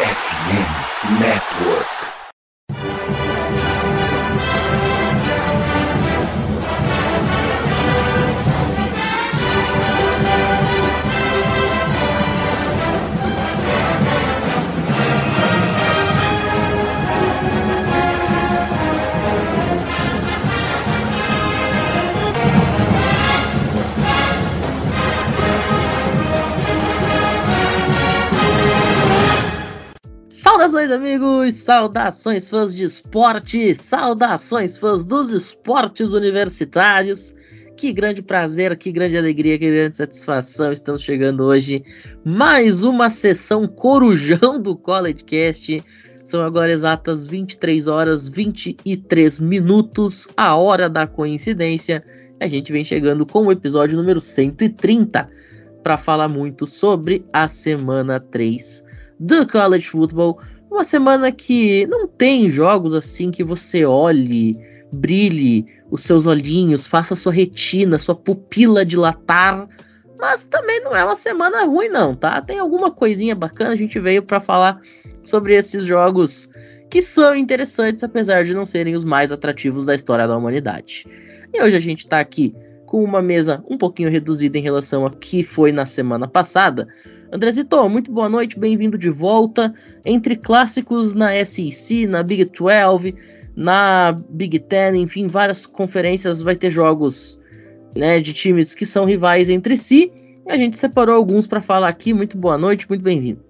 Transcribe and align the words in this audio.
FM 0.00 1.18
Network. 1.18 2.17
Saudações, 30.68 30.90
amigos! 30.90 31.54
Saudações, 31.54 32.50
fãs 32.50 32.74
de 32.74 32.84
esporte! 32.84 33.74
Saudações, 33.74 34.76
fãs 34.76 35.06
dos 35.06 35.30
esportes 35.30 36.12
universitários! 36.12 37.34
Que 37.74 37.90
grande 37.90 38.20
prazer, 38.20 38.76
que 38.76 38.92
grande 38.92 39.16
alegria, 39.16 39.58
que 39.58 39.70
grande 39.70 39.96
satisfação! 39.96 40.70
Estamos 40.70 41.00
chegando 41.00 41.42
hoje 41.44 41.82
mais 42.22 42.82
uma 42.82 43.08
sessão 43.08 43.66
corujão 43.66 44.60
do 44.60 44.76
College 44.76 45.24
Cast. 45.24 45.82
São 46.22 46.42
agora 46.42 46.70
exatas 46.70 47.24
23 47.24 47.86
horas 47.86 48.28
23 48.28 49.40
minutos, 49.40 50.28
a 50.36 50.54
hora 50.54 50.90
da 50.90 51.06
coincidência. 51.06 52.04
A 52.38 52.46
gente 52.46 52.70
vem 52.70 52.84
chegando 52.84 53.24
com 53.24 53.46
o 53.46 53.52
episódio 53.52 53.96
número 53.96 54.20
130 54.20 55.30
para 55.82 55.96
falar 55.96 56.28
muito 56.28 56.66
sobre 56.66 57.24
a 57.32 57.48
semana 57.48 58.20
3 58.20 58.86
do 59.18 59.46
college 59.48 59.88
football. 59.88 60.38
Uma 60.70 60.84
semana 60.84 61.32
que 61.32 61.86
não 61.86 62.06
tem 62.06 62.50
jogos 62.50 62.94
assim 62.94 63.30
que 63.30 63.42
você 63.42 63.84
olhe, 63.84 64.58
brilhe 64.92 65.66
os 65.90 66.02
seus 66.02 66.26
olhinhos, 66.26 66.86
faça 66.86 67.16
sua 67.16 67.32
retina, 67.32 67.98
sua 67.98 68.14
pupila 68.14 68.84
dilatar. 68.84 69.68
Mas 70.18 70.44
também 70.44 70.82
não 70.82 70.94
é 70.94 71.04
uma 71.04 71.16
semana 71.16 71.64
ruim, 71.64 71.88
não, 71.88 72.14
tá? 72.14 72.40
Tem 72.40 72.58
alguma 72.58 72.90
coisinha 72.90 73.34
bacana. 73.34 73.70
A 73.70 73.76
gente 73.76 73.98
veio 73.98 74.22
para 74.22 74.40
falar 74.40 74.80
sobre 75.24 75.54
esses 75.54 75.84
jogos 75.84 76.50
que 76.90 77.02
são 77.02 77.36
interessantes, 77.36 78.02
apesar 78.02 78.44
de 78.44 78.54
não 78.54 78.66
serem 78.66 78.94
os 78.94 79.04
mais 79.04 79.30
atrativos 79.30 79.86
da 79.86 79.94
história 79.94 80.26
da 80.26 80.36
humanidade. 80.36 81.06
E 81.52 81.62
hoje 81.62 81.76
a 81.76 81.80
gente 81.80 82.06
tá 82.06 82.18
aqui 82.18 82.54
com 82.86 83.04
uma 83.04 83.20
mesa 83.20 83.62
um 83.68 83.76
pouquinho 83.76 84.10
reduzida 84.10 84.58
em 84.58 84.62
relação 84.62 85.06
a 85.06 85.10
que 85.10 85.42
foi 85.42 85.70
na 85.70 85.84
semana 85.84 86.26
passada, 86.26 86.88
Andrezito, 87.30 87.86
muito 87.90 88.10
boa 88.10 88.28
noite, 88.28 88.58
bem-vindo 88.58 88.96
de 88.96 89.10
volta. 89.10 89.74
Entre 90.02 90.34
clássicos 90.34 91.12
na 91.12 91.44
SEC, 91.44 92.06
na 92.06 92.22
Big 92.22 92.46
12, 92.46 93.14
na 93.54 94.12
Big 94.30 94.58
Ten, 94.60 94.96
enfim, 94.96 95.28
várias 95.28 95.66
conferências 95.66 96.40
vai 96.40 96.56
ter 96.56 96.70
jogos 96.70 97.38
né, 97.94 98.18
de 98.18 98.32
times 98.32 98.74
que 98.74 98.86
são 98.86 99.04
rivais 99.04 99.50
entre 99.50 99.76
si. 99.76 100.10
A 100.48 100.56
gente 100.56 100.78
separou 100.78 101.14
alguns 101.14 101.46
para 101.46 101.60
falar 101.60 101.88
aqui. 101.88 102.14
Muito 102.14 102.38
boa 102.38 102.56
noite, 102.56 102.88
muito 102.88 103.02
bem-vindo. 103.02 103.40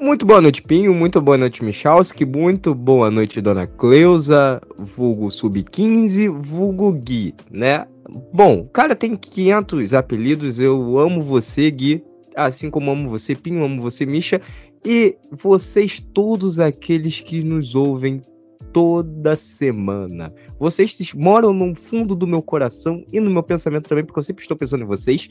Muito 0.00 0.24
boa 0.24 0.40
noite, 0.40 0.62
Pinho. 0.62 0.94
Muito 0.94 1.20
boa 1.20 1.36
noite, 1.36 1.62
Michalski. 1.62 2.24
Muito 2.24 2.74
boa 2.74 3.10
noite, 3.10 3.42
Dona 3.42 3.66
Cleusa, 3.66 4.62
vulgo 4.78 5.30
Sub-15, 5.30 6.30
vulgo 6.30 6.90
Gui, 6.92 7.34
né? 7.50 7.84
Bom, 8.32 8.66
cara 8.72 8.96
tem 8.96 9.14
500 9.14 9.92
apelidos. 9.92 10.58
Eu 10.58 10.98
amo 10.98 11.20
você, 11.20 11.70
Gui 11.70 12.07
assim 12.44 12.70
como 12.70 12.90
amo 12.90 13.10
você, 13.10 13.34
Pinho, 13.34 13.64
amo 13.64 13.82
você, 13.82 14.06
Misha, 14.06 14.40
e 14.84 15.16
vocês 15.30 16.00
todos 16.00 16.60
aqueles 16.60 17.20
que 17.20 17.42
nos 17.42 17.74
ouvem 17.74 18.22
toda 18.72 19.36
semana. 19.36 20.32
Vocês 20.58 20.96
moram 21.14 21.52
no 21.52 21.74
fundo 21.74 22.14
do 22.14 22.26
meu 22.26 22.42
coração 22.42 23.04
e 23.12 23.20
no 23.20 23.30
meu 23.30 23.42
pensamento 23.42 23.88
também, 23.88 24.04
porque 24.04 24.18
eu 24.18 24.24
sempre 24.24 24.42
estou 24.42 24.56
pensando 24.56 24.84
em 24.84 24.86
vocês. 24.86 25.28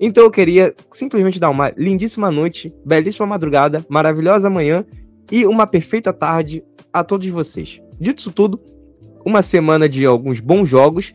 Então 0.00 0.24
eu 0.24 0.30
queria 0.30 0.74
simplesmente 0.90 1.38
dar 1.38 1.50
uma 1.50 1.70
lindíssima 1.76 2.30
noite, 2.30 2.72
belíssima 2.84 3.26
madrugada, 3.26 3.84
maravilhosa 3.88 4.50
manhã 4.50 4.84
e 5.30 5.46
uma 5.46 5.66
perfeita 5.66 6.12
tarde 6.12 6.64
a 6.92 7.04
todos 7.04 7.28
vocês. 7.28 7.80
Dito 8.00 8.18
isso 8.18 8.32
tudo, 8.32 8.60
uma 9.24 9.42
semana 9.42 9.88
de 9.88 10.04
alguns 10.04 10.40
bons 10.40 10.68
jogos, 10.68 11.12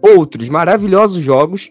outros 0.00 0.48
maravilhosos 0.48 1.22
jogos 1.22 1.70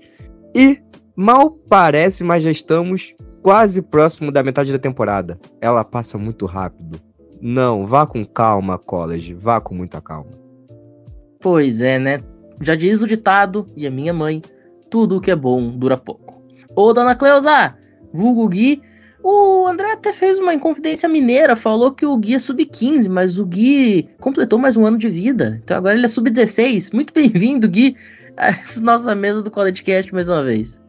e 0.53 0.79
Mal 1.19 1.49
parece, 1.49 2.23
mas 2.23 2.43
já 2.43 2.51
estamos 2.51 3.15
quase 3.41 3.81
próximo 3.81 4.31
da 4.31 4.43
metade 4.43 4.71
da 4.71 4.77
temporada. 4.77 5.39
Ela 5.59 5.83
passa 5.83 6.15
muito 6.15 6.45
rápido. 6.45 7.01
Não, 7.41 7.87
vá 7.87 8.05
com 8.05 8.23
calma, 8.23 8.77
college. 8.77 9.33
Vá 9.33 9.59
com 9.59 9.73
muita 9.73 9.99
calma. 9.99 10.29
Pois 11.39 11.81
é, 11.81 11.97
né? 11.97 12.19
Já 12.61 12.75
diz 12.75 13.01
o 13.01 13.07
ditado, 13.07 13.67
e 13.75 13.87
a 13.87 13.89
minha 13.89 14.13
mãe, 14.13 14.43
tudo 14.91 15.19
que 15.19 15.31
é 15.31 15.35
bom 15.35 15.75
dura 15.75 15.97
pouco. 15.97 16.39
Ô, 16.75 16.93
dona 16.93 17.15
Cleusa, 17.15 17.75
vulgo 18.13 18.47
Gui, 18.47 18.79
o 19.23 19.65
André 19.65 19.93
até 19.93 20.13
fez 20.13 20.37
uma 20.37 20.53
inconfidência 20.53 21.09
mineira, 21.09 21.55
falou 21.55 21.91
que 21.91 22.05
o 22.05 22.15
Gui 22.15 22.35
é 22.35 22.39
sub-15, 22.39 23.09
mas 23.09 23.39
o 23.39 23.45
Gui 23.47 24.07
completou 24.19 24.59
mais 24.59 24.77
um 24.77 24.85
ano 24.85 24.99
de 24.99 25.09
vida. 25.09 25.59
Então 25.63 25.77
agora 25.77 25.95
ele 25.95 26.05
é 26.05 26.09
sub-16. 26.09 26.93
Muito 26.93 27.11
bem-vindo, 27.11 27.67
Gui, 27.67 27.95
a 28.37 28.51
nossa 28.81 29.15
mesa 29.15 29.41
do 29.41 29.49
College 29.49 29.81
Cast 29.81 30.13
mais 30.13 30.29
uma 30.29 30.43
vez. 30.43 30.79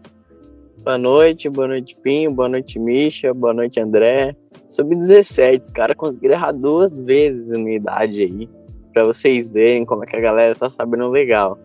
Boa 0.89 0.97
noite, 0.97 1.51
boa 1.51 1.69
noite, 1.69 1.95
Pinho, 2.03 2.33
boa 2.33 2.49
noite, 2.49 2.79
Misha, 2.79 3.35
boa 3.35 3.53
noite, 3.53 3.79
André. 3.79 4.35
Sub-17, 4.71 5.65
os 5.65 5.71
caras 5.71 5.95
conseguiram 5.95 6.33
errar 6.33 6.53
duas 6.53 7.03
vezes 7.03 7.53
a 7.53 7.59
minha 7.59 7.77
idade 7.77 8.23
aí, 8.23 8.49
pra 8.95 9.05
vocês 9.05 9.51
verem 9.51 9.85
como 9.85 10.03
é 10.05 10.07
que 10.07 10.17
a 10.17 10.21
galera 10.23 10.55
tá 10.55 10.71
sabendo 10.71 11.11
legal. 11.11 11.59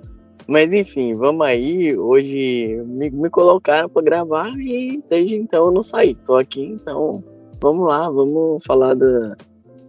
Mas 0.46 0.74
enfim, 0.74 1.16
vamos 1.16 1.48
aí. 1.48 1.98
Hoje 1.98 2.84
me, 2.86 3.10
me 3.12 3.30
colocaram 3.30 3.88
pra 3.88 4.02
gravar 4.02 4.54
e 4.60 5.02
desde 5.10 5.38
então 5.38 5.68
eu 5.68 5.72
não 5.72 5.82
saí. 5.82 6.16
Tô 6.16 6.36
aqui, 6.36 6.62
então 6.62 7.24
vamos 7.62 7.88
lá, 7.88 8.10
vamos 8.10 8.62
falar 8.66 8.94
da, 8.94 9.38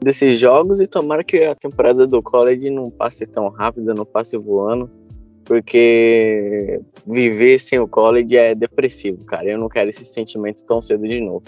desses 0.00 0.38
jogos 0.38 0.78
e 0.78 0.86
tomara 0.86 1.24
que 1.24 1.42
a 1.42 1.56
temporada 1.56 2.06
do 2.06 2.22
college 2.22 2.70
não 2.70 2.88
passe 2.88 3.26
tão 3.26 3.48
rápido, 3.48 3.94
não 3.94 4.06
passe 4.06 4.38
voando 4.38 4.88
porque 5.44 6.80
viver 7.06 7.58
sem 7.58 7.78
o 7.78 7.88
college 7.88 8.36
é 8.36 8.54
depressivo, 8.54 9.24
cara. 9.24 9.50
Eu 9.50 9.58
não 9.58 9.68
quero 9.68 9.88
esse 9.88 10.04
sentimento 10.04 10.64
tão 10.64 10.80
cedo 10.80 11.06
de 11.06 11.20
novo. 11.20 11.44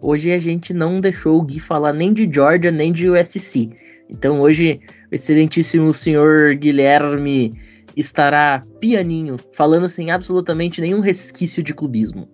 Hoje 0.00 0.32
a 0.32 0.38
gente 0.38 0.72
não 0.72 1.00
deixou 1.00 1.38
o 1.38 1.42
Gui 1.42 1.58
falar 1.58 1.92
nem 1.92 2.12
de 2.12 2.30
Georgia, 2.32 2.70
nem 2.70 2.92
de 2.92 3.08
USC. 3.08 3.70
Então 4.08 4.40
hoje 4.40 4.80
o 5.10 5.14
excelentíssimo 5.14 5.92
senhor 5.92 6.54
Guilherme 6.54 7.54
estará 7.96 8.64
pianinho, 8.78 9.36
falando 9.52 9.88
sem 9.88 10.10
absolutamente 10.10 10.80
nenhum 10.80 11.00
resquício 11.00 11.62
de 11.62 11.72
clubismo. 11.72 12.28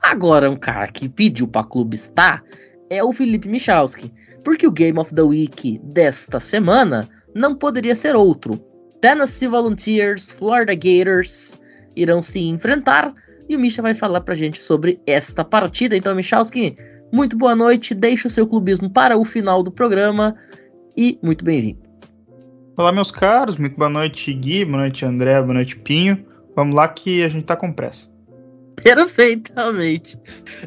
Agora, 0.00 0.50
um 0.50 0.56
cara 0.56 0.86
que 0.86 1.08
pediu 1.08 1.46
para 1.48 1.66
clubistar 1.66 2.42
é 2.88 3.02
o 3.02 3.12
Felipe 3.12 3.48
Michalski, 3.48 4.10
porque 4.44 4.66
o 4.66 4.70
Game 4.70 4.98
of 4.98 5.14
the 5.14 5.22
Week 5.22 5.78
desta 5.84 6.40
semana 6.40 7.08
não 7.34 7.54
poderia 7.54 7.94
ser 7.94 8.16
outro, 8.16 8.58
Tennessee 9.00 9.48
Volunteers, 9.48 10.30
Florida 10.30 10.74
Gators 10.74 11.58
irão 11.96 12.20
se 12.20 12.40
enfrentar 12.40 13.12
e 13.48 13.56
o 13.56 13.58
Misha 13.58 13.82
vai 13.82 13.94
falar 13.94 14.20
pra 14.20 14.34
gente 14.34 14.58
sobre 14.58 15.00
esta 15.06 15.44
partida. 15.44 15.96
Então, 15.96 16.14
Michalski, 16.14 16.76
muito 17.12 17.36
boa 17.36 17.56
noite, 17.56 17.94
deixe 17.94 18.26
o 18.26 18.30
seu 18.30 18.46
clubismo 18.46 18.90
para 18.90 19.16
o 19.16 19.24
final 19.24 19.62
do 19.62 19.72
programa 19.72 20.36
e 20.96 21.18
muito 21.22 21.44
bem-vindo. 21.44 21.80
Olá, 22.76 22.92
meus 22.92 23.10
caros, 23.10 23.56
muito 23.56 23.76
boa 23.76 23.90
noite, 23.90 24.32
Gui, 24.32 24.64
boa 24.64 24.78
noite, 24.78 25.04
André, 25.04 25.40
boa 25.40 25.54
noite, 25.54 25.76
Pinho. 25.76 26.24
Vamos 26.54 26.74
lá 26.74 26.88
que 26.88 27.22
a 27.22 27.28
gente 27.28 27.44
tá 27.44 27.56
com 27.56 27.72
pressa. 27.72 28.09
Perfeitamente. 28.84 30.18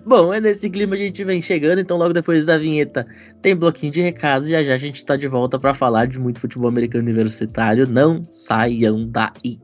Bom, 0.06 0.34
é 0.34 0.40
nesse 0.40 0.70
clima 0.70 0.96
a 0.96 0.98
gente 0.98 1.24
vem 1.24 1.42
chegando, 1.42 1.80
então 1.80 1.98
logo 1.98 2.14
depois 2.14 2.46
da 2.46 2.58
vinheta 2.58 3.06
tem 3.42 3.56
bloquinho 3.56 3.92
de 3.92 4.02
recados 4.02 4.48
e 4.48 4.52
já 4.52 4.64
já 4.64 4.74
a 4.74 4.78
gente 4.78 4.98
está 4.98 5.16
de 5.16 5.28
volta 5.28 5.60
para 5.60 5.74
falar 5.74 6.08
de 6.08 6.20
muito 6.20 6.40
futebol 6.40 6.68
americano 6.68 7.04
universitário. 7.04 7.88
Não 7.88 8.24
saiam 8.28 9.08
daí. 9.10 9.63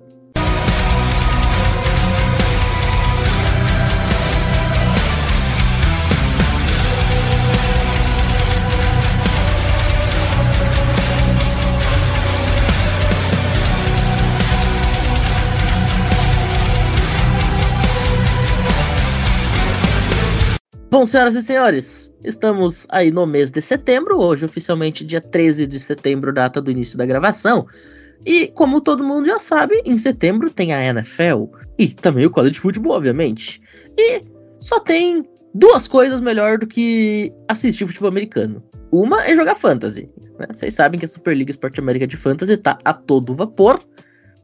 Bom, 20.92 21.06
senhoras 21.06 21.36
e 21.36 21.42
senhores, 21.44 22.12
estamos 22.24 22.88
aí 22.90 23.12
no 23.12 23.24
mês 23.28 23.52
de 23.52 23.62
setembro, 23.62 24.18
hoje 24.18 24.44
oficialmente 24.44 25.06
dia 25.06 25.22
13 25.22 25.68
de 25.68 25.80
setembro, 25.80 26.34
data 26.34 26.60
do 26.60 26.72
início 26.72 26.98
da 26.98 27.06
gravação. 27.06 27.68
E 28.26 28.48
como 28.48 28.82
todo 28.82 29.04
mundo 29.04 29.28
já 29.28 29.38
sabe, 29.38 29.80
em 29.86 29.96
setembro 29.98 30.50
tem 30.50 30.74
a 30.74 30.84
NFL 30.84 31.46
e 31.78 31.90
também 31.90 32.26
o 32.26 32.32
college 32.32 32.60
football, 32.60 32.94
obviamente. 32.94 33.62
E 33.96 34.24
só 34.58 34.80
tem 34.80 35.24
duas 35.54 35.88
coisas 35.88 36.20
melhor 36.20 36.58
do 36.58 36.66
que 36.66 37.32
assistir 37.48 37.86
futebol 37.86 38.10
americano. 38.10 38.64
Uma 38.92 39.24
é 39.26 39.36
jogar 39.36 39.54
fantasy. 39.54 40.10
Né? 40.40 40.48
Vocês 40.52 40.74
sabem 40.74 41.00
que 41.00 41.06
a 41.06 41.10
Superliga 41.10 41.52
Esporte 41.52 41.80
América 41.80 42.08
de 42.08 42.18
Fantasy 42.18 42.58
tá 42.58 42.80
a 42.84 42.94
todo 42.94 43.36
vapor. 43.36 43.80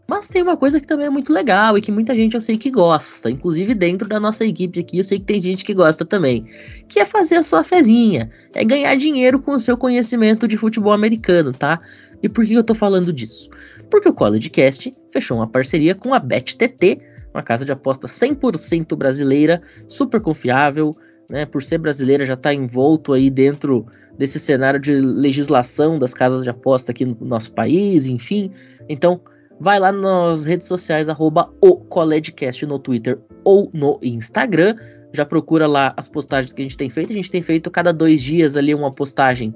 Mas 0.07 0.27
tem 0.27 0.43
uma 0.43 0.55
coisa 0.55 0.79
que 0.79 0.85
também 0.85 1.07
é 1.07 1.09
muito 1.09 1.33
legal 1.33 1.77
e 1.77 1.81
que 1.81 1.91
muita 1.91 2.15
gente 2.15 2.35
eu 2.35 2.41
sei 2.41 2.57
que 2.57 2.69
gosta, 2.69 3.29
inclusive 3.29 3.73
dentro 3.73 4.07
da 4.07 4.19
nossa 4.19 4.45
equipe 4.45 4.79
aqui, 4.79 4.99
eu 4.99 5.03
sei 5.03 5.19
que 5.19 5.25
tem 5.25 5.41
gente 5.41 5.65
que 5.65 5.73
gosta 5.73 6.05
também, 6.05 6.45
que 6.87 6.99
é 6.99 7.05
fazer 7.05 7.37
a 7.37 7.43
sua 7.43 7.63
fezinha, 7.63 8.29
é 8.53 8.63
ganhar 8.63 8.95
dinheiro 8.95 9.39
com 9.39 9.51
o 9.53 9.59
seu 9.59 9.75
conhecimento 9.75 10.47
de 10.47 10.57
futebol 10.57 10.93
americano, 10.93 11.51
tá? 11.51 11.81
E 12.21 12.29
por 12.29 12.45
que 12.45 12.53
eu 12.53 12.63
tô 12.63 12.75
falando 12.75 13.11
disso? 13.11 13.49
Porque 13.89 14.07
o 14.07 14.13
College 14.13 14.49
Cast 14.49 14.95
fechou 15.11 15.37
uma 15.37 15.47
parceria 15.47 15.95
com 15.95 16.13
a 16.13 16.19
BetTT, 16.19 16.99
uma 17.33 17.41
casa 17.41 17.65
de 17.65 17.71
aposta 17.71 18.07
100% 18.07 18.95
brasileira, 18.95 19.61
super 19.87 20.21
confiável, 20.21 20.95
né? 21.27 21.45
Por 21.45 21.63
ser 21.63 21.79
brasileira 21.79 22.25
já 22.25 22.37
tá 22.37 22.53
envolto 22.53 23.11
aí 23.11 23.29
dentro 23.29 23.85
desse 24.17 24.39
cenário 24.39 24.79
de 24.79 24.93
legislação 24.93 25.99
das 25.99 26.13
casas 26.13 26.43
de 26.43 26.49
aposta 26.49 26.91
aqui 26.91 27.05
no 27.05 27.17
nosso 27.21 27.51
país, 27.51 28.05
enfim. 28.05 28.51
Então, 28.87 29.19
vai 29.59 29.79
lá 29.79 29.91
nas 29.91 30.45
redes 30.45 30.67
sociais, 30.67 31.09
arroba 31.09 31.51
o 31.61 31.77
Collegecast 31.77 32.65
no 32.65 32.79
Twitter 32.79 33.19
ou 33.43 33.69
no 33.73 33.99
Instagram. 34.01 34.75
Já 35.13 35.25
procura 35.25 35.65
lá 35.67 35.93
as 35.95 36.07
postagens 36.07 36.51
que 36.51 36.61
a 36.61 36.65
gente 36.65 36.77
tem 36.77 36.89
feito. 36.89 37.11
A 37.11 37.15
gente 37.15 37.31
tem 37.31 37.41
feito 37.41 37.71
cada 37.71 37.93
dois 37.93 38.21
dias 38.21 38.57
ali 38.57 38.73
uma 38.73 38.91
postagem 38.91 39.55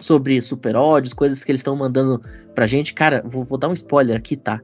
sobre 0.00 0.40
super 0.40 0.76
odds, 0.76 1.12
coisas 1.12 1.44
que 1.44 1.50
eles 1.50 1.60
estão 1.60 1.76
mandando 1.76 2.22
pra 2.54 2.66
gente. 2.66 2.94
Cara, 2.94 3.22
vou, 3.24 3.44
vou, 3.44 3.58
dar 3.58 3.68
um 3.68 3.72
spoiler 3.72 4.16
aqui, 4.16 4.36
tá? 4.36 4.60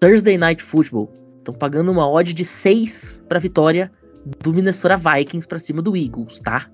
Thursday 0.00 0.38
Night 0.38 0.62
Football. 0.62 1.10
Estão 1.38 1.54
pagando 1.54 1.90
uma 1.90 2.08
odd 2.08 2.32
de 2.34 2.44
6 2.44 3.24
pra 3.28 3.38
vitória 3.38 3.90
do 4.42 4.52
Minnesota 4.52 4.96
Vikings 4.96 5.48
pra 5.48 5.58
cima 5.58 5.80
do 5.80 5.96
Eagles, 5.96 6.40
tá? 6.40 6.68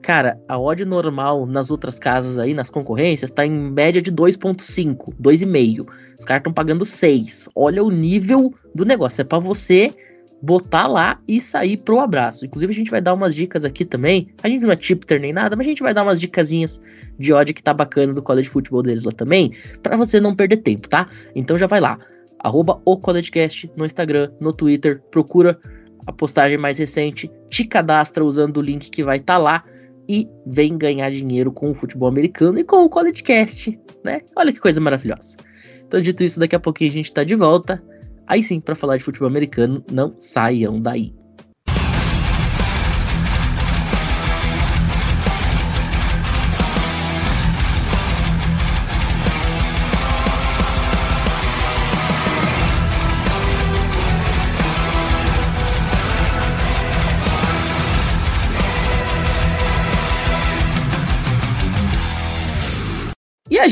Cara, 0.00 0.38
a 0.46 0.58
odd 0.58 0.84
normal 0.84 1.46
nas 1.46 1.70
outras 1.70 1.98
casas 1.98 2.38
aí, 2.38 2.54
nas 2.54 2.70
concorrências, 2.70 3.30
tá 3.30 3.44
em 3.44 3.50
média 3.50 4.00
de 4.00 4.12
2.5, 4.12 5.14
2,5. 5.20 5.86
Os 6.24 6.26
caras 6.26 6.40
estão 6.40 6.54
pagando 6.54 6.86
6. 6.86 7.50
Olha 7.54 7.84
o 7.84 7.90
nível 7.90 8.54
do 8.74 8.86
negócio. 8.86 9.20
É 9.20 9.24
para 9.24 9.38
você 9.38 9.94
botar 10.40 10.86
lá 10.86 11.20
e 11.28 11.38
sair 11.38 11.76
pro 11.76 12.00
abraço. 12.00 12.46
Inclusive, 12.46 12.72
a 12.72 12.74
gente 12.74 12.90
vai 12.90 13.02
dar 13.02 13.12
umas 13.12 13.34
dicas 13.34 13.62
aqui 13.62 13.84
também. 13.84 14.28
A 14.42 14.48
gente 14.48 14.62
não 14.62 14.70
é 14.70 14.76
tipter 14.76 15.20
nem 15.20 15.34
nada, 15.34 15.54
mas 15.54 15.66
a 15.66 15.68
gente 15.68 15.82
vai 15.82 15.92
dar 15.92 16.02
umas 16.02 16.18
dicasinhas 16.18 16.82
de 17.18 17.30
odd 17.30 17.52
que 17.52 17.62
tá 17.62 17.74
bacana 17.74 18.14
do 18.14 18.22
college 18.22 18.48
futebol 18.48 18.82
deles 18.82 19.04
lá 19.04 19.12
também, 19.12 19.52
para 19.82 19.98
você 19.98 20.18
não 20.18 20.34
perder 20.34 20.58
tempo, 20.58 20.88
tá? 20.88 21.10
Então 21.34 21.58
já 21.58 21.66
vai 21.66 21.80
lá. 21.80 21.98
Arroba 22.38 22.80
o 22.86 22.96
CollegeCast 22.96 23.70
no 23.76 23.84
Instagram, 23.84 24.30
no 24.40 24.52
Twitter, 24.52 25.02
procura 25.10 25.58
a 26.06 26.12
postagem 26.12 26.56
mais 26.56 26.78
recente, 26.78 27.30
te 27.50 27.64
cadastra 27.64 28.24
usando 28.24 28.56
o 28.56 28.62
link 28.62 28.90
que 28.90 29.04
vai 29.04 29.18
estar 29.18 29.34
tá 29.34 29.38
lá 29.38 29.64
e 30.08 30.26
vem 30.46 30.78
ganhar 30.78 31.10
dinheiro 31.10 31.52
com 31.52 31.70
o 31.70 31.74
futebol 31.74 32.08
americano 32.08 32.58
e 32.58 32.64
com 32.64 32.82
o 32.82 32.88
CollegeCast, 32.88 33.78
né? 34.02 34.22
Olha 34.34 34.52
que 34.52 34.60
coisa 34.60 34.80
maravilhosa. 34.80 35.36
Então, 35.86 36.00
dito 36.00 36.24
isso, 36.24 36.40
daqui 36.40 36.56
a 36.56 36.60
pouquinho 36.60 36.90
a 36.90 36.94
gente 36.94 37.12
tá 37.12 37.24
de 37.24 37.34
volta. 37.34 37.82
Aí 38.26 38.42
sim, 38.42 38.60
para 38.60 38.74
falar 38.74 38.96
de 38.96 39.04
futebol 39.04 39.28
americano, 39.28 39.84
não 39.90 40.14
saiam 40.18 40.80
daí. 40.80 41.14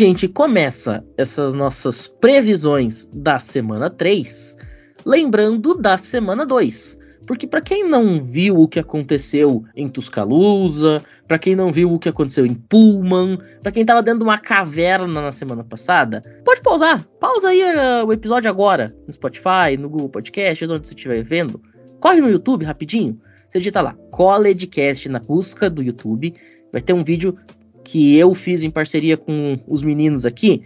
Gente 0.03 0.29
começa 0.29 1.05
essas 1.17 1.55
nossas 1.55 2.07
previsões 2.07 3.11
da 3.13 3.39
semana 3.39 3.89
3, 3.89 4.57
lembrando 5.05 5.75
da 5.75 5.97
semana 5.99 6.45
2. 6.45 6.99
Porque 7.27 7.47
para 7.47 7.61
quem 7.61 7.89
não 7.89 8.25
viu 8.25 8.61
o 8.61 8.69
que 8.69 8.81
aconteceu 8.81 9.65
em 9.77 9.89
Tuscaloosa, 9.89 11.03
para 11.29 11.39
quem 11.39 11.55
não 11.55 11.71
viu 11.71 11.93
o 11.93 11.99
que 11.99 12.09
aconteceu 12.09 12.45
em 12.45 12.55
Pullman, 12.55 13.39
para 13.63 13.71
quem 13.71 13.85
tava 13.85 14.03
dentro 14.03 14.21
de 14.21 14.25
uma 14.25 14.39
caverna 14.39 15.23
na 15.23 15.33
semana 15.33 15.63
passada, 15.63 16.23
pode 16.45 16.61
pausar. 16.61 17.07
Pausa 17.21 17.49
aí 17.49 17.63
uh, 17.63 18.05
o 18.07 18.13
episódio 18.13 18.51
agora, 18.51 18.95
no 19.07 19.13
Spotify, 19.13 19.77
no 19.79 19.89
Google 19.89 20.09
Podcasts, 20.09 20.69
onde 20.69 20.87
você 20.87 20.95
estiver 20.95 21.23
vendo. 21.23 21.63
Corre 22.01 22.21
no 22.21 22.31
YouTube 22.31 22.65
rapidinho. 22.65 23.21
Você 23.49 23.59
digita 23.59 23.81
lá, 23.81 23.95
Collegecast 24.11 25.09
na 25.09 25.21
busca 25.21 25.71
do 25.71 25.83
YouTube. 25.83 26.35
Vai 26.73 26.81
ter 26.81 26.93
um 26.93 27.05
vídeo 27.05 27.37
que 27.85 28.17
eu 28.17 28.35
fiz 28.35 28.63
em 28.63 28.71
parceria 28.71 29.17
com 29.17 29.59
os 29.67 29.83
meninos 29.83 30.25
aqui, 30.25 30.63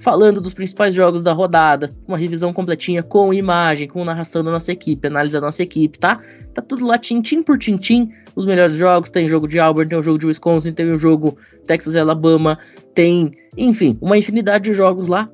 falando 0.00 0.40
dos 0.40 0.54
principais 0.54 0.94
jogos 0.94 1.22
da 1.22 1.32
rodada, 1.32 1.94
uma 2.08 2.16
revisão 2.16 2.52
completinha 2.52 3.02
com 3.02 3.32
imagem, 3.32 3.86
com 3.86 4.04
narração 4.04 4.42
da 4.42 4.50
nossa 4.50 4.72
equipe, 4.72 5.06
análise 5.06 5.34
da 5.34 5.40
nossa 5.40 5.62
equipe, 5.62 5.98
tá? 5.98 6.20
Tá 6.54 6.62
tudo 6.62 6.86
lá 6.86 6.98
tintim 6.98 7.42
por 7.42 7.58
tintim, 7.58 8.10
os 8.34 8.46
melhores 8.46 8.76
jogos, 8.76 9.10
tem 9.10 9.28
jogo 9.28 9.46
de 9.46 9.58
Auburn, 9.58 9.88
tem 9.88 9.98
o 9.98 10.02
jogo 10.02 10.18
de 10.18 10.26
Wisconsin, 10.26 10.72
tem 10.72 10.90
o 10.90 10.98
jogo 10.98 11.36
Texas 11.66 11.94
e 11.94 11.98
Alabama, 11.98 12.58
tem, 12.94 13.36
enfim, 13.56 13.98
uma 14.00 14.16
infinidade 14.16 14.64
de 14.64 14.72
jogos 14.72 15.06
lá. 15.06 15.30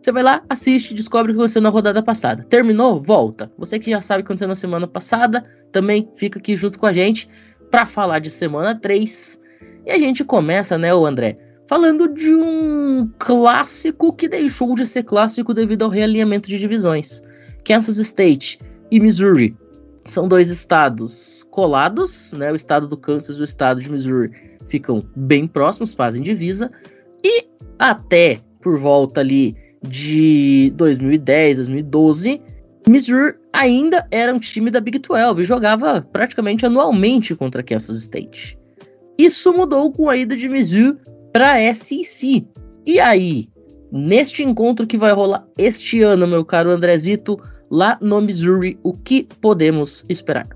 Você 0.00 0.12
vai 0.12 0.22
lá, 0.22 0.42
assiste, 0.48 0.94
descobre 0.94 1.32
o 1.32 1.34
que 1.34 1.40
aconteceu 1.40 1.60
na 1.60 1.68
rodada 1.68 2.02
passada. 2.02 2.42
Terminou? 2.44 3.02
Volta. 3.02 3.50
Você 3.58 3.78
que 3.78 3.90
já 3.90 4.00
sabe 4.00 4.20
o 4.20 4.24
que 4.24 4.28
aconteceu 4.28 4.48
na 4.48 4.54
semana 4.54 4.86
passada, 4.86 5.44
também 5.70 6.08
fica 6.16 6.38
aqui 6.38 6.56
junto 6.56 6.78
com 6.78 6.86
a 6.86 6.92
gente 6.92 7.28
para 7.70 7.84
falar 7.84 8.20
de 8.20 8.30
semana 8.30 8.74
3 8.74 9.40
e 9.86 9.90
a 9.90 9.98
gente 9.98 10.24
começa, 10.24 10.76
né, 10.76 10.94
o 10.94 11.06
André, 11.06 11.38
falando 11.66 12.08
de 12.08 12.34
um 12.34 13.10
clássico 13.18 14.12
que 14.12 14.28
deixou 14.28 14.74
de 14.74 14.86
ser 14.86 15.04
clássico 15.04 15.52
devido 15.52 15.82
ao 15.82 15.90
realinhamento 15.90 16.48
de 16.48 16.58
divisões. 16.58 17.22
Kansas 17.64 17.98
State 17.98 18.58
e 18.90 18.98
Missouri 18.98 19.54
são 20.06 20.26
dois 20.26 20.48
estados 20.48 21.46
colados, 21.50 22.32
né? 22.32 22.50
O 22.50 22.56
estado 22.56 22.88
do 22.88 22.96
Kansas 22.96 23.36
e 23.36 23.42
o 23.42 23.44
estado 23.44 23.80
de 23.82 23.90
Missouri 23.90 24.30
ficam 24.66 25.04
bem 25.14 25.46
próximos, 25.46 25.94
fazem 25.94 26.22
divisa. 26.22 26.70
E 27.22 27.46
até 27.78 28.40
por 28.60 28.78
volta 28.78 29.20
ali 29.20 29.54
de 29.86 30.72
2010, 30.76 31.58
2012, 31.58 32.40
Missouri 32.88 33.34
ainda 33.52 34.06
era 34.10 34.32
um 34.32 34.38
time 34.38 34.70
da 34.70 34.80
Big 34.80 34.98
12 34.98 35.42
e 35.42 35.44
jogava 35.44 36.00
praticamente 36.00 36.64
anualmente 36.64 37.34
contra 37.34 37.62
Kansas 37.62 37.98
State. 37.98 38.57
Isso 39.18 39.52
mudou 39.52 39.92
com 39.92 40.08
a 40.08 40.16
ida 40.16 40.36
de 40.36 40.48
Mizzou 40.48 40.96
para 41.32 41.74
SEC. 41.74 42.46
E 42.86 43.00
aí, 43.00 43.48
neste 43.90 44.44
encontro 44.44 44.86
que 44.86 44.96
vai 44.96 45.12
rolar 45.12 45.44
este 45.58 46.02
ano, 46.02 46.26
meu 46.26 46.44
caro 46.44 46.70
Andrezito, 46.70 47.36
lá 47.68 47.98
no 48.00 48.20
Missouri, 48.20 48.78
o 48.82 48.94
que 48.94 49.26
podemos 49.40 50.06
esperar? 50.08 50.48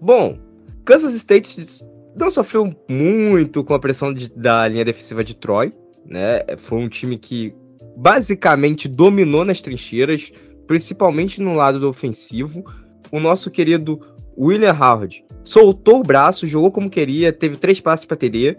Bom, 0.00 0.38
Kansas 0.86 1.14
State 1.14 1.84
não 2.18 2.30
sofreu 2.30 2.74
muito 2.88 3.62
com 3.62 3.74
a 3.74 3.78
pressão 3.78 4.12
de, 4.12 4.30
da 4.34 4.66
linha 4.66 4.86
defensiva 4.86 5.22
de 5.22 5.36
Troy, 5.36 5.72
né? 6.06 6.40
Foi 6.56 6.78
um 6.78 6.88
time 6.88 7.18
que 7.18 7.54
basicamente 7.96 8.88
dominou 8.88 9.44
nas 9.44 9.60
trincheiras, 9.60 10.32
principalmente 10.66 11.42
no 11.42 11.52
lado 11.54 11.78
do 11.78 11.88
ofensivo. 11.88 12.64
O 13.10 13.20
nosso 13.20 13.50
querido 13.50 14.00
William 14.38 14.72
Howard 14.72 15.24
soltou 15.44 16.00
o 16.00 16.02
braço, 16.02 16.46
jogou 16.46 16.70
como 16.70 16.90
queria, 16.90 17.32
teve 17.32 17.56
três 17.56 17.80
passes 17.80 18.04
para 18.04 18.16
TD. 18.16 18.56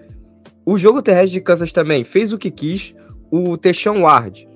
O 0.65 0.77
jogo 0.77 1.01
terrestre 1.01 1.31
de 1.31 1.41
Kansas 1.41 1.71
também 1.71 2.03
fez 2.03 2.31
o 2.31 2.37
que 2.37 2.51
quis. 2.51 2.93
O 3.31 3.57
Teixão 3.57 4.03
Ward 4.03 4.47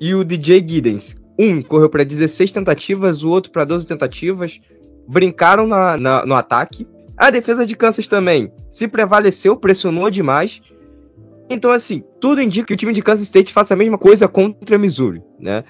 e 0.00 0.14
o 0.14 0.24
DJ 0.24 0.64
Giddens, 0.66 1.16
um 1.38 1.60
correu 1.60 1.88
para 1.88 2.04
16 2.04 2.50
tentativas, 2.50 3.22
o 3.22 3.28
outro 3.28 3.52
para 3.52 3.64
12 3.64 3.86
tentativas, 3.86 4.60
brincaram 5.06 5.66
na, 5.66 5.96
na, 5.96 6.26
no 6.26 6.34
ataque. 6.34 6.86
A 7.16 7.30
defesa 7.30 7.66
de 7.66 7.76
Kansas 7.76 8.08
também 8.08 8.50
se 8.70 8.88
prevaleceu, 8.88 9.56
pressionou 9.56 10.10
demais. 10.10 10.60
Então, 11.50 11.70
assim, 11.70 12.02
tudo 12.20 12.40
indica 12.40 12.66
que 12.66 12.74
o 12.74 12.76
time 12.76 12.92
de 12.92 13.02
Kansas 13.02 13.24
State 13.24 13.52
faça 13.52 13.74
a 13.74 13.76
mesma 13.76 13.98
coisa 13.98 14.26
contra 14.26 14.78
Missouri, 14.78 15.22
né? 15.38 15.62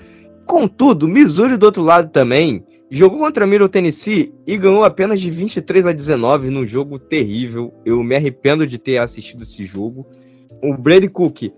Contudo, 0.46 1.08
Missouri 1.08 1.56
do 1.56 1.66
outro 1.66 1.82
lado 1.82 2.10
também 2.10 2.64
Jogou 2.94 3.20
contra 3.20 3.46
Middle 3.46 3.70
Tennessee 3.70 4.34
e 4.46 4.58
ganhou 4.58 4.84
apenas 4.84 5.18
de 5.18 5.30
23 5.30 5.86
a 5.86 5.92
19 5.92 6.50
num 6.50 6.66
jogo 6.66 6.98
terrível. 6.98 7.72
Eu 7.86 8.04
me 8.04 8.14
arrependo 8.14 8.66
de 8.66 8.76
ter 8.76 8.98
assistido 8.98 9.44
esse 9.44 9.64
jogo. 9.64 10.06
O 10.62 10.76
Brady 10.76 11.08
Cook, 11.08 11.54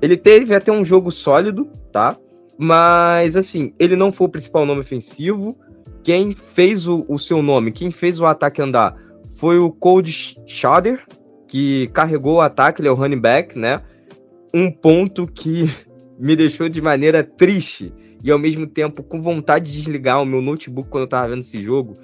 ele 0.00 0.16
teve 0.16 0.54
até 0.54 0.70
um 0.70 0.84
jogo 0.84 1.10
sólido, 1.10 1.68
tá? 1.90 2.16
Mas, 2.56 3.34
assim, 3.34 3.74
ele 3.76 3.96
não 3.96 4.12
foi 4.12 4.28
o 4.28 4.30
principal 4.30 4.64
nome 4.64 4.82
ofensivo. 4.82 5.58
Quem 6.04 6.30
fez 6.30 6.86
o, 6.86 7.04
o 7.08 7.18
seu 7.18 7.42
nome, 7.42 7.72
quem 7.72 7.90
fez 7.90 8.20
o 8.20 8.26
ataque 8.26 8.62
andar 8.62 8.94
foi 9.34 9.58
o 9.58 9.72
Cold 9.72 10.08
Shader, 10.46 11.04
que 11.48 11.88
carregou 11.88 12.36
o 12.36 12.40
ataque, 12.40 12.80
ele 12.80 12.88
é 12.88 12.92
o 12.92 12.94
running 12.94 13.18
back, 13.18 13.58
né? 13.58 13.82
Um 14.54 14.70
ponto 14.70 15.26
que 15.26 15.68
me 16.16 16.36
deixou 16.36 16.68
de 16.68 16.80
maneira 16.80 17.24
triste 17.24 17.92
e 18.22 18.30
ao 18.30 18.38
mesmo 18.38 18.66
tempo 18.66 19.02
com 19.02 19.22
vontade 19.22 19.70
de 19.70 19.78
desligar 19.78 20.22
o 20.22 20.26
meu 20.26 20.40
notebook 20.40 20.88
quando 20.88 21.02
eu 21.02 21.08
tava 21.08 21.28
vendo 21.28 21.40
esse 21.40 21.60
jogo, 21.60 21.96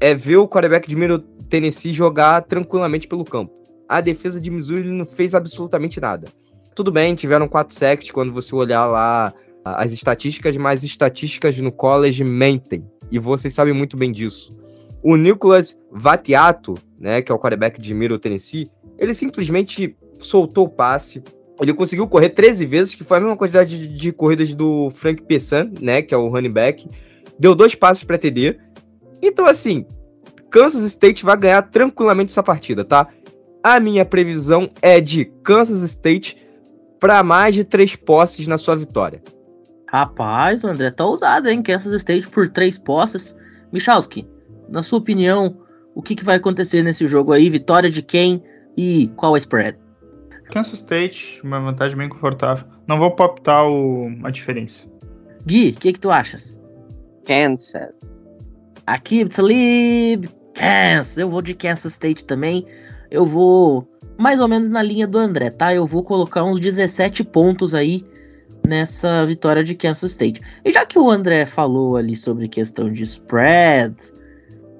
é 0.00 0.14
ver 0.14 0.36
o 0.36 0.48
quarterback 0.48 0.88
de 0.88 0.96
Middle 0.96 1.20
Tennessee 1.48 1.92
jogar 1.92 2.42
tranquilamente 2.42 3.08
pelo 3.08 3.24
campo. 3.24 3.52
A 3.88 4.00
defesa 4.00 4.40
de 4.40 4.50
Missouri 4.50 4.88
não 4.88 5.06
fez 5.06 5.34
absolutamente 5.34 6.00
nada. 6.00 6.28
Tudo 6.74 6.92
bem, 6.92 7.14
tiveram 7.14 7.48
quatro 7.48 7.74
sacks 7.74 8.10
quando 8.10 8.32
você 8.32 8.54
olhar 8.54 8.86
lá 8.86 9.32
as 9.64 9.92
estatísticas, 9.92 10.56
mas 10.56 10.84
estatísticas 10.84 11.58
no 11.58 11.72
college 11.72 12.22
mentem. 12.22 12.84
E 13.10 13.18
vocês 13.18 13.54
sabem 13.54 13.72
muito 13.72 13.96
bem 13.96 14.12
disso. 14.12 14.54
O 15.02 15.16
Nicolas 15.16 15.78
Vatiato, 15.90 16.76
né, 16.98 17.22
que 17.22 17.32
é 17.32 17.34
o 17.34 17.38
quarterback 17.38 17.80
de 17.80 17.94
Middle 17.94 18.18
Tennessee, 18.18 18.70
ele 18.98 19.14
simplesmente 19.14 19.96
soltou 20.18 20.66
o 20.66 20.68
passe. 20.68 21.22
Ele 21.60 21.74
conseguiu 21.74 22.06
correr 22.06 22.30
13 22.30 22.66
vezes, 22.66 22.94
que 22.94 23.04
foi 23.04 23.16
a 23.16 23.20
mesma 23.20 23.36
quantidade 23.36 23.78
de, 23.78 23.88
de 23.88 24.12
corridas 24.12 24.54
do 24.54 24.90
Frank 24.90 25.22
Pessan, 25.22 25.70
né, 25.80 26.02
que 26.02 26.14
é 26.14 26.16
o 26.16 26.28
running 26.28 26.52
back. 26.52 26.88
Deu 27.38 27.54
dois 27.54 27.74
passes 27.74 28.04
para 28.04 28.18
TD. 28.18 28.58
Então, 29.20 29.46
assim, 29.46 29.84
Kansas 30.50 30.84
State 30.84 31.24
vai 31.24 31.36
ganhar 31.36 31.62
tranquilamente 31.62 32.30
essa 32.30 32.42
partida, 32.42 32.84
tá? 32.84 33.08
A 33.62 33.80
minha 33.80 34.04
previsão 34.04 34.68
é 34.80 35.00
de 35.00 35.24
Kansas 35.42 35.82
State 35.82 36.36
para 37.00 37.22
mais 37.22 37.54
de 37.54 37.64
três 37.64 37.96
posses 37.96 38.46
na 38.46 38.56
sua 38.56 38.76
vitória. 38.76 39.22
Rapaz, 39.86 40.62
o 40.62 40.68
André 40.68 40.90
tá 40.90 41.04
ousado, 41.04 41.48
hein? 41.48 41.62
Kansas 41.62 41.92
State 41.92 42.28
por 42.28 42.48
três 42.48 42.78
posses. 42.78 43.34
Michalski, 43.72 44.28
na 44.68 44.82
sua 44.82 44.98
opinião, 44.98 45.58
o 45.94 46.02
que, 46.02 46.14
que 46.14 46.24
vai 46.24 46.36
acontecer 46.36 46.82
nesse 46.82 47.06
jogo 47.08 47.32
aí? 47.32 47.50
Vitória 47.50 47.90
de 47.90 48.02
quem 48.02 48.42
e 48.76 49.08
qual 49.16 49.32
é 49.32 49.34
o 49.34 49.36
spread? 49.38 49.78
Kansas 50.50 50.80
State, 50.80 51.40
uma 51.42 51.60
vantagem 51.60 51.96
bem 51.96 52.08
confortável. 52.08 52.66
Não 52.86 52.98
vou 52.98 53.10
poptar 53.10 53.66
o, 53.66 54.10
a 54.24 54.30
diferença. 54.30 54.84
Gui, 55.46 55.70
o 55.70 55.78
que, 55.78 55.92
que 55.92 56.00
tu 56.00 56.10
achas? 56.10 56.56
Kansas. 57.26 58.26
Aqui, 58.86 59.24
Talib, 59.26 60.26
Kansas. 60.54 61.18
Eu 61.18 61.30
vou 61.30 61.42
de 61.42 61.54
Kansas 61.54 61.92
State 61.92 62.24
também. 62.24 62.66
Eu 63.10 63.24
vou 63.24 63.86
mais 64.18 64.40
ou 64.40 64.48
menos 64.48 64.68
na 64.68 64.82
linha 64.82 65.06
do 65.06 65.18
André, 65.18 65.50
tá? 65.50 65.72
Eu 65.72 65.86
vou 65.86 66.02
colocar 66.02 66.42
uns 66.44 66.58
17 66.58 67.22
pontos 67.24 67.72
aí 67.72 68.04
nessa 68.66 69.24
vitória 69.24 69.62
de 69.62 69.74
Kansas 69.74 70.10
State. 70.10 70.40
E 70.64 70.72
já 70.72 70.84
que 70.84 70.98
o 70.98 71.08
André 71.08 71.46
falou 71.46 71.96
ali 71.96 72.16
sobre 72.16 72.48
questão 72.48 72.90
de 72.90 73.04
spread, 73.04 73.94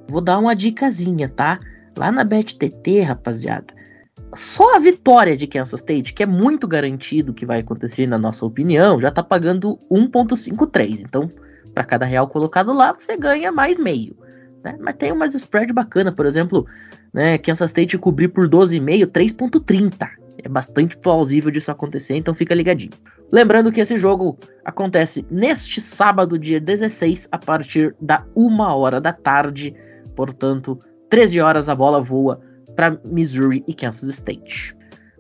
vou 0.09 0.21
dar 0.21 0.39
uma 0.39 0.57
dicasinha, 0.57 1.29
tá? 1.29 1.61
Lá 1.97 2.11
na 2.11 2.25
BetTT, 2.25 3.01
rapaziada, 3.01 3.73
só 4.35 4.77
a 4.77 4.79
vitória 4.79 5.37
de 5.37 5.47
Kansas 5.47 5.81
State, 5.81 6.13
que 6.13 6.23
é 6.23 6.27
muito 6.27 6.67
garantido 6.67 7.33
que 7.33 7.47
vai 7.47 7.61
acontecer 7.61 8.07
na 8.07 8.19
nossa 8.19 8.45
opinião, 8.45 9.01
já 9.01 9.11
tá 9.11 9.23
pagando 9.23 9.79
1.53. 9.91 11.01
Então, 11.01 11.31
para 11.75 11.85
cada 11.85 12.05
real 12.05 12.29
colocado 12.29 12.73
lá, 12.73 12.93
você 12.93 13.17
ganha 13.17 13.51
mais 13.51 13.79
meio. 13.79 14.17
Né? 14.63 14.77
Mas 14.81 14.97
tem 14.97 15.13
umas 15.13 15.35
spread 15.35 15.73
bacana, 15.73 16.13
por 16.13 16.27
exemplo, 16.27 16.67
né, 17.13 17.39
Kansas 17.39 17.71
State 17.71 17.97
cobrir 17.99 18.29
por 18.29 18.49
12,5, 18.49 19.07
3.30. 19.07 20.09
É 20.45 20.49
bastante 20.49 20.97
plausível 20.97 21.51
disso 21.51 21.71
acontecer, 21.71 22.17
então 22.17 22.35
fica 22.35 22.55
ligadinho. 22.55 22.93
Lembrando 23.33 23.73
que 23.73 23.81
esse 23.81 23.99
jogo 23.99 24.39
acontece 24.65 25.27
neste 25.31 25.81
sábado, 25.81 26.39
dia 26.39 26.61
16, 26.61 27.29
a 27.33 27.39
partir 27.39 27.95
da 28.01 28.25
1 28.37 28.61
hora 28.61 29.01
da 29.01 29.13
tarde. 29.13 29.75
Portanto, 30.15 30.81
13 31.11 31.41
horas 31.41 31.69
a 31.69 31.75
bola 31.75 32.01
voa 32.01 32.41
para 32.79 32.97
Missouri 33.05 33.65
e 33.67 33.75
Kansas 33.75 34.09
State. 34.09 34.73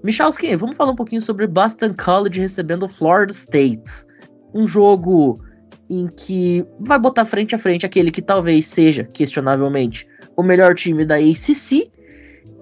Michalski, 0.04 0.54
vamos 0.54 0.76
falar 0.76 0.92
um 0.92 0.94
pouquinho 0.94 1.20
sobre 1.20 1.44
Boston 1.44 1.92
College 1.92 2.40
recebendo 2.40 2.88
Florida 2.88 3.32
State. 3.32 4.06
Um 4.54 4.64
jogo 4.64 5.40
em 5.90 6.06
que 6.06 6.64
vai 6.78 7.00
botar 7.00 7.24
frente 7.24 7.56
a 7.56 7.58
frente 7.58 7.84
aquele 7.84 8.12
que 8.12 8.22
talvez 8.22 8.64
seja, 8.64 9.02
questionavelmente, 9.12 10.06
o 10.36 10.42
melhor 10.44 10.76
time 10.76 11.04
da 11.04 11.16
ACC 11.16 11.90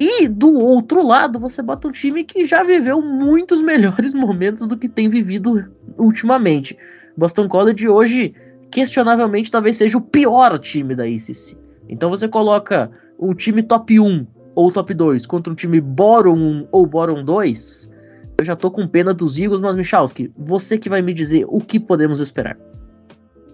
e 0.00 0.28
do 0.28 0.58
outro 0.58 1.06
lado, 1.06 1.38
você 1.38 1.60
bota 1.60 1.88
um 1.88 1.92
time 1.92 2.24
que 2.24 2.46
já 2.46 2.62
viveu 2.62 3.02
muitos 3.02 3.60
melhores 3.60 4.14
momentos 4.16 4.66
do 4.66 4.78
que 4.78 4.88
tem 4.88 5.10
vivido 5.10 5.62
ultimamente. 5.98 6.74
Boston 7.14 7.48
College 7.48 7.86
hoje, 7.86 8.34
questionavelmente, 8.70 9.52
talvez 9.52 9.76
seja 9.76 9.98
o 9.98 10.00
pior 10.00 10.58
time 10.58 10.94
da 10.94 11.04
ACC. 11.04 11.54
Então 11.86 12.08
você 12.08 12.26
coloca 12.26 12.90
um 13.20 13.34
time 13.34 13.62
top 13.62 14.00
1 14.00 14.35
ou 14.56 14.72
top 14.72 14.92
2 14.92 15.26
contra 15.26 15.52
um 15.52 15.56
time 15.56 15.80
bottom 15.80 16.34
1 16.36 16.68
ou 16.72 16.86
bottom 16.86 17.22
2, 17.22 17.90
eu 18.38 18.44
já 18.44 18.56
tô 18.56 18.70
com 18.70 18.88
pena 18.88 19.14
dos 19.14 19.38
Eagles, 19.38 19.60
mas 19.60 19.76
Michalski, 19.76 20.32
você 20.36 20.78
que 20.78 20.88
vai 20.88 21.02
me 21.02 21.12
dizer 21.12 21.44
o 21.46 21.60
que 21.60 21.78
podemos 21.78 22.18
esperar. 22.18 22.56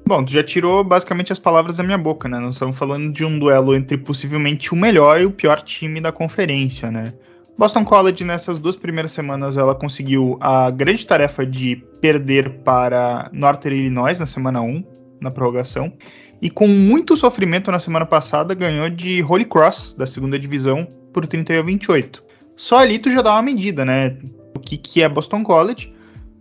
Bom, 0.07 0.25
tu 0.25 0.33
já 0.33 0.43
tirou 0.43 0.83
basicamente 0.83 1.33
as 1.33 1.39
palavras 1.39 1.77
da 1.77 1.85
minha 1.85 1.99
boca, 1.99 2.29
né? 2.29 2.39
Nós 2.39 2.57
estamos 2.57 2.77
falando 2.77 3.13
de 3.13 3.25
um 3.25 3.39
duelo 3.39 3.75
entre 3.75 3.97
possivelmente 3.97 4.73
o 4.73 4.77
melhor 4.77 5.21
e 5.21 5.27
o 5.27 5.31
pior 5.31 5.61
time 5.63 6.01
da 6.01 6.11
conferência, 6.11 6.91
né? 6.91 7.13
Boston 7.57 7.85
College, 7.85 8.25
nessas 8.25 8.59
duas 8.59 8.77
primeiras 8.77 9.13
semanas, 9.13 9.57
ela 9.57 9.75
conseguiu 9.75 10.39
a 10.41 10.71
grande 10.71 11.07
tarefa 11.07 11.47
de 11.47 11.77
perder 12.01 12.51
para 12.65 13.31
Northern 13.33 13.77
Illinois 13.77 14.19
na 14.19 14.27
semana 14.27 14.61
1, 14.61 14.85
na 15.21 15.31
prorrogação. 15.31 15.93
E 16.43 16.51
com 16.51 16.67
muito 16.67 17.17
sofrimento 17.17 17.71
na 17.71 17.79
semana 17.79 18.05
passada, 18.05 18.53
ganhou 18.53 18.91
de 18.91 19.23
Holy 19.23 19.45
Cross, 19.45 19.95
da 19.95 20.09
segunda 20.09 20.37
divisão, 20.37 20.89
por 21.13 21.25
31 21.25 21.61
a 21.61 21.63
28. 21.63 22.25
Só 22.57 22.81
ali 22.81 22.99
tu 22.99 23.13
já 23.13 23.23
dá 23.23 23.33
uma 23.35 23.43
medida, 23.43 23.85
né? 23.85 24.19
O 24.57 24.59
que, 24.59 24.77
que 24.77 25.05
é 25.05 25.09
Boston 25.09 25.45
College. 25.45 25.95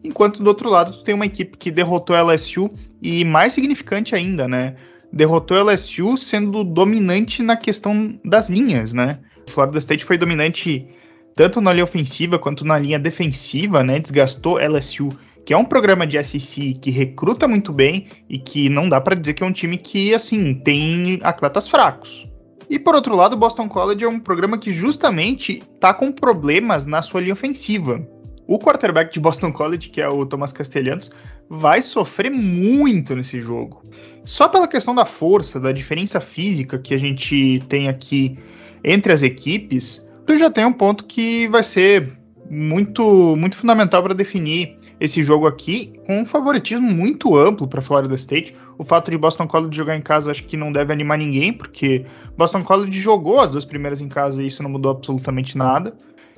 Enquanto 0.03 0.41
do 0.41 0.48
outro 0.48 0.72
lado, 0.72 0.98
tu 0.98 1.03
tem 1.03 1.13
uma 1.13 1.27
equipe 1.27 1.55
que 1.55 1.70
derrotou 1.70 2.15
a 2.15 2.24
LSU 2.24 2.72
e 3.00 3.24
mais 3.24 3.53
significante 3.53 4.15
ainda, 4.15 4.48
né? 4.48 4.75
Derrotou 5.13 5.55
a 5.55 5.72
LSU 5.72 6.17
sendo 6.17 6.63
dominante 6.63 7.43
na 7.43 7.55
questão 7.55 8.20
das 8.25 8.50
linhas, 8.50 8.93
né? 8.93 9.20
Florida 9.48 9.77
State 9.77 10.03
foi 10.03 10.17
dominante 10.17 10.88
tanto 11.36 11.62
na 11.62 11.72
linha 11.72 11.84
ofensiva 11.84 12.39
quanto 12.39 12.65
na 12.65 12.79
linha 12.79 12.98
defensiva, 12.98 13.84
né? 13.84 14.00
Desgastou 14.00 14.58
LSU, 14.58 15.10
que 15.46 15.54
é 15.54 15.58
um 15.58 15.66
programa 15.66 16.06
de 16.06 16.22
SEC 16.24 16.74
que 16.80 16.92
recruta 16.92 17.48
muito 17.48 17.74
bem 17.74 18.08
e 18.30 18.38
que 18.38 18.70
não 18.70 18.88
dá 18.88 19.02
para 19.02 19.16
dizer 19.16 19.34
que 19.34 19.44
é 19.44 19.46
um 19.46 19.52
time 19.52 19.78
que, 19.78 20.14
assim, 20.14 20.54
tem 20.54 21.20
atletas 21.24 21.68
fracos. 21.68 22.28
E 22.70 22.80
por 22.80 22.96
outro 22.96 23.16
lado, 23.16 23.34
o 23.34 23.38
Boston 23.38 23.68
College 23.68 24.06
é 24.06 24.08
um 24.08 24.20
programa 24.20 24.58
que 24.58 24.72
justamente 24.72 25.62
tá 25.80 25.94
com 25.94 26.12
problemas 26.12 26.86
na 26.86 27.02
sua 27.02 27.20
linha 27.20 27.34
ofensiva. 27.34 28.02
O 28.48 28.58
quarterback 28.58 29.14
de 29.14 29.20
Boston 29.20 29.52
College, 29.52 29.90
que 29.90 30.02
é 30.02 30.08
o 30.08 30.26
Thomas 30.26 30.54
Castellanos, 30.54 31.10
vai 31.50 31.82
sofrer 31.82 32.30
muito 32.32 33.16
nesse 33.16 33.42
jogo. 33.42 33.84
Só 34.24 34.48
pela 34.48 34.68
questão 34.68 34.96
da 34.96 35.06
força, 35.06 35.60
da 35.60 35.72
diferença 35.72 36.22
física 36.22 36.80
que 36.80 36.94
a 36.94 36.98
gente 36.98 37.62
tem 37.68 37.90
aqui 37.90 38.38
entre 38.84 39.12
as 39.12 39.22
equipes, 39.22 40.08
tu 40.26 40.38
já 40.38 40.50
tem 40.50 40.66
um 40.66 40.74
ponto 40.74 41.04
que 41.06 41.48
vai 41.50 41.64
ser 41.64 42.18
muito 42.51 43.36
muito 43.38 43.55
fundamental 43.55 44.03
para 44.03 44.13
definir 44.13 44.77
esse 45.00 45.24
jogo 45.24 45.48
aqui, 45.48 45.93
com 46.05 46.20
um 46.20 46.25
favoritismo 46.25 46.91
muito 46.91 47.36
amplo 47.36 47.67
para 47.67 47.81
Florida 47.81 48.13
State. 48.15 48.55
O 48.77 48.84
fato 48.84 49.10
de 49.10 49.17
Boston 49.17 49.48
College 49.48 49.75
jogar 49.75 49.96
em 49.96 50.01
casa 50.01 50.31
acho 50.31 50.43
que 50.43 50.58
não 50.58 50.72
deve 50.72 50.91
animar 50.91 51.17
ninguém, 51.17 51.53
porque 51.53 52.05
Boston 52.38 52.63
College 52.63 53.00
jogou 53.00 53.39
as 53.39 53.50
duas 53.50 53.65
primeiras 53.65 54.01
em 54.01 54.10
casa 54.10 54.43
e 54.43 54.48
isso 54.48 54.62
não 54.62 54.70
mudou 54.70 54.91
absolutamente 54.91 55.58
nada. 55.58 55.96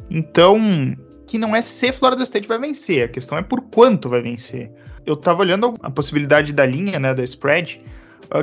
Então, 0.10 0.60
que 1.26 1.40
não 1.40 1.56
é 1.56 1.62
se 1.62 1.92
Florida 1.92 2.24
State 2.24 2.48
vai 2.48 2.60
vencer, 2.60 3.04
a 3.04 3.08
questão 3.08 3.38
é 3.38 3.42
por 3.42 3.62
quanto 3.62 4.10
vai 4.10 4.22
vencer 4.22 4.72
eu 5.06 5.16
tava 5.16 5.42
olhando 5.42 5.76
a 5.82 5.90
possibilidade 5.90 6.54
da 6.54 6.66
linha, 6.66 7.00
né, 7.00 7.14
da 7.14 7.24
spread, 7.24 7.82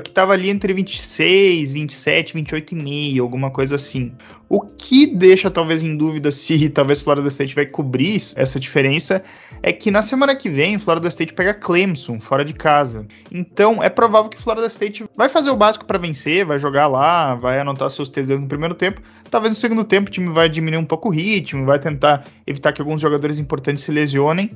que 0.04 0.10
tava 0.10 0.32
ali 0.32 0.50
entre 0.50 0.72
26, 0.72 1.72
27, 1.72 2.34
28,5, 2.34 3.20
alguma 3.20 3.50
coisa 3.50 3.76
assim. 3.76 4.12
O 4.49 4.60
que 4.60 5.06
deixa 5.06 5.50
talvez 5.50 5.82
em 5.82 5.96
dúvida 5.96 6.30
se 6.30 6.68
talvez 6.70 7.00
Florida 7.00 7.28
State 7.28 7.54
vai 7.54 7.66
cobrir 7.66 8.16
essa 8.37 8.58
diferença 8.58 9.22
é 9.62 9.72
que 9.72 9.90
na 9.90 10.02
semana 10.02 10.34
que 10.34 10.49
vem 10.49 10.78
Florida 10.78 11.08
State 11.08 11.32
pega 11.34 11.54
Clemson 11.54 12.20
fora 12.20 12.44
de 12.44 12.54
casa. 12.54 13.06
Então 13.30 13.82
é 13.82 13.88
provável 13.88 14.30
que 14.30 14.40
Florida 14.40 14.66
State 14.66 15.04
vai 15.16 15.28
fazer 15.28 15.50
o 15.50 15.56
básico 15.56 15.84
para 15.84 15.99
vencer, 15.99 16.44
vai 16.44 16.58
jogar 16.58 16.87
lá, 16.87 17.34
vai 17.34 17.60
anotar 17.60 17.90
seus 17.90 18.08
TDs 18.08 18.40
no 18.40 18.49
primeiro 18.49 18.75
tempo. 18.75 19.00
Talvez 19.30 19.54
no 19.54 19.60
segundo 19.60 19.84
tempo 19.84 20.08
o 20.08 20.12
time 20.12 20.32
vai 20.32 20.49
diminuir 20.49 20.80
um 20.80 20.84
pouco 20.84 21.08
o 21.08 21.12
ritmo, 21.12 21.66
vai 21.66 21.78
tentar 21.78 22.26
evitar 22.46 22.72
que 22.72 22.80
alguns 22.80 23.00
jogadores 23.00 23.38
importantes 23.38 23.84
se 23.84 23.92
lesionem 23.92 24.50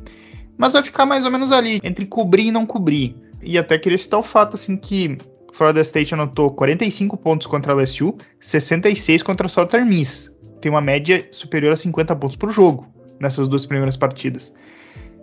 mas 0.57 0.73
vai 0.73 0.83
ficar 0.83 1.07
mais 1.07 1.25
ou 1.25 1.31
menos 1.31 1.53
ali, 1.53 1.81
entre 1.83 2.07
cobrir 2.07 2.47
e 2.47 2.51
não 2.51 2.67
cobrir. 2.67 3.17
E 3.45 3.59
até 3.59 3.79
queria 3.79 3.99
citar 3.99 4.21
o 4.21 4.23
fato, 4.23 4.55
assim, 4.55 4.77
que 4.77 5.19
Florida 5.53 5.81
State 5.83 6.15
anotou 6.15 6.51
45 6.51 7.17
pontos 7.17 7.47
contra 7.47 7.73
a 7.73 7.77
LSU, 7.77 8.17
66 8.41 9.23
contra 9.23 9.47
a 9.47 9.49
Southern 9.49 9.89
Miss. 9.89 10.35
Tem 10.61 10.71
uma 10.71 10.81
média 10.81 11.29
superior 11.31 11.73
a 11.73 11.77
50 11.77 12.17
pontos 12.17 12.37
por 12.37 12.51
jogo 12.51 12.87
nessas 13.21 13.49
duas 13.49 13.65
primeiras 13.67 13.97
partidas. 13.97 14.55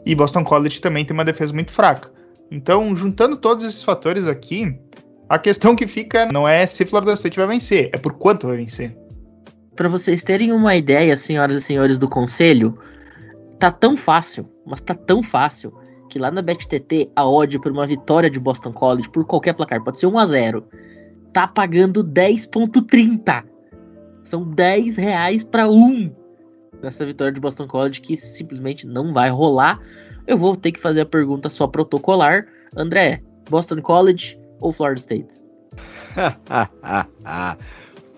E 0.06 0.16
Boston 0.16 0.44
College 0.44 0.80
também 0.80 1.04
tem 1.04 1.14
uma 1.14 1.26
defesa 1.26 1.54
muito 1.54 1.72
fraca. 1.72 2.12
Então, 2.50 2.96
juntando 2.96 3.38
todos 3.38 3.64
esses 3.64 3.84
fatores 3.84 4.28
aqui, 4.28 4.78
a 5.30 5.40
questão 5.40 5.76
que 5.76 5.88
fica 5.88 6.28
não 6.32 6.48
é 6.48 6.66
se 6.66 6.86
Florida 6.86 7.14
State 7.14 7.38
vai 7.38 7.48
vencer, 7.48 7.90
é 7.94 7.98
por 7.98 8.14
quanto 8.14 8.48
vai 8.48 8.58
vencer. 8.58 8.96
Para 9.76 9.90
vocês 9.90 10.24
terem 10.24 10.52
uma 10.52 10.76
ideia, 10.76 11.16
senhoras 11.16 11.56
e 11.56 11.62
senhores 11.62 11.98
do 11.98 12.08
conselho, 12.08 12.78
tá 13.58 13.72
tão 13.72 13.96
fácil, 13.96 14.50
mas 14.66 14.82
tá 14.82 14.94
tão 14.94 15.24
fácil, 15.24 15.74
que 16.12 16.20
lá 16.20 16.30
na 16.30 16.42
BetTT 16.42 17.12
a 17.16 17.28
odd 17.28 17.58
por 17.60 17.72
uma 17.72 17.88
vitória 17.88 18.30
de 18.30 18.40
Boston 18.40 18.74
College 18.74 19.10
por 19.10 19.26
qualquer 19.26 19.54
placar, 19.54 19.84
pode 19.84 20.00
ser 20.00 20.08
1 20.08 20.18
a 20.18 20.26
0 20.26 20.66
tá 21.32 21.48
pagando 21.48 22.04
10.30. 22.04 23.46
São 24.22 24.44
10 24.44 24.98
reais 24.98 25.44
para 25.44 25.70
um 25.70 26.12
nessa 26.82 27.06
vitória 27.06 27.32
de 27.32 27.40
Boston 27.40 27.68
College 27.68 28.02
que 28.02 28.18
simplesmente 28.18 28.86
não 28.86 29.14
vai 29.14 29.30
rolar. 29.30 29.80
Eu 30.28 30.38
vou 30.38 30.56
ter 30.56 30.72
que 30.72 30.80
fazer 30.80 31.02
a 31.02 31.06
pergunta 31.06 31.50
só 31.50 31.68
protocolar. 31.68 32.46
André, 32.76 33.22
Boston 33.50 33.82
College 33.82 34.38
ou 34.60 34.72
Florida 34.72 35.00
State? 35.00 35.42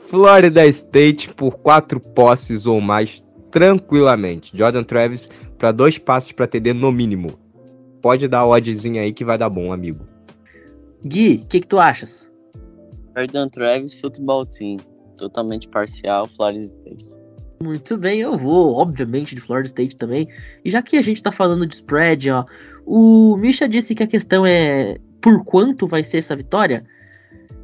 Florida 0.09 0.65
State 0.65 1.33
por 1.33 1.57
quatro 1.57 1.99
posses 1.99 2.65
ou 2.65 2.81
mais 2.81 3.23
tranquilamente. 3.51 4.55
Jordan 4.55 4.83
Travis 4.83 5.29
para 5.57 5.71
dois 5.71 5.97
passes 5.97 6.31
para 6.31 6.47
TD 6.47 6.73
no 6.73 6.91
mínimo. 6.91 7.42
Pode 8.03 8.27
dar 8.27 8.39
a 8.39 8.45
oddzinha 8.45 9.01
aí 9.01 9.13
que 9.13 9.23
vai 9.23 9.37
dar 9.37 9.49
bom, 9.49 9.71
amigo. 9.71 10.05
Gui, 11.05 11.41
o 11.45 11.47
que, 11.47 11.61
que 11.61 11.67
tu 11.67 11.79
achas? 11.79 12.29
Jordan 13.15 13.47
Travis, 13.47 13.97
Football 14.01 14.45
Team. 14.45 14.77
Totalmente 15.17 15.69
parcial, 15.69 16.27
Florida 16.27 16.65
State. 16.65 17.09
Muito 17.63 17.95
bem, 17.95 18.19
eu 18.19 18.37
vou, 18.37 18.73
obviamente, 18.73 19.33
de 19.33 19.39
Florida 19.39 19.67
State 19.67 19.95
também. 19.95 20.27
E 20.65 20.69
já 20.69 20.81
que 20.81 20.97
a 20.97 21.01
gente 21.01 21.23
tá 21.23 21.31
falando 21.31 21.65
de 21.65 21.75
spread, 21.75 22.29
ó, 22.29 22.43
o 22.85 23.37
Misha 23.37 23.69
disse 23.69 23.95
que 23.95 24.03
a 24.03 24.07
questão 24.07 24.45
é 24.45 24.97
por 25.21 25.45
quanto 25.45 25.87
vai 25.87 26.03
ser 26.03 26.17
essa 26.17 26.35
vitória. 26.35 26.85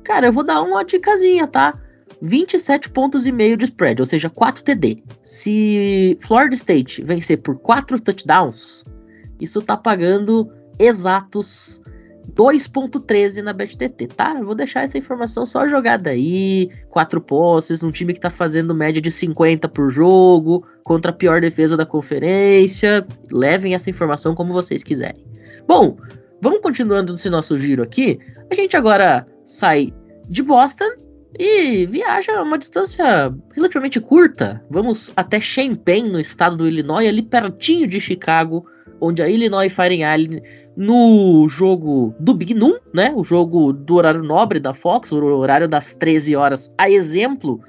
Cara, 0.06 0.28
eu 0.28 0.34
vou 0.34 0.46
dar 0.46 0.62
uma 0.62 0.86
dicasinha, 0.86 1.48
tá? 1.48 1.78
27 2.22 2.90
pontos 2.92 3.28
e 3.28 3.32
meio 3.34 3.58
de 3.58 3.66
spread, 3.66 4.02
ou 4.02 4.06
seja, 4.06 4.30
4 4.30 4.64
TD. 4.64 5.04
Se 5.22 6.18
Florida 6.22 6.56
State 6.56 7.04
vencer 7.04 7.42
por 7.42 7.60
4 7.60 8.00
touchdowns, 8.00 8.86
isso 9.40 9.62
tá 9.62 9.78
pagando 9.78 10.52
exatos 10.78 11.82
2.13 12.34 13.42
na 13.42 13.54
BetTT, 13.54 14.08
tá? 14.08 14.36
Eu 14.38 14.46
vou 14.46 14.56
deixar 14.56 14.84
essa 14.84 14.98
informação 14.98 15.46
só 15.46 15.68
jogada 15.68 16.12
aí, 16.12 16.70
quatro 16.90 17.20
posses, 17.20 17.84
um 17.84 17.92
time 17.92 18.14
que 18.14 18.20
tá 18.20 18.30
fazendo 18.30 18.76
média 18.76 19.02
de 19.02 19.12
50 19.12 19.68
por 19.68 19.90
jogo, 19.90 20.66
contra 20.84 21.12
a 21.12 21.14
pior 21.14 21.42
defesa 21.42 21.76
da 21.76 21.86
conferência. 21.86 23.06
Levem 23.32 23.74
essa 23.74 23.90
informação 23.90 24.36
como 24.36 24.54
vocês 24.54 24.84
quiserem. 24.84 25.26
Bom, 25.68 25.98
vamos 26.42 26.62
continuando 26.62 27.14
esse 27.14 27.30
nosso 27.30 27.60
giro 27.60 27.84
aqui. 27.84 28.20
A 28.52 28.56
gente 28.56 28.76
agora 28.76 29.28
sai 29.46 29.94
de 30.28 30.44
Boston 30.44 30.92
e 31.38 31.86
viaja 31.88 32.42
uma 32.42 32.58
distância 32.58 33.34
relativamente 33.54 34.00
curta. 34.00 34.64
Vamos 34.70 35.12
até 35.16 35.40
Champaign, 35.40 36.10
no 36.10 36.20
estado 36.20 36.58
do 36.58 36.68
Illinois, 36.68 37.08
ali 37.08 37.22
pertinho 37.22 37.88
de 37.88 38.00
Chicago, 38.00 38.66
onde 39.02 39.22
a 39.22 39.30
Illinois 39.30 39.72
Fighting 39.72 40.02
Island, 40.04 40.44
no 40.76 41.48
jogo 41.48 42.14
do 42.20 42.34
Big 42.34 42.54
Noon, 42.54 42.78
né? 42.94 43.14
O 43.16 43.24
jogo 43.24 43.74
do 43.74 43.96
horário 43.96 44.24
nobre 44.24 44.60
da 44.60 44.74
Fox, 44.74 45.12
o 45.12 45.18
horário 45.18 45.68
das 45.68 45.94
13 45.94 46.36
horas, 46.36 46.74
a 46.78 46.90
exemplo 46.90 47.60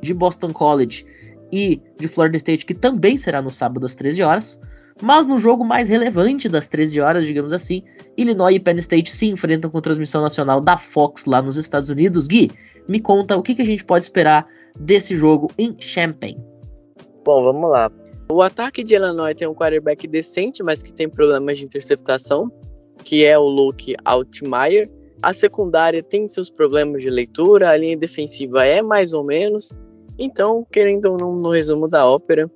de 0.00 0.12
Boston 0.14 0.52
College 0.52 1.04
e 1.52 1.80
de 1.98 2.08
Florida 2.08 2.36
State, 2.36 2.66
que 2.66 2.74
também 2.74 3.16
será 3.16 3.40
no 3.40 3.50
sábado 3.50 3.86
às 3.86 3.94
13 3.94 4.22
horas. 4.22 4.60
Mas 5.00 5.26
no 5.26 5.38
jogo 5.38 5.64
mais 5.64 5.88
relevante 5.88 6.48
das 6.48 6.66
13 6.68 7.00
horas, 7.00 7.24
digamos 7.24 7.52
assim, 7.52 7.84
Illinois 8.16 8.56
e 8.56 8.60
Penn 8.60 8.78
State 8.78 9.12
se 9.12 9.26
enfrentam 9.26 9.70
com 9.70 9.80
transmissão 9.80 10.20
nacional 10.20 10.60
da 10.60 10.76
Fox 10.76 11.24
lá 11.24 11.40
nos 11.40 11.56
Estados 11.56 11.88
Unidos. 11.88 12.26
Gui, 12.26 12.50
me 12.88 13.00
conta 13.00 13.36
o 13.36 13.42
que, 13.42 13.54
que 13.54 13.62
a 13.62 13.66
gente 13.66 13.84
pode 13.84 14.04
esperar 14.04 14.46
desse 14.78 15.16
jogo 15.16 15.50
em 15.56 15.76
Champaign. 15.78 16.36
Bom, 17.24 17.44
vamos 17.44 17.70
lá. 17.70 17.90
O 18.30 18.42
ataque 18.42 18.84
de 18.84 18.94
Illinois 18.94 19.34
tem 19.34 19.48
um 19.48 19.54
quarterback 19.54 20.06
decente, 20.06 20.62
mas 20.62 20.82
que 20.82 20.92
tem 20.92 21.08
problemas 21.08 21.58
de 21.58 21.64
interceptação, 21.64 22.52
que 23.02 23.24
é 23.24 23.38
o 23.38 23.44
Luke 23.44 23.96
Altmaier. 24.04 24.90
A 25.22 25.32
secundária 25.32 26.02
tem 26.02 26.28
seus 26.28 26.50
problemas 26.50 27.02
de 27.02 27.08
leitura, 27.08 27.70
a 27.70 27.76
linha 27.76 27.96
defensiva 27.96 28.66
é 28.66 28.82
mais 28.82 29.14
ou 29.14 29.24
menos. 29.24 29.72
Então, 30.18 30.66
querendo 30.70 31.06
ou 31.06 31.16
não, 31.18 31.36
no 31.36 31.50
resumo 31.50 31.88
da 31.88 32.06
ópera, 32.06 32.50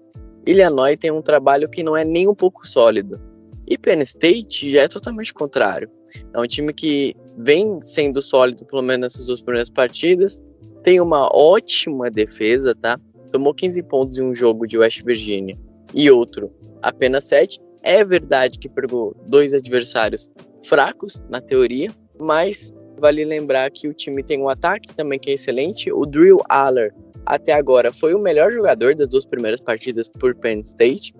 Illinois 0.47 0.97
tem 0.97 1.11
um 1.11 1.23
trabalho 1.23 1.69
que 1.71 1.83
não 1.83 1.97
é 1.97 2.05
nem 2.05 2.29
um 2.29 2.35
pouco 2.35 2.67
sólido. 2.67 3.19
E 3.67 3.79
Penn 3.79 4.03
State 4.03 4.71
já 4.71 4.83
é 4.83 4.89
totalmente 4.89 5.33
contrário. 5.33 5.89
É 6.35 6.41
um 6.41 6.47
time 6.47 6.75
que 6.75 7.15
vem 7.39 7.81
sendo 7.81 8.21
sólido, 8.21 8.67
pelo 8.67 8.83
menos 8.83 9.01
nessas 9.01 9.25
duas 9.25 9.41
primeiras 9.41 9.71
partidas. 9.71 10.39
Tem 10.85 11.01
uma 11.01 11.35
ótima 11.35 12.11
defesa, 12.11 12.75
tá? 12.75 13.01
Tomou 13.31 13.55
15 13.55 13.83
pontos 13.85 14.19
em 14.19 14.23
um 14.23 14.35
jogo 14.35 14.67
de 14.67 14.77
West 14.77 15.03
Virginia 15.03 15.57
e 15.95 16.11
outro 16.11 16.51
apenas 16.83 17.25
7. 17.25 17.61
É 17.83 18.05
verdade 18.05 18.59
que 18.59 18.69
pegou 18.69 19.15
dois 19.27 19.53
adversários 19.53 20.31
fracos, 20.65 21.21
na 21.29 21.41
teoria, 21.41 21.91
mas 22.21 22.73
vale 22.99 23.25
lembrar 23.25 23.71
que 23.71 23.89
o 23.89 23.95
time 23.95 24.23
tem 24.23 24.41
um 24.41 24.49
ataque 24.49 24.95
também 24.95 25.19
que 25.19 25.31
é 25.31 25.35
excelente. 25.35 25.93
O 25.93 26.07
Drill 26.07 26.39
Aller, 26.49 26.95
até 27.27 27.53
agora, 27.53 27.93
foi 27.93 28.15
o 28.15 28.19
melhor 28.19 28.53
jogador 28.53 28.95
das 28.95 29.09
duas 29.09 29.27
primeiras 29.27 29.61
partidas 29.61 30.09
por 30.09 30.35
Penn 30.37 30.61
State. 30.61 31.13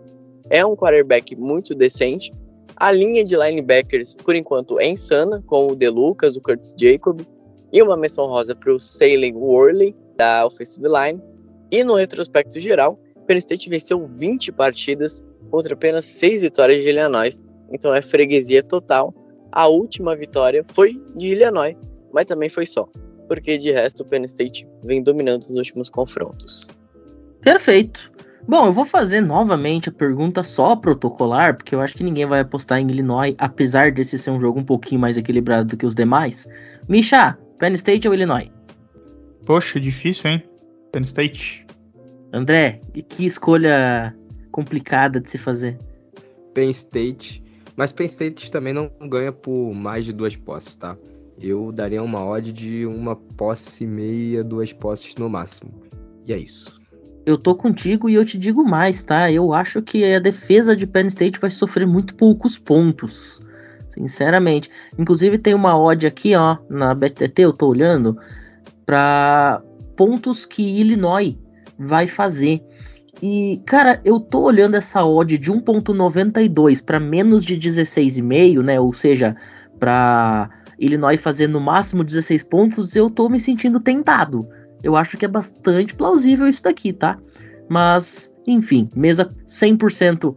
É 0.51 0.65
um 0.65 0.77
quarterback 0.77 1.35
muito 1.35 1.75
decente. 1.75 2.33
A 2.77 2.93
linha 2.93 3.25
de 3.25 3.37
linebackers, 3.37 4.15
por 4.15 4.35
enquanto, 4.35 4.79
é 4.79 4.87
insana, 4.87 5.43
com 5.47 5.69
o 5.69 5.75
DeLucas, 5.75 6.37
o 6.37 6.41
Curtis 6.41 6.75
Jacobs 6.79 7.29
e 7.73 7.83
uma 7.83 7.97
menção 7.97 8.27
rosa 8.27 8.55
para 8.55 8.73
o 8.73 8.79
Salem 8.79 9.35
Worley, 9.35 9.95
da 10.17 10.47
offensive 10.47 10.87
line. 10.87 11.21
E 11.71 11.83
no 11.83 11.95
retrospecto 11.95 12.61
geral, 12.61 12.99
Penn 13.33 13.39
State 13.39 13.71
venceu 13.71 14.07
20 14.15 14.53
partidas 14.53 15.23
contra 15.51 15.73
apenas 15.73 16.05
6 16.05 16.43
vitórias 16.43 16.83
de 16.83 16.91
Illinois, 16.91 17.43
então 17.73 17.95
é 17.95 18.03
freguesia 18.03 18.63
total. 18.63 19.15
A 19.51 19.67
última 19.69 20.15
vitória 20.15 20.63
foi 20.63 21.03
de 21.17 21.29
Illinois, 21.29 21.75
mas 22.13 22.27
também 22.27 22.51
foi 22.51 22.67
só, 22.67 22.87
porque 23.29 23.57
de 23.57 23.73
resto 23.73 24.03
o 24.03 24.07
Penn 24.07 24.25
State 24.25 24.69
vem 24.85 25.03
dominando 25.03 25.45
os 25.45 25.57
últimos 25.57 25.89
confrontos. 25.89 26.69
Perfeito. 27.41 28.13
Bom, 28.47 28.67
eu 28.67 28.73
vou 28.75 28.85
fazer 28.85 29.23
novamente 29.23 29.89
a 29.89 29.93
pergunta 29.93 30.45
só 30.45 30.77
protocolar, 30.77 31.57
porque 31.57 31.75
eu 31.75 31.81
acho 31.81 31.97
que 31.97 32.05
ninguém 32.05 32.27
vai 32.27 32.41
apostar 32.41 32.81
em 32.81 32.91
Illinois, 32.91 33.35
apesar 33.39 33.93
desse 33.93 34.19
ser 34.19 34.31
um 34.31 34.41
jogo 34.41 34.61
um 34.61 34.65
pouquinho 34.65 35.01
mais 35.01 35.17
equilibrado 35.17 35.71
do 35.71 35.77
que 35.79 35.87
os 35.87 35.95
demais. 35.95 36.47
Misha, 36.87 37.39
Penn 37.59 37.73
State 37.73 38.07
ou 38.07 38.13
Illinois? 38.13 38.51
Poxa, 39.47 39.81
difícil, 39.81 40.31
hein? 40.31 40.43
Penn 40.93 41.05
State. 41.05 41.62
André, 42.33 42.81
que 43.09 43.27
escolha 43.27 44.17
complicada 44.51 45.21
de 45.21 45.31
se 45.31 45.39
fazer. 45.39 45.79
Penn 46.55 46.71
State. 46.71 47.43
Mas 47.77 47.93
Penn 47.93 48.07
State 48.07 48.51
também 48.51 48.73
não 48.73 48.91
ganha 49.09 49.33
por 49.33 49.75
mais 49.75 50.05
de 50.05 50.13
duas 50.13 50.37
posses, 50.37 50.75
tá? 50.75 50.97
Eu 51.41 51.73
daria 51.73 52.03
uma 52.03 52.25
odd 52.25 52.53
de 52.53 52.87
uma 52.87 53.17
posse 53.17 53.85
e 53.85 53.87
meia, 53.87 54.45
duas 54.45 54.73
posses 54.73 55.15
no 55.17 55.29
máximo. 55.29 55.73
E 56.27 56.33
é 56.33 56.39
isso 56.39 56.83
eu 57.25 57.39
tô 57.39 57.55
contigo 57.55 58.09
e 58.09 58.15
eu 58.15 58.25
te 58.25 58.37
digo 58.37 58.65
mais, 58.65 59.03
tá? 59.03 59.31
Eu 59.31 59.53
acho 59.53 59.81
que 59.81 60.05
a 60.15 60.19
defesa 60.19 60.75
de 60.75 60.87
Penn 60.87 61.07
State 61.07 61.39
vai 61.41 61.51
sofrer 61.51 61.87
muito 61.87 62.15
poucos 62.15 62.59
pontos. 62.59 63.41
Sinceramente. 63.89 64.71
Inclusive 64.99 65.39
tem 65.39 65.55
uma 65.55 65.79
odd 65.79 66.07
aqui, 66.07 66.35
ó, 66.35 66.57
na 66.69 66.95
BTT, 66.95 67.43
eu 67.43 67.53
tô 67.53 67.69
olhando, 67.69 68.19
para 68.87 69.63
pontos 69.97 70.47
que 70.47 70.63
Illinois 70.63 71.37
vai 71.79 72.07
fazer. 72.07 72.63
E, 73.21 73.61
cara, 73.67 74.01
eu 74.05 74.19
tô 74.19 74.43
olhando 74.43 74.75
essa 74.75 75.05
odd 75.05 75.39
de 75.39 75.53
1.92 75.53 76.85
para 76.85 76.99
menos 76.99 77.45
de 77.45 77.57
16,5, 77.57 78.63
né? 78.63 78.81
Ou 78.81 78.93
seja, 78.93 79.37
para 79.79 80.51
Illinois 80.79 81.21
fazer 81.21 81.47
no 81.47 81.61
máximo 81.61 82.03
16 82.03 82.43
pontos, 82.45 82.97
eu 82.97 83.09
tô 83.09 83.29
me 83.29 83.39
sentindo 83.39 83.79
tentado. 83.79 84.49
Eu 84.83 84.97
acho 84.97 85.17
que 85.17 85.25
é 85.25 85.29
bastante 85.29 85.95
plausível 85.95 86.49
isso 86.49 86.65
daqui, 86.65 86.93
tá? 86.93 87.17
Mas, 87.69 88.35
enfim, 88.47 88.91
mesa 88.95 89.33
100% 89.47 90.35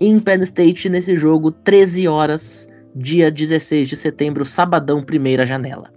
em 0.00 0.18
Penn 0.18 0.42
State 0.42 0.88
nesse 0.88 1.16
jogo, 1.16 1.50
13 1.50 2.08
horas, 2.08 2.68
dia 2.96 3.30
16 3.30 3.88
de 3.88 3.96
setembro, 3.96 4.44
sabadão, 4.44 5.04
primeira 5.04 5.44
janela. 5.44 5.92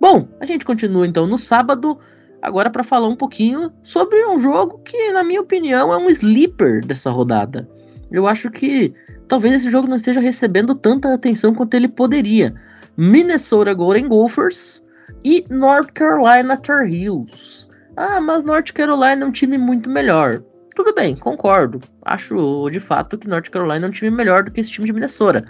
Bom, 0.00 0.28
a 0.40 0.44
gente 0.44 0.64
continua 0.64 1.06
então 1.06 1.26
no 1.26 1.38
sábado, 1.38 1.98
agora 2.42 2.70
para 2.70 2.84
falar 2.84 3.08
um 3.08 3.16
pouquinho 3.16 3.72
sobre 3.82 4.24
um 4.26 4.38
jogo 4.38 4.78
que, 4.84 5.12
na 5.12 5.24
minha 5.24 5.40
opinião, 5.40 5.92
é 5.92 5.96
um 5.96 6.08
sleeper 6.08 6.84
dessa 6.84 7.10
rodada. 7.10 7.68
Eu 8.10 8.26
acho 8.26 8.50
que 8.50 8.94
talvez 9.26 9.54
esse 9.54 9.70
jogo 9.70 9.88
não 9.88 9.96
esteja 9.96 10.20
recebendo 10.20 10.74
tanta 10.74 11.12
atenção 11.12 11.54
quanto 11.54 11.74
ele 11.74 11.88
poderia. 11.88 12.54
Minnesota 12.96 13.74
Golden 13.74 14.08
Gophers 14.08 14.82
e 15.24 15.44
North 15.50 15.92
Carolina 15.92 16.56
Tar 16.56 16.86
Heels. 16.86 17.68
Ah, 17.96 18.20
mas 18.20 18.44
North 18.44 18.72
Carolina 18.72 19.24
é 19.24 19.26
um 19.26 19.32
time 19.32 19.58
muito 19.58 19.90
melhor. 19.90 20.42
Tudo 20.74 20.94
bem, 20.94 21.16
concordo. 21.16 21.80
Acho 22.02 22.68
de 22.70 22.78
fato 22.78 23.18
que 23.18 23.28
North 23.28 23.50
Carolina 23.50 23.86
é 23.86 23.88
um 23.88 23.92
time 23.92 24.10
melhor 24.10 24.44
do 24.44 24.50
que 24.50 24.60
esse 24.60 24.70
time 24.70 24.86
de 24.86 24.92
Minnesota. 24.92 25.44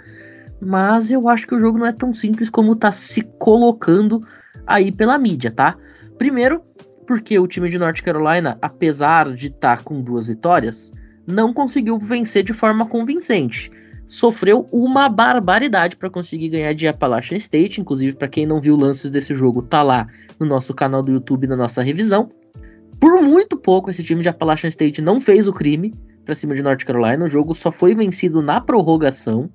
Mas 0.59 1.11
eu 1.11 1.29
acho 1.29 1.47
que 1.47 1.55
o 1.55 1.59
jogo 1.59 1.77
não 1.77 1.85
é 1.85 1.91
tão 1.91 2.13
simples 2.13 2.49
como 2.49 2.75
tá 2.75 2.91
se 2.91 3.21
colocando 3.37 4.25
aí 4.65 4.91
pela 4.91 5.17
mídia, 5.17 5.51
tá? 5.51 5.77
Primeiro, 6.17 6.63
porque 7.09 7.39
o 7.39 7.47
time 7.47 7.71
de 7.71 7.79
North 7.79 8.03
Carolina, 8.03 8.55
apesar 8.61 9.33
de 9.33 9.47
estar 9.47 9.77
tá 9.77 9.83
com 9.83 9.99
duas 9.99 10.27
vitórias, 10.27 10.93
não 11.25 11.51
conseguiu 11.51 11.97
vencer 11.97 12.43
de 12.43 12.53
forma 12.53 12.85
convincente 12.85 13.71
sofreu 14.05 14.67
uma 14.71 15.07
barbaridade 15.07 15.95
para 15.95 16.09
conseguir 16.09 16.49
ganhar 16.49 16.73
de 16.73 16.87
Appalachian 16.87 17.37
State. 17.37 17.79
Inclusive, 17.79 18.13
para 18.13 18.27
quem 18.27 18.43
não 18.43 18.59
viu 18.59 18.75
lances 18.75 19.11
desse 19.11 19.35
jogo, 19.35 19.61
tá 19.61 19.83
lá 19.83 20.07
no 20.39 20.47
nosso 20.47 20.73
canal 20.73 21.03
do 21.03 21.11
YouTube 21.11 21.45
na 21.45 21.55
nossa 21.55 21.83
revisão. 21.83 22.31
Por 22.99 23.21
muito 23.21 23.55
pouco, 23.55 23.91
esse 23.91 24.03
time 24.03 24.23
de 24.23 24.29
Appalachian 24.29 24.69
State 24.69 24.99
não 24.99 25.21
fez 25.21 25.47
o 25.47 25.53
crime 25.53 25.93
para 26.25 26.33
cima 26.33 26.55
de 26.55 26.63
North 26.63 26.83
Carolina. 26.83 27.25
O 27.25 27.27
jogo 27.27 27.53
só 27.53 27.71
foi 27.71 27.93
vencido 27.93 28.41
na 28.41 28.59
prorrogação. 28.59 29.47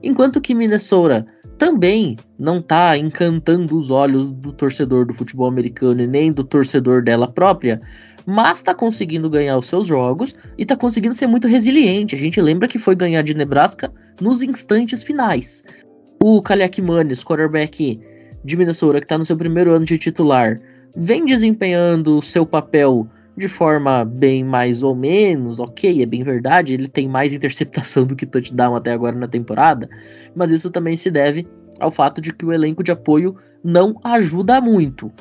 Enquanto 0.00 0.40
que 0.40 0.54
Minnesota 0.54 1.26
também 1.58 2.16
não 2.38 2.58
está 2.58 2.96
encantando 2.96 3.76
os 3.76 3.90
olhos 3.90 4.30
do 4.30 4.52
torcedor 4.52 5.04
do 5.04 5.12
futebol 5.12 5.48
americano 5.48 6.00
e 6.00 6.06
nem 6.06 6.32
do 6.32 6.44
torcedor 6.44 7.02
dela 7.02 7.26
própria, 7.26 7.80
mas 8.24 8.58
está 8.58 8.72
conseguindo 8.74 9.28
ganhar 9.28 9.58
os 9.58 9.66
seus 9.66 9.86
jogos 9.86 10.36
e 10.56 10.62
está 10.62 10.76
conseguindo 10.76 11.14
ser 11.14 11.26
muito 11.26 11.48
resiliente. 11.48 12.14
A 12.14 12.18
gente 12.18 12.40
lembra 12.40 12.68
que 12.68 12.78
foi 12.78 12.94
ganhar 12.94 13.22
de 13.22 13.34
Nebraska 13.34 13.92
nos 14.20 14.40
instantes 14.42 15.02
finais. 15.02 15.64
O 16.22 16.40
Kaliak 16.40 16.80
Manis, 16.80 17.24
quarterback 17.24 18.00
de 18.44 18.56
Minnesota, 18.56 19.00
que 19.00 19.04
está 19.04 19.18
no 19.18 19.24
seu 19.24 19.36
primeiro 19.36 19.72
ano 19.72 19.84
de 19.84 19.98
titular, 19.98 20.60
vem 20.96 21.24
desempenhando 21.24 22.18
o 22.18 22.22
seu 22.22 22.46
papel 22.46 23.08
de 23.38 23.48
forma 23.48 24.04
bem 24.04 24.44
mais 24.44 24.82
ou 24.82 24.94
menos, 24.94 25.60
ok, 25.60 26.02
é 26.02 26.06
bem 26.06 26.24
verdade, 26.24 26.74
ele 26.74 26.88
tem 26.88 27.08
mais 27.08 27.32
interceptação 27.32 28.04
do 28.04 28.16
que 28.16 28.26
touchdown 28.26 28.74
até 28.74 28.92
agora 28.92 29.16
na 29.16 29.28
temporada, 29.28 29.88
mas 30.34 30.50
isso 30.50 30.70
também 30.70 30.96
se 30.96 31.10
deve 31.10 31.46
ao 31.78 31.90
fato 31.90 32.20
de 32.20 32.32
que 32.32 32.44
o 32.44 32.52
elenco 32.52 32.82
de 32.82 32.90
apoio 32.90 33.36
não 33.62 33.94
ajuda 34.02 34.60
muito. 34.60 35.12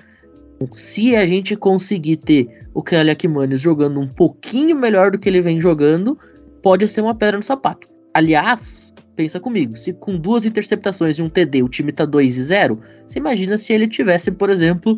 Se 0.72 1.16
a 1.16 1.26
gente 1.26 1.56
conseguir 1.56 2.18
ter 2.18 2.68
o 2.74 2.82
Kelly 2.82 3.12
Akimanes 3.12 3.62
jogando 3.62 4.00
um 4.00 4.08
pouquinho 4.08 4.76
melhor 4.76 5.12
do 5.12 5.20
que 5.20 5.30
ele 5.30 5.42
vem 5.42 5.62
jogando, 5.62 6.18
pode 6.64 6.88
ser 6.88 7.02
uma 7.02 7.14
pedra 7.14 7.38
no 7.38 7.44
sapato. 7.44 7.88
Aliás, 8.14 8.94
pensa 9.16 9.40
comigo, 9.40 9.78
se 9.78 9.94
com 9.94 10.18
duas 10.18 10.46
interceptações 10.46 11.20
e 11.20 11.22
um 11.22 11.30
TD 11.30 11.62
o 11.62 11.70
time 11.70 11.92
tá 11.92 12.06
2 12.06 12.38
e 12.38 12.44
0, 12.44 12.80
você 13.06 13.20
imagina 13.20 13.58
se 13.58 13.72
ele 13.72 13.88
tivesse, 13.88 14.32
por 14.32 14.50
exemplo, 14.50 14.98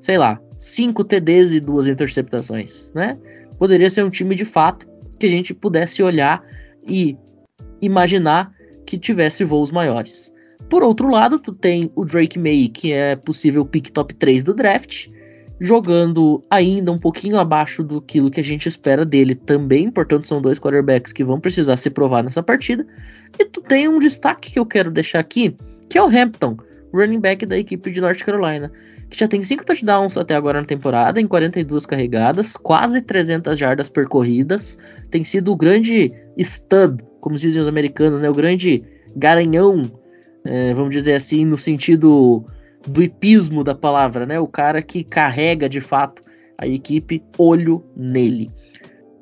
sei 0.00 0.18
lá, 0.18 0.40
cinco 0.58 1.04
TDs 1.04 1.52
e 1.52 1.60
duas 1.60 1.86
interceptações, 1.86 2.90
né? 2.94 3.16
Poderia 3.58 3.88
ser 3.88 4.04
um 4.04 4.10
time 4.10 4.34
de 4.34 4.44
fato 4.44 4.86
que 5.18 5.26
a 5.26 5.30
gente 5.30 5.54
pudesse 5.54 6.02
olhar 6.02 6.44
e 6.86 7.16
imaginar 7.80 8.52
que 8.84 8.98
tivesse 8.98 9.44
voos 9.44 9.70
maiores. 9.70 10.34
Por 10.68 10.82
outro 10.82 11.08
lado, 11.08 11.38
tu 11.38 11.52
tem 11.52 11.90
o 11.94 12.04
Drake 12.04 12.38
May, 12.38 12.68
que 12.68 12.92
é 12.92 13.16
possível 13.16 13.64
pick 13.64 13.90
top 13.90 14.12
3 14.14 14.44
do 14.44 14.52
draft, 14.52 15.08
jogando 15.60 16.44
ainda 16.50 16.92
um 16.92 16.98
pouquinho 16.98 17.38
abaixo 17.38 17.82
do 17.82 18.00
que 18.00 18.20
a 18.36 18.42
gente 18.42 18.68
espera 18.68 19.04
dele 19.04 19.34
também, 19.34 19.90
portanto 19.90 20.28
são 20.28 20.42
dois 20.42 20.58
quarterbacks 20.58 21.12
que 21.12 21.24
vão 21.24 21.40
precisar 21.40 21.76
se 21.76 21.90
provar 21.90 22.22
nessa 22.22 22.42
partida. 22.42 22.86
E 23.38 23.44
tu 23.44 23.60
tem 23.60 23.88
um 23.88 23.98
destaque 23.98 24.52
que 24.52 24.58
eu 24.58 24.66
quero 24.66 24.90
deixar 24.90 25.20
aqui, 25.20 25.56
que 25.88 25.98
é 25.98 26.02
o 26.02 26.06
Hampton, 26.06 26.56
running 26.92 27.20
back 27.20 27.44
da 27.46 27.58
equipe 27.58 27.90
de 27.90 28.00
North 28.00 28.22
Carolina 28.22 28.70
que 29.08 29.18
já 29.18 29.26
tem 29.26 29.42
5 29.42 29.64
touchdowns 29.64 30.16
até 30.16 30.34
agora 30.34 30.60
na 30.60 30.66
temporada, 30.66 31.20
em 31.20 31.26
42 31.26 31.86
carregadas, 31.86 32.56
quase 32.56 33.00
300 33.00 33.58
jardas 33.58 33.88
percorridas. 33.88 34.78
Tem 35.10 35.24
sido 35.24 35.52
o 35.52 35.56
grande 35.56 36.12
stud, 36.38 37.02
como 37.20 37.36
dizem 37.36 37.62
os 37.62 37.68
americanos, 37.68 38.20
né? 38.20 38.28
O 38.28 38.34
grande 38.34 38.84
garanhão, 39.16 39.90
é, 40.44 40.74
vamos 40.74 40.90
dizer 40.90 41.14
assim, 41.14 41.44
no 41.44 41.56
sentido 41.56 42.44
do 42.86 43.02
hipismo 43.02 43.64
da 43.64 43.74
palavra, 43.74 44.26
né? 44.26 44.38
O 44.38 44.46
cara 44.46 44.82
que 44.82 45.02
carrega 45.02 45.68
de 45.68 45.80
fato 45.80 46.22
a 46.58 46.66
equipe, 46.66 47.22
olho 47.38 47.84
nele. 47.96 48.50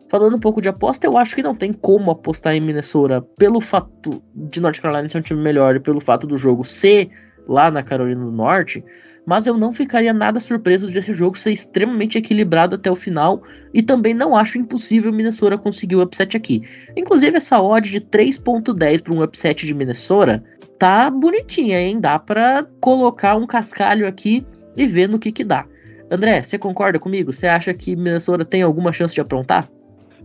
Falando 0.08 0.36
um 0.36 0.40
pouco 0.40 0.62
de 0.62 0.68
aposta, 0.68 1.06
eu 1.06 1.16
acho 1.16 1.34
que 1.34 1.42
não 1.42 1.54
tem 1.54 1.72
como 1.72 2.10
apostar 2.10 2.54
em 2.54 2.60
Minnesota 2.60 3.20
pelo 3.36 3.60
fato 3.60 4.22
de 4.34 4.60
North 4.60 4.80
Carolina 4.80 5.08
ser 5.08 5.18
um 5.18 5.22
time 5.22 5.42
melhor 5.42 5.76
e 5.76 5.80
pelo 5.80 6.00
fato 6.00 6.26
do 6.26 6.36
jogo 6.36 6.64
ser 6.64 7.10
lá 7.46 7.70
na 7.70 7.82
Carolina 7.82 8.24
do 8.24 8.32
Norte 8.32 8.84
mas 9.26 9.46
eu 9.46 9.58
não 9.58 9.72
ficaria 9.72 10.12
nada 10.12 10.38
surpreso 10.38 10.90
de 10.90 11.00
esse 11.00 11.12
jogo 11.12 11.36
ser 11.36 11.50
extremamente 11.50 12.16
equilibrado 12.16 12.76
até 12.76 12.90
o 12.90 12.96
final 12.96 13.42
e 13.74 13.82
também 13.82 14.14
não 14.14 14.36
acho 14.36 14.56
impossível 14.56 15.12
Minnesota 15.12 15.58
conseguir 15.58 15.96
o 15.96 16.02
upset 16.02 16.36
aqui. 16.36 16.62
Inclusive 16.96 17.36
essa 17.36 17.60
odd 17.60 17.90
de 17.90 18.00
3.10 18.00 19.02
para 19.02 19.12
um 19.12 19.22
upset 19.22 19.66
de 19.66 19.74
Minnesota 19.74 20.42
tá 20.78 21.10
bonitinha, 21.10 21.80
hein? 21.80 22.00
Dá 22.00 22.18
para 22.18 22.64
colocar 22.80 23.34
um 23.34 23.46
cascalho 23.46 24.06
aqui 24.06 24.46
e 24.76 24.86
ver 24.86 25.08
no 25.08 25.18
que 25.18 25.32
que 25.32 25.42
dá. 25.42 25.66
André, 26.08 26.40
você 26.40 26.56
concorda 26.56 27.00
comigo? 27.00 27.32
Você 27.32 27.48
acha 27.48 27.74
que 27.74 27.96
Minnesota 27.96 28.44
tem 28.44 28.62
alguma 28.62 28.92
chance 28.92 29.12
de 29.12 29.20
aprontar? 29.20 29.68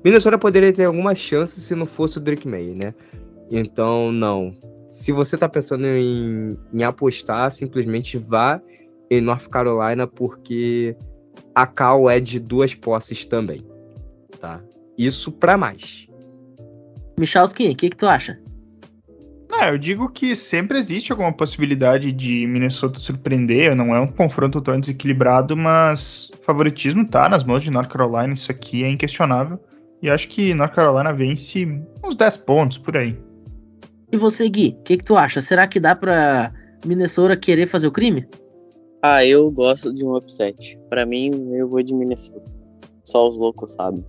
Minnesota 0.03 0.37
poderia 0.37 0.71
ter 0.71 0.85
alguma 0.85 1.15
chance 1.15 1.59
se 1.59 1.73
não 1.73 1.87
fosse 1.87 2.19
o 2.19 2.21
Drake 2.21 2.47
May, 2.47 2.75
né? 2.75 2.93
Então, 3.49 4.11
não. 4.11 4.53
Se 4.91 5.13
você 5.13 5.37
tá 5.37 5.47
pensando 5.47 5.85
em, 5.85 6.57
em 6.73 6.83
apostar, 6.83 7.49
simplesmente 7.49 8.17
vá 8.17 8.61
em 9.09 9.21
North 9.21 9.47
Carolina 9.47 10.05
porque 10.05 10.97
a 11.55 11.65
Cal 11.65 12.09
é 12.09 12.19
de 12.19 12.41
duas 12.41 12.75
posses 12.75 13.23
também, 13.23 13.61
tá? 14.37 14.61
Isso 14.97 15.31
para 15.31 15.55
mais. 15.55 16.09
Michalski, 17.17 17.69
o 17.69 17.75
que, 17.75 17.89
que 17.89 17.95
tu 17.95 18.05
acha? 18.05 18.37
Ah, 19.53 19.69
eu 19.69 19.77
digo 19.77 20.09
que 20.09 20.35
sempre 20.35 20.77
existe 20.77 21.13
alguma 21.13 21.31
possibilidade 21.31 22.11
de 22.11 22.45
Minnesota 22.45 22.99
surpreender, 22.99 23.73
não 23.73 23.95
é 23.95 23.99
um 24.01 24.07
confronto 24.07 24.59
tão 24.59 24.77
desequilibrado, 24.77 25.55
mas 25.55 26.29
favoritismo 26.45 27.07
tá 27.07 27.29
nas 27.29 27.45
mãos 27.45 27.63
de 27.63 27.71
North 27.71 27.87
Carolina, 27.87 28.33
isso 28.33 28.51
aqui 28.51 28.83
é 28.83 28.89
inquestionável. 28.89 29.57
E 30.01 30.09
acho 30.09 30.27
que 30.27 30.53
North 30.53 30.75
Carolina 30.75 31.13
vence 31.13 31.65
uns 32.03 32.13
10 32.13 32.37
pontos 32.37 32.77
por 32.77 32.97
aí. 32.97 33.17
E 34.11 34.17
você, 34.17 34.49
Gui, 34.49 34.75
o 34.79 34.83
que, 34.83 34.97
que 34.97 35.05
tu 35.05 35.15
acha? 35.15 35.41
Será 35.41 35.67
que 35.67 35.79
dá 35.79 35.95
pra 35.95 36.51
Minnesota 36.85 37.37
querer 37.37 37.67
fazer 37.67 37.87
o 37.87 37.91
crime? 37.91 38.27
Ah, 39.01 39.25
eu 39.25 39.49
gosto 39.49 39.93
de 39.93 40.05
um 40.05 40.15
upset. 40.15 40.77
Para 40.89 41.05
mim, 41.05 41.31
eu 41.53 41.67
vou 41.67 41.81
de 41.81 41.95
Minnesota. 41.95 42.43
Só 43.03 43.27
os 43.29 43.37
loucos 43.37 43.73
sabem. 43.73 44.05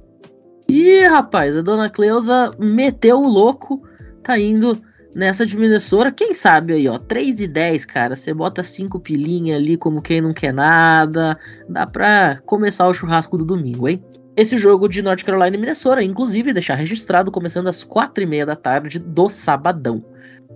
Ih, 0.68 1.06
rapaz, 1.06 1.56
a 1.56 1.62
dona 1.62 1.88
Cleusa 1.88 2.50
meteu 2.58 3.20
o 3.20 3.28
louco, 3.28 3.82
tá 4.22 4.38
indo 4.38 4.80
nessa 5.14 5.46
de 5.46 5.56
Minnesota. 5.56 6.10
Quem 6.10 6.34
sabe 6.34 6.74
aí, 6.74 6.88
ó, 6.88 6.98
3 6.98 7.40
e 7.40 7.46
10, 7.46 7.86
cara. 7.86 8.16
Você 8.16 8.34
bota 8.34 8.62
5 8.62 8.98
pilinhas 9.00 9.58
ali 9.58 9.76
como 9.76 10.02
quem 10.02 10.20
não 10.20 10.34
quer 10.34 10.52
nada. 10.52 11.38
Dá 11.68 11.86
pra 11.86 12.40
começar 12.44 12.88
o 12.88 12.94
churrasco 12.94 13.38
do 13.38 13.44
domingo, 13.44 13.88
hein? 13.88 14.02
Esse 14.34 14.56
jogo 14.56 14.88
de 14.88 15.02
North 15.02 15.24
Carolina 15.24 15.56
e 15.56 15.60
Minnesota, 15.60 16.02
inclusive, 16.02 16.54
deixar 16.54 16.74
registrado 16.74 17.30
começando 17.30 17.68
às 17.68 17.84
4 17.84 18.24
e 18.24 18.26
meia 18.26 18.46
da 18.46 18.56
tarde 18.56 18.98
do 18.98 19.28
sabadão. 19.28 20.02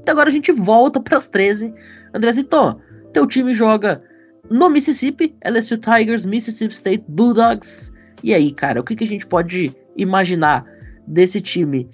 Então 0.00 0.12
agora 0.12 0.30
a 0.30 0.32
gente 0.32 0.50
volta 0.50 1.00
para 1.00 1.18
as 1.18 1.28
13. 1.28 1.74
Andrezito, 2.14 2.80
teu 3.12 3.26
time 3.26 3.52
joga 3.52 4.02
no 4.48 4.70
Mississippi, 4.70 5.34
LSU 5.44 5.76
Tigers, 5.78 6.24
Mississippi 6.24 6.74
State 6.74 7.04
Bulldogs. 7.08 7.92
E 8.22 8.32
aí, 8.32 8.50
cara, 8.50 8.80
o 8.80 8.84
que, 8.84 8.96
que 8.96 9.04
a 9.04 9.06
gente 9.06 9.26
pode 9.26 9.76
imaginar 9.96 10.64
desse 11.06 11.40
time 11.40 11.88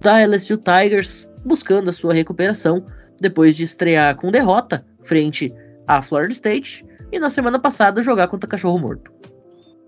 da 0.00 0.24
LSU 0.26 0.58
Tigers 0.58 1.30
buscando 1.44 1.88
a 1.88 1.92
sua 1.92 2.12
recuperação 2.12 2.84
depois 3.20 3.56
de 3.56 3.64
estrear 3.64 4.16
com 4.16 4.30
derrota 4.30 4.84
frente 5.04 5.52
à 5.86 6.02
Florida 6.02 6.32
State 6.32 6.84
e 7.10 7.18
na 7.18 7.30
semana 7.30 7.58
passada 7.58 8.02
jogar 8.02 8.28
contra 8.28 8.48
cachorro 8.48 8.78
morto? 8.78 9.10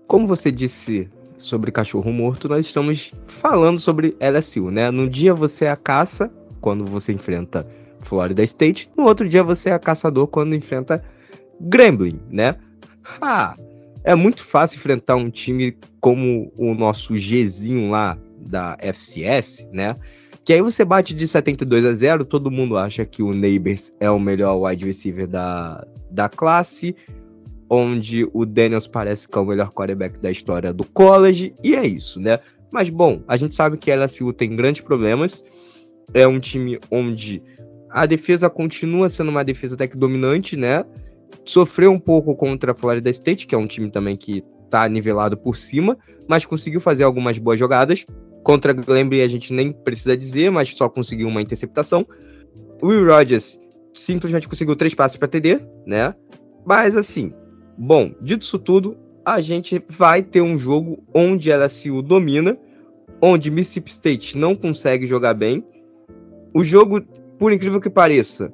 Como 0.07 0.27
você 0.27 0.51
disse 0.51 1.09
sobre 1.37 1.71
cachorro 1.71 2.11
morto, 2.11 2.47
nós 2.47 2.65
estamos 2.65 3.13
falando 3.27 3.79
sobre 3.79 4.15
LSU, 4.19 4.71
né? 4.71 4.89
Num 4.91 5.07
dia 5.07 5.33
você 5.33 5.65
é 5.65 5.71
a 5.71 5.75
caça 5.75 6.31
quando 6.61 6.85
você 6.85 7.11
enfrenta 7.13 7.67
Florida 7.99 8.43
State, 8.43 8.89
no 8.97 9.03
outro 9.05 9.27
dia 9.27 9.43
você 9.43 9.69
é 9.69 9.73
a 9.73 9.79
caçador 9.79 10.27
quando 10.27 10.55
enfrenta 10.55 11.03
Gremlin, 11.59 12.19
né? 12.29 12.55
Ah, 13.21 13.55
é 14.03 14.15
muito 14.15 14.43
fácil 14.43 14.77
enfrentar 14.77 15.15
um 15.15 15.29
time 15.29 15.77
como 15.99 16.51
o 16.55 16.73
nosso 16.73 17.13
Gzinho 17.13 17.89
lá 17.89 18.17
da 18.39 18.77
FCS, 18.79 19.67
né? 19.71 19.95
Que 20.43 20.53
aí 20.53 20.61
você 20.61 20.85
bate 20.85 21.15
de 21.15 21.27
72 21.27 21.83
a 21.83 21.93
0, 21.93 22.23
todo 22.23 22.51
mundo 22.51 22.77
acha 22.77 23.03
que 23.03 23.23
o 23.23 23.33
Neighbors 23.33 23.91
é 23.99 24.09
o 24.09 24.19
melhor 24.19 24.55
wide 24.61 24.85
receiver 24.85 25.27
da, 25.27 25.85
da 26.11 26.29
classe, 26.29 26.95
onde 27.69 28.27
o 28.33 28.45
Daniels 28.45 28.87
parece 28.87 29.27
que 29.27 29.37
é 29.37 29.41
o 29.41 29.45
melhor 29.45 29.71
quarterback 29.71 30.19
da 30.19 30.31
história 30.31 30.71
do 30.71 30.83
college, 30.83 31.55
e 31.63 31.75
é 31.75 31.85
isso, 31.85 32.19
né? 32.19 32.39
Mas 32.71 32.89
bom, 32.89 33.21
a 33.27 33.37
gente 33.37 33.55
sabe 33.55 33.77
que 33.77 33.91
a 33.91 33.95
LSU 33.95 34.33
tem 34.33 34.55
grandes 34.55 34.81
problemas, 34.81 35.43
é 36.13 36.27
um 36.27 36.39
time 36.39 36.79
onde 36.91 37.41
a 37.89 38.05
defesa 38.05 38.49
continua 38.49 39.09
sendo 39.09 39.29
uma 39.29 39.43
defesa 39.43 39.75
até 39.75 39.87
que 39.87 39.97
dominante, 39.97 40.57
né? 40.57 40.83
Sofreu 41.45 41.91
um 41.91 41.99
pouco 41.99 42.35
contra 42.35 42.73
a 42.73 42.75
Florida 42.75 43.09
State, 43.09 43.47
que 43.47 43.55
é 43.55 43.57
um 43.57 43.67
time 43.67 43.89
também 43.89 44.17
que 44.17 44.43
tá 44.69 44.87
nivelado 44.89 45.37
por 45.37 45.55
cima, 45.55 45.97
mas 46.27 46.45
conseguiu 46.45 46.81
fazer 46.81 47.03
algumas 47.03 47.37
boas 47.37 47.57
jogadas. 47.57 48.05
Contra 48.43 48.73
Glenbury 48.73 49.21
a 49.21 49.27
gente 49.27 49.53
nem 49.53 49.71
precisa 49.71 50.17
dizer, 50.17 50.51
mas 50.51 50.69
só 50.73 50.89
conseguiu 50.89 51.27
uma 51.27 51.41
interceptação. 51.41 52.05
Will 52.83 53.05
Rogers 53.05 53.59
simplesmente 53.93 54.47
conseguiu 54.47 54.75
três 54.75 54.93
passes 54.93 55.17
para 55.17 55.27
TD, 55.27 55.61
né? 55.85 56.13
Mas 56.65 56.95
assim, 56.95 57.33
bom, 57.77 58.11
dito 58.21 58.43
isso 58.43 58.59
tudo, 58.59 58.97
a 59.25 59.41
gente 59.41 59.83
vai 59.89 60.21
ter 60.21 60.41
um 60.41 60.57
jogo 60.57 61.03
onde 61.13 61.51
a 61.51 61.57
LSU 61.57 62.01
domina, 62.01 62.57
onde 63.21 63.49
Mississippi 63.49 63.89
State 63.89 64.37
não 64.37 64.55
consegue 64.55 65.07
jogar 65.07 65.33
bem. 65.33 65.63
O 66.53 66.63
jogo, 66.63 67.01
por 67.37 67.51
incrível 67.51 67.81
que 67.81 67.89
pareça, 67.89 68.53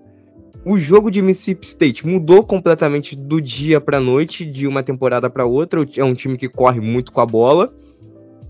O 0.63 0.77
jogo 0.77 1.09
de 1.09 1.23
Mississippi 1.23 1.65
State 1.65 2.05
mudou 2.05 2.43
completamente 2.43 3.15
do 3.15 3.41
dia 3.41 3.81
para 3.81 3.99
noite, 3.99 4.45
de 4.45 4.67
uma 4.67 4.83
temporada 4.83 5.27
para 5.27 5.43
outra. 5.43 5.83
É 5.97 6.03
um 6.03 6.13
time 6.13 6.37
que 6.37 6.47
corre 6.47 6.79
muito 6.79 7.11
com 7.11 7.19
a 7.19 7.25
bola. 7.25 7.73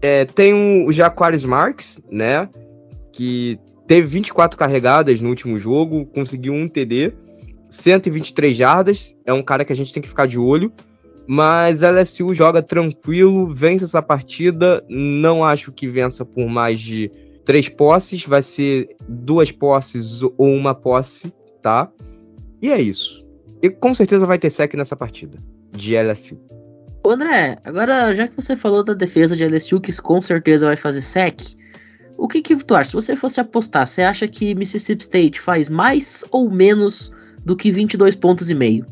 É, 0.01 0.25
tem 0.25 0.85
o 0.85 0.91
Jaquaris 0.91 1.45
Marks, 1.45 2.01
né? 2.11 2.49
Que 3.13 3.57
teve 3.87 4.07
24 4.07 4.57
carregadas 4.59 5.21
no 5.21 5.29
último 5.29 5.57
jogo, 5.57 6.05
conseguiu 6.07 6.53
um 6.53 6.67
TD, 6.67 7.13
123 7.71 8.55
jardas. 8.55 9.15
É 9.25 9.33
um 9.33 9.41
cara 9.41 9.65
que 9.65 9.73
a 9.73 9.75
gente 9.75 9.91
tem 9.91 10.03
que 10.03 10.09
ficar 10.09 10.27
de 10.27 10.37
olho. 10.37 10.71
Mas 11.27 11.81
LSU 11.81 12.33
joga 12.35 12.61
tranquilo, 12.61 13.49
vence 13.49 13.85
essa 13.85 14.01
partida. 14.01 14.83
Não 14.87 15.43
acho 15.43 15.71
que 15.71 15.87
vença 15.87 16.23
por 16.23 16.47
mais 16.47 16.79
de 16.79 17.09
três 17.43 17.67
posses. 17.69 18.25
Vai 18.25 18.43
ser 18.43 18.89
duas 19.07 19.51
posses 19.51 20.21
ou 20.21 20.35
uma 20.39 20.75
posse 20.75 21.33
tá? 21.61 21.89
E 22.61 22.71
é 22.71 22.81
isso. 22.81 23.25
E 23.61 23.69
com 23.69 23.93
certeza 23.93 24.25
vai 24.25 24.39
ter 24.39 24.49
sec 24.49 24.73
nessa 24.73 24.95
partida 24.95 25.37
de 25.71 25.95
LSU. 25.95 26.39
Ô 27.03 27.11
André, 27.11 27.57
agora 27.63 28.13
já 28.15 28.27
que 28.27 28.35
você 28.35 28.55
falou 28.55 28.83
da 28.83 28.93
defesa 28.93 29.35
de 29.35 29.45
LSU, 29.45 29.79
que 29.79 29.95
com 30.01 30.21
certeza 30.21 30.67
vai 30.67 30.77
fazer 30.77 31.01
sec, 31.01 31.41
o 32.17 32.27
que, 32.27 32.41
que 32.41 32.55
tu 32.55 32.75
acha? 32.75 32.89
Se 32.89 32.95
você 32.95 33.15
fosse 33.15 33.39
apostar, 33.39 33.87
você 33.87 34.03
acha 34.03 34.27
que 34.27 34.53
Mississippi 34.53 35.03
State 35.03 35.41
faz 35.41 35.69
mais 35.69 36.23
ou 36.29 36.49
menos 36.51 37.11
do 37.45 37.55
que 37.55 37.71
22 37.71 38.15
pontos 38.15 38.49
e 38.49 38.55
meio? 38.55 38.85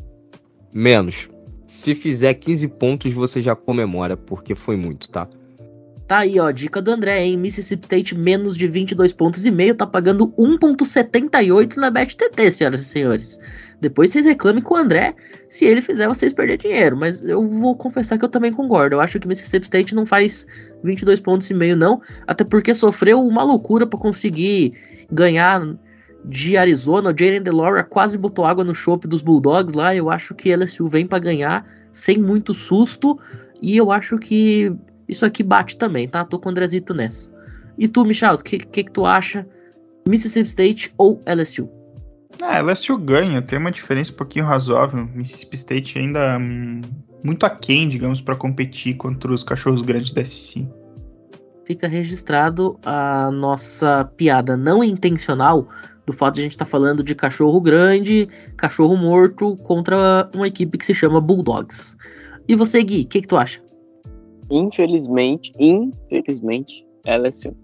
Menos. 0.72 1.28
Se 1.66 1.94
fizer 1.94 2.34
15 2.34 2.68
pontos, 2.68 3.12
você 3.12 3.40
já 3.40 3.54
comemora, 3.54 4.16
porque 4.16 4.54
foi 4.54 4.76
muito, 4.76 5.08
tá? 5.08 5.28
Tá 6.10 6.18
aí, 6.18 6.40
ó, 6.40 6.50
dica 6.50 6.82
do 6.82 6.90
André, 6.90 7.22
hein? 7.22 7.36
Mississippi 7.36 7.84
State 7.84 8.16
menos 8.16 8.56
de 8.56 8.66
22 8.66 9.12
pontos 9.12 9.46
e 9.46 9.50
meio, 9.52 9.76
tá 9.76 9.86
pagando 9.86 10.26
1.78 10.36 11.76
na 11.76 11.88
BetTT, 11.88 12.50
senhoras 12.50 12.80
e 12.80 12.84
senhores. 12.84 13.38
Depois 13.80 14.10
vocês 14.10 14.26
reclamem 14.26 14.60
com 14.60 14.74
o 14.74 14.76
André 14.76 15.14
se 15.48 15.64
ele 15.64 15.80
fizer 15.80 16.08
vocês 16.08 16.32
perder 16.32 16.56
dinheiro, 16.56 16.96
mas 16.96 17.22
eu 17.22 17.46
vou 17.48 17.76
confessar 17.76 18.18
que 18.18 18.24
eu 18.24 18.28
também 18.28 18.52
concordo. 18.52 18.96
Eu 18.96 19.00
acho 19.00 19.20
que 19.20 19.28
Mississippi 19.28 19.66
State 19.66 19.94
não 19.94 20.04
faz 20.04 20.48
22 20.82 21.20
pontos 21.20 21.48
e 21.48 21.54
meio 21.54 21.76
não, 21.76 22.02
até 22.26 22.42
porque 22.42 22.74
sofreu 22.74 23.24
uma 23.24 23.44
loucura 23.44 23.86
para 23.86 23.96
conseguir 23.96 24.74
ganhar 25.12 25.62
de 26.24 26.56
Arizona. 26.56 27.10
O 27.10 27.18
Jalen 27.18 27.42
DeLora 27.42 27.84
quase 27.84 28.18
botou 28.18 28.44
água 28.44 28.64
no 28.64 28.74
chope 28.74 29.08
dos 29.08 29.22
Bulldogs 29.22 29.74
lá. 29.74 29.94
Eu 29.94 30.10
acho 30.10 30.34
que 30.34 30.54
LSU 30.54 30.88
vem 30.88 31.06
para 31.06 31.18
ganhar 31.18 31.66
sem 31.92 32.18
muito 32.18 32.54
susto. 32.54 33.18
E 33.60 33.76
eu 33.76 33.90
acho 33.90 34.18
que 34.18 34.72
isso 35.08 35.24
aqui 35.24 35.42
bate 35.42 35.76
também, 35.76 36.08
tá? 36.08 36.24
Tô 36.24 36.38
com 36.38 36.48
o 36.48 36.52
Andrezito 36.52 36.94
nessa. 36.94 37.30
E 37.78 37.88
tu, 37.88 38.04
Michel, 38.04 38.34
o 38.34 38.44
que, 38.44 38.58
que, 38.58 38.84
que 38.84 38.90
tu 38.90 39.06
acha? 39.06 39.46
Mississippi 40.08 40.48
State 40.48 40.94
ou 40.96 41.20
LSU? 41.26 41.68
Ah, 42.42 42.60
LSU 42.60 42.96
ganha, 42.96 43.42
tem 43.42 43.58
uma 43.58 43.70
diferença 43.70 44.12
um 44.12 44.16
pouquinho 44.16 44.44
razoável. 44.44 45.06
Mississippi 45.14 45.56
State 45.56 45.98
ainda 45.98 46.38
hum, 46.38 46.80
muito 47.22 47.44
aquém, 47.44 47.88
digamos, 47.88 48.20
para 48.20 48.36
competir 48.36 48.96
contra 48.96 49.32
os 49.32 49.44
cachorros 49.44 49.82
grandes 49.82 50.12
da 50.12 50.24
SC. 50.24 50.66
Fica 51.66 51.86
registrado 51.86 52.78
a 52.84 53.30
nossa 53.30 54.04
piada 54.16 54.56
não 54.56 54.82
intencional 54.82 55.68
do 56.10 56.16
fato 56.16 56.34
de 56.34 56.40
a 56.40 56.42
gente 56.44 56.52
estar 56.52 56.64
tá 56.64 56.70
falando 56.70 57.02
de 57.02 57.14
cachorro 57.14 57.60
grande, 57.60 58.28
cachorro 58.56 58.96
morto 58.96 59.56
contra 59.58 60.28
uma 60.34 60.48
equipe 60.48 60.76
que 60.76 60.84
se 60.84 60.94
chama 60.94 61.20
Bulldogs. 61.20 61.96
E 62.48 62.54
você, 62.54 62.82
Gui, 62.82 63.02
o 63.02 63.06
que, 63.06 63.22
que 63.22 63.28
tu 63.28 63.36
acha? 63.36 63.62
Infelizmente, 64.50 65.52
infelizmente, 65.58 66.84
LSU. 67.06 67.56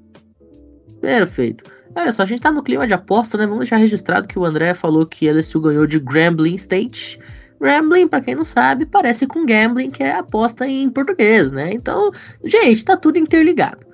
Perfeito. 1.00 1.64
Olha 1.96 2.12
só, 2.12 2.22
a 2.22 2.26
gente 2.26 2.40
tá 2.40 2.52
no 2.52 2.62
clima 2.62 2.86
de 2.86 2.92
aposta, 2.92 3.36
né? 3.36 3.44
Vamos 3.46 3.60
deixar 3.60 3.76
registrado 3.76 4.28
que 4.28 4.38
o 4.38 4.44
André 4.44 4.74
falou 4.74 5.06
que 5.06 5.30
LSU 5.30 5.60
ganhou 5.60 5.86
de 5.86 5.98
Grambling 5.98 6.54
State. 6.54 7.18
Grambling, 7.60 8.06
para 8.06 8.20
quem 8.20 8.34
não 8.34 8.44
sabe, 8.44 8.84
parece 8.84 9.26
com 9.26 9.46
gambling, 9.46 9.90
que 9.90 10.02
é 10.02 10.12
aposta 10.12 10.68
em 10.68 10.90
português, 10.90 11.50
né? 11.50 11.72
Então, 11.72 12.12
gente, 12.44 12.84
tá 12.84 12.96
tudo 12.96 13.18
interligado. 13.18 13.85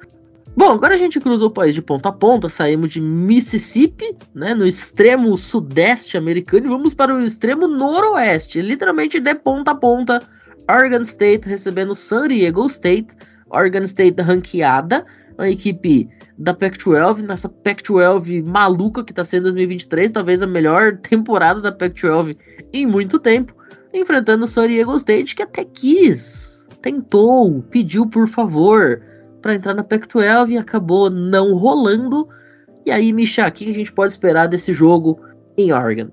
Bom, 0.55 0.73
agora 0.73 0.95
a 0.95 0.99
gente 0.99 1.19
cruzou 1.19 1.49
o 1.49 1.53
país 1.53 1.75
de 1.75 1.81
ponta 1.81 2.11
a 2.11 2.13
ponta, 2.13 2.47
saímos 2.47 2.91
de 2.91 3.01
Mississippi, 3.01 4.15
né, 4.35 4.55
no 4.55 4.67
extremo 4.67 5.35
sudeste 5.35 6.19
americano, 6.19 6.67
e 6.67 6.69
vamos 6.69 6.93
para 6.93 7.15
o 7.15 7.25
extremo 7.25 7.67
noroeste, 7.67 8.61
literalmente 8.61 9.19
de 9.19 9.35
ponta 9.35 9.71
a 9.71 9.75
ponta 9.75 10.23
Oregon 10.71 11.01
State 11.01 11.49
recebendo 11.49 11.95
San 11.95 12.29
Diego 12.29 12.67
State, 12.67 13.17
Oregon 13.49 13.81
State 13.81 14.21
ranqueada, 14.21 15.07
uma 15.39 15.49
equipe 15.49 16.11
da 16.37 16.53
Pac-12, 16.53 17.23
nessa 17.23 17.49
Pac-12 17.49 18.45
maluca 18.45 19.03
que 19.03 19.13
está 19.13 19.25
sendo 19.25 19.45
2023, 19.45 20.13
talvez 20.13 20.43
a 20.43 20.47
melhor 20.47 20.99
temporada 20.99 21.63
da 21.63 21.73
Pac-12 21.73 22.37
em 22.75 22.87
muito 22.87 23.19
tempo, 23.19 23.55
enfrentando 23.95 24.45
o 24.45 24.49
San 24.49 24.69
Diego 24.69 24.95
State 24.97 25.35
que 25.35 25.43
até 25.43 25.65
quis, 25.65 26.67
tentou, 26.83 27.63
pediu 27.71 28.07
por 28.07 28.29
favor 28.29 29.01
para 29.43 29.55
entrar 29.55 29.75
na 29.75 29.85
Pac-12 29.85 30.51
e 30.51 30.57
acabou 30.57 31.11
não 31.11 31.55
rolando. 31.55 32.29
E 32.87 32.91
aí, 32.91 33.13
Misha, 33.13 33.47
o 33.47 33.53
que 33.53 33.71
a 33.71 33.75
gente 33.75 33.93
pode 33.93 34.13
esperar 34.13 34.47
desse 34.47 34.73
jogo 34.73 35.21
em 35.59 35.73
Oregon? 35.73 36.09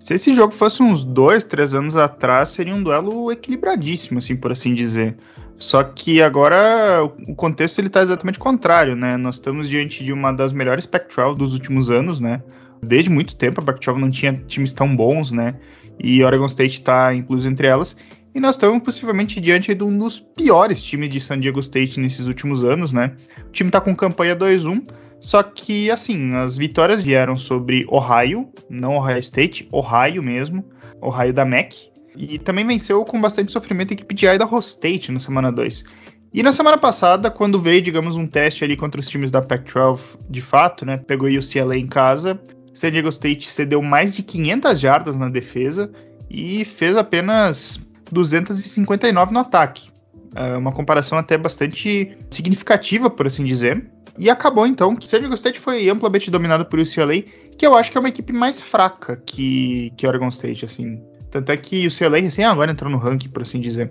Se 0.00 0.14
esse 0.14 0.34
jogo 0.34 0.52
fosse 0.52 0.82
uns 0.82 1.04
dois, 1.04 1.44
três 1.44 1.74
anos 1.74 1.96
atrás, 1.96 2.48
seria 2.48 2.74
um 2.74 2.82
duelo 2.82 3.30
equilibradíssimo, 3.30 4.18
assim, 4.18 4.34
por 4.34 4.50
assim 4.50 4.74
dizer. 4.74 5.16
Só 5.56 5.80
que 5.84 6.20
agora 6.20 7.04
o 7.28 7.36
contexto 7.36 7.78
ele 7.78 7.88
tá 7.88 8.02
exatamente 8.02 8.36
contrário, 8.36 8.96
né? 8.96 9.16
Nós 9.16 9.36
estamos 9.36 9.68
diante 9.68 10.04
de 10.04 10.12
uma 10.12 10.32
das 10.32 10.52
melhores 10.52 10.86
Pac-12 10.86 11.36
dos 11.36 11.54
últimos 11.54 11.88
anos, 11.88 12.18
né? 12.18 12.42
Desde 12.82 13.08
muito 13.08 13.36
tempo 13.36 13.60
a 13.60 13.64
Pac-12 13.64 13.96
não 13.96 14.10
tinha 14.10 14.32
times 14.48 14.72
tão 14.72 14.96
bons, 14.96 15.30
né? 15.30 15.54
E 16.02 16.20
Oregon 16.24 16.46
State 16.46 16.80
está 16.80 17.14
incluso 17.14 17.48
entre 17.48 17.68
elas. 17.68 17.96
E 18.34 18.40
nós 18.40 18.54
estamos 18.54 18.82
possivelmente 18.82 19.40
diante 19.40 19.74
de 19.74 19.84
um 19.84 19.96
dos 19.96 20.18
piores 20.18 20.82
times 20.82 21.10
de 21.10 21.20
San 21.20 21.38
Diego 21.38 21.60
State 21.60 22.00
nesses 22.00 22.26
últimos 22.26 22.64
anos, 22.64 22.92
né? 22.92 23.14
O 23.46 23.50
time 23.50 23.68
está 23.68 23.80
com 23.80 23.94
campanha 23.94 24.34
2-1, 24.34 24.86
só 25.20 25.42
que, 25.42 25.90
assim, 25.90 26.34
as 26.34 26.56
vitórias 26.56 27.02
vieram 27.02 27.36
sobre 27.36 27.86
Ohio, 27.88 28.48
não 28.70 28.96
Ohio 28.96 29.18
State, 29.18 29.68
Ohio 29.70 30.22
mesmo, 30.22 30.64
Ohio 31.00 31.32
da 31.32 31.44
MEC. 31.44 31.92
E 32.16 32.38
também 32.38 32.66
venceu 32.66 33.04
com 33.04 33.20
bastante 33.20 33.52
sofrimento 33.52 33.92
a 33.92 33.94
equipe 33.94 34.14
de 34.14 34.26
Idaho 34.26 34.58
State 34.58 35.12
na 35.12 35.18
semana 35.18 35.52
2. 35.52 35.84
E 36.32 36.42
na 36.42 36.52
semana 36.52 36.78
passada, 36.78 37.30
quando 37.30 37.60
veio, 37.60 37.82
digamos, 37.82 38.16
um 38.16 38.26
teste 38.26 38.64
ali 38.64 38.76
contra 38.76 39.00
os 39.00 39.08
times 39.08 39.30
da 39.30 39.42
Pac-12 39.42 40.18
de 40.30 40.40
fato, 40.40 40.86
né? 40.86 40.96
Pegou 40.96 41.28
o 41.28 41.38
UCLA 41.38 41.76
em 41.76 41.86
casa. 41.86 42.40
San 42.72 42.90
Diego 42.90 43.10
State 43.10 43.50
cedeu 43.50 43.82
mais 43.82 44.16
de 44.16 44.22
500 44.22 44.80
jardas 44.80 45.16
na 45.16 45.28
defesa 45.28 45.92
e 46.30 46.64
fez 46.64 46.96
apenas 46.96 47.86
259 48.12 49.32
no 49.32 49.40
ataque. 49.40 49.90
É 50.34 50.56
uma 50.56 50.72
comparação 50.72 51.18
até 51.18 51.36
bastante 51.36 52.16
significativa, 52.30 53.10
por 53.10 53.26
assim 53.26 53.44
dizer. 53.44 53.84
E 54.18 54.28
acabou 54.28 54.66
então 54.66 54.94
que 54.94 55.08
San 55.08 55.20
Diego 55.20 55.34
State 55.34 55.58
foi 55.58 55.88
amplamente 55.88 56.30
dominado 56.30 56.66
por 56.66 56.78
UCLA, 56.78 57.22
que 57.56 57.66
eu 57.66 57.74
acho 57.74 57.90
que 57.90 57.96
é 57.96 58.00
uma 58.00 58.08
equipe 58.08 58.32
mais 58.32 58.60
fraca 58.60 59.16
que, 59.16 59.92
que 59.96 60.06
Oregon 60.06 60.28
State, 60.28 60.64
assim. 60.64 61.02
Tanto 61.30 61.50
é 61.50 61.56
que 61.56 61.86
o 61.86 61.88
UCLA 61.88 62.20
recém 62.20 62.44
agora 62.44 62.70
entrou 62.70 62.90
no 62.90 62.98
ranking, 62.98 63.28
por 63.28 63.42
assim 63.42 63.60
dizer. 63.60 63.90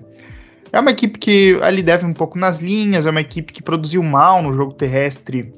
É 0.71 0.79
uma 0.79 0.91
equipe 0.91 1.17
que 1.17 1.59
ali 1.61 1.81
deve 1.81 2.05
um 2.05 2.13
pouco 2.13 2.37
nas 2.37 2.59
linhas, 2.59 3.05
é 3.05 3.09
uma 3.09 3.21
equipe 3.21 3.51
que 3.51 3.63
produziu 3.63 4.01
mal 4.03 4.41
no 4.41 4.53
jogo 4.53 4.73
terrestre 4.73 5.53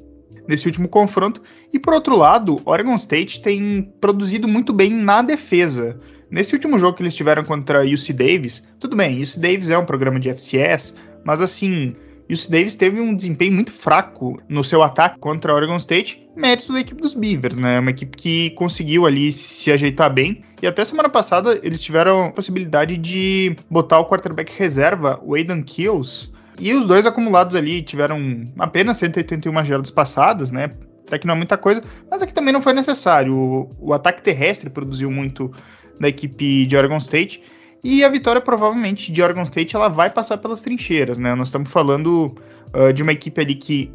nesse 0.48 0.66
último 0.66 0.88
confronto. 0.88 1.42
E 1.72 1.80
por 1.80 1.94
outro 1.94 2.18
lado, 2.18 2.62
Oregon 2.66 2.96
State 2.96 3.42
tem 3.42 3.94
produzido 4.00 4.48
muito 4.48 4.74
bem 4.74 4.92
na 4.92 5.22
defesa. 5.22 6.00
Nesse 6.34 6.56
último 6.56 6.80
jogo 6.80 6.98
que 6.98 7.04
eles 7.04 7.14
tiveram 7.14 7.44
contra 7.44 7.86
UC 7.86 8.12
Davis, 8.12 8.68
tudo 8.80 8.96
bem, 8.96 9.22
UC 9.22 9.40
Davis 9.40 9.70
é 9.70 9.78
um 9.78 9.86
programa 9.86 10.20
de 10.20 10.32
FCS, 10.32 10.96
mas 11.24 11.42
assim, 11.42 11.96
o 12.28 12.52
Davis 12.52 12.76
teve 12.76 13.00
um 13.00 13.16
desempenho 13.16 13.54
muito 13.54 13.72
fraco 13.72 14.42
no 14.50 14.64
seu 14.64 14.82
ataque 14.82 15.20
contra 15.20 15.52
a 15.52 15.56
Oregon 15.56 15.76
State, 15.76 16.28
mérito 16.36 16.74
da 16.74 16.80
equipe 16.80 17.00
dos 17.00 17.14
Beavers, 17.14 17.60
né? 17.60 17.80
Uma 17.80 17.92
equipe 17.92 18.18
que 18.18 18.50
conseguiu 18.56 19.06
ali 19.06 19.32
se 19.32 19.72
ajeitar 19.72 20.12
bem. 20.12 20.42
E 20.60 20.66
até 20.66 20.84
semana 20.84 21.08
passada 21.08 21.60
eles 21.62 21.84
tiveram 21.84 22.26
a 22.26 22.32
possibilidade 22.32 22.98
de 22.98 23.56
botar 23.70 24.00
o 24.00 24.10
quarterback 24.10 24.52
reserva, 24.58 25.20
o 25.22 25.36
Aidan 25.36 25.62
Kills. 25.62 26.32
E 26.60 26.74
os 26.74 26.88
dois 26.88 27.06
acumulados 27.06 27.56
ali 27.56 27.84
tiveram 27.84 28.52
apenas 28.58 28.98
181 28.98 29.66
jardas 29.66 29.92
passadas, 29.92 30.50
né? 30.50 30.72
Até 31.06 31.20
que 31.20 31.28
não 31.28 31.36
é 31.36 31.38
muita 31.38 31.60
coisa, 31.60 31.84
mas 32.10 32.24
aqui 32.24 32.34
também 32.34 32.52
não 32.52 32.62
foi 32.62 32.74
necessário. 32.74 33.36
O, 33.36 33.76
o 33.80 33.94
ataque 33.94 34.24
terrestre 34.24 34.72
produziu 34.72 35.12
muito 35.12 35.54
da 36.00 36.08
equipe 36.08 36.66
de 36.66 36.76
Oregon 36.76 36.98
State. 36.98 37.42
E 37.84 38.04
a 38.04 38.10
vitória, 38.10 38.40
provavelmente, 38.40 39.12
de 39.12 39.22
Oregon 39.22 39.44
State, 39.44 39.76
ela 39.76 39.90
vai 39.90 40.10
passar 40.10 40.38
pelas 40.38 40.62
trincheiras, 40.62 41.18
né? 41.18 41.36
Nós 41.36 41.50
estamos 41.50 41.70
falando 41.70 42.34
uh, 42.74 42.94
de 42.94 43.04
uma 43.04 43.12
equipe 43.12 43.42
ali 43.42 43.56
que 43.56 43.92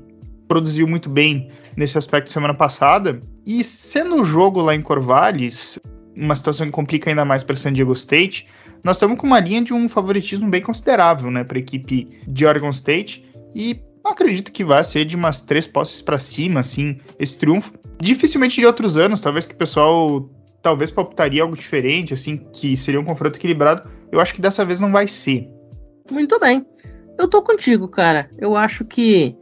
produziu 0.47 0.87
muito 0.87 1.09
bem 1.09 1.51
nesse 1.77 1.97
aspecto 1.97 2.31
semana 2.31 2.55
passada. 2.55 3.23
E 3.47 3.65
sendo 3.65 4.21
o 4.21 4.25
jogo 4.25 4.61
lá 4.61 4.75
em 4.75 4.83
Corvallis, 4.83 5.79
uma 6.15 6.37
situação 6.37 6.67
que 6.67 6.73
complica 6.73 7.11
ainda 7.11 7.25
mais 7.25 7.43
para 7.43 7.57
San 7.57 7.73
Diego 7.73 7.93
State, 7.93 8.47
nós 8.85 8.97
estamos 8.97 9.19
com 9.19 9.27
uma 9.27 9.41
linha 9.41 9.63
de 9.63 9.73
um 9.73 9.89
favoritismo 9.89 10.49
bem 10.49 10.61
considerável, 10.61 11.31
né, 11.31 11.45
para 11.45 11.59
a 11.59 11.61
equipe 11.61 12.09
de 12.27 12.47
Oregon 12.47 12.71
State. 12.71 13.25
E 13.55 13.81
acredito 14.05 14.53
que 14.53 14.65
vai 14.65 14.83
ser 14.85 15.05
de 15.05 15.17
umas 15.17 15.41
três 15.41 15.67
posses 15.67 16.03
para 16.03 16.19
cima, 16.19 16.61
assim, 16.61 16.99
esse 17.19 17.39
triunfo. 17.39 17.73
Dificilmente 18.01 18.61
de 18.61 18.67
outros 18.67 18.97
anos, 18.97 19.21
talvez 19.21 19.47
que 19.47 19.55
o 19.55 19.59
pessoal 19.59 20.29
talvez 20.63 20.91
palpitaria 20.91 21.43
algo 21.43 21.57
diferente, 21.57 22.15
assim, 22.15 22.39
que 22.53 22.77
seria 22.77 23.01
um 23.01 23.05
confronto 23.05 23.39
equilibrado. 23.39 23.89
Eu 24.11 24.21
acho 24.21 24.35
que 24.35 24.41
dessa 24.41 24.65
vez 24.65 24.81
não 24.81 24.93
vai 24.93 25.07
ser. 25.07 25.49
Muito 26.11 26.39
bem. 26.39 26.67
Eu 27.19 27.29
tô 27.29 27.43
contigo, 27.43 27.89
cara. 27.89 28.31
Eu 28.39 28.57
acho 28.57 28.85
que 28.85 29.37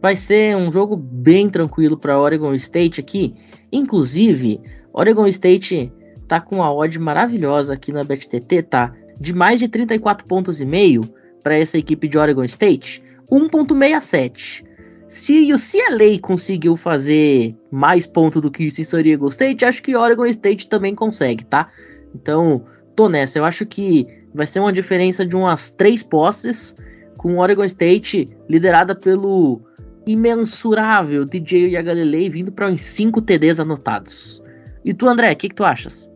vai 0.00 0.16
ser 0.16 0.56
um 0.56 0.72
jogo 0.72 0.96
bem 0.96 1.48
tranquilo 1.48 1.96
para 1.96 2.18
Oregon 2.18 2.54
State 2.54 3.00
aqui. 3.00 3.34
Inclusive, 3.72 4.60
Oregon 4.92 5.26
State 5.26 5.92
tá 6.26 6.40
com 6.40 6.56
uma 6.56 6.74
odd 6.74 6.98
maravilhosa 6.98 7.74
aqui 7.74 7.92
na 7.92 8.02
BetTT, 8.02 8.62
tá? 8.64 8.92
De 9.20 9.32
mais 9.32 9.60
de 9.60 9.68
34 9.68 10.26
pontos 10.26 10.60
e 10.60 10.66
meio 10.66 11.02
para 11.42 11.56
essa 11.56 11.78
equipe 11.78 12.08
de 12.08 12.18
Oregon 12.18 12.44
State, 12.44 13.02
1.67. 13.30 14.64
Se 15.12 15.52
o 15.52 15.58
CLA 15.58 16.18
conseguiu 16.22 16.74
fazer 16.74 17.54
mais 17.70 18.06
pontos 18.06 18.40
do 18.40 18.50
que 18.50 18.64
em 18.64 18.70
San 18.70 19.02
Diego 19.02 19.28
State, 19.28 19.62
acho 19.62 19.82
que 19.82 19.94
Oregon 19.94 20.24
State 20.24 20.66
também 20.66 20.94
consegue, 20.94 21.44
tá? 21.44 21.68
Então, 22.14 22.64
tô 22.96 23.10
nessa. 23.10 23.38
Eu 23.38 23.44
acho 23.44 23.66
que 23.66 24.06
vai 24.34 24.46
ser 24.46 24.60
uma 24.60 24.72
diferença 24.72 25.26
de 25.26 25.36
umas 25.36 25.70
três 25.70 26.02
posses, 26.02 26.74
com 27.18 27.36
Oregon 27.36 27.64
State 27.64 28.26
liderada 28.48 28.94
pelo 28.94 29.60
imensurável 30.06 31.26
DJ 31.26 31.68
Yagalelei 31.68 32.30
vindo 32.30 32.50
para 32.50 32.68
uns 32.68 32.80
5 32.80 33.20
TDs 33.20 33.60
anotados. 33.60 34.42
E 34.82 34.94
tu, 34.94 35.06
André, 35.06 35.32
o 35.32 35.36
que, 35.36 35.50
que 35.50 35.54
tu 35.54 35.62
achas? 35.62 36.10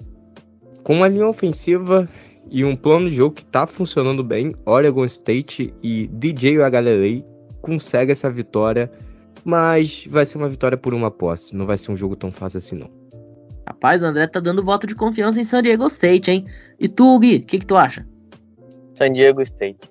Com 0.82 0.94
uma 0.94 1.08
linha 1.08 1.28
ofensiva 1.28 2.08
e 2.50 2.64
um 2.64 2.74
plano 2.74 3.10
de 3.10 3.16
jogo 3.16 3.34
que 3.34 3.44
tá 3.44 3.66
funcionando 3.66 4.24
bem, 4.24 4.54
Oregon 4.64 5.04
State 5.04 5.74
e 5.82 6.06
DJ 6.14 6.62
Agalelei 6.62 7.22
consegue 7.66 8.12
essa 8.12 8.30
vitória, 8.30 8.88
mas 9.44 10.06
vai 10.08 10.24
ser 10.24 10.38
uma 10.38 10.48
vitória 10.48 10.78
por 10.78 10.94
uma 10.94 11.10
posse, 11.10 11.56
não 11.56 11.66
vai 11.66 11.76
ser 11.76 11.90
um 11.90 11.96
jogo 11.96 12.14
tão 12.14 12.30
fácil 12.30 12.58
assim 12.58 12.76
não. 12.76 12.88
Rapaz, 13.66 14.04
o 14.04 14.06
André 14.06 14.28
tá 14.28 14.38
dando 14.38 14.64
voto 14.64 14.86
de 14.86 14.94
confiança 14.94 15.40
em 15.40 15.44
San 15.44 15.60
Diego 15.60 15.88
State, 15.88 16.30
hein? 16.30 16.46
E 16.78 16.88
tu, 16.88 17.18
Gui, 17.18 17.38
o 17.38 17.42
que, 17.44 17.58
que 17.58 17.66
tu 17.66 17.76
acha? 17.76 18.06
San 18.96 19.12
Diego 19.12 19.42
State. 19.42 19.90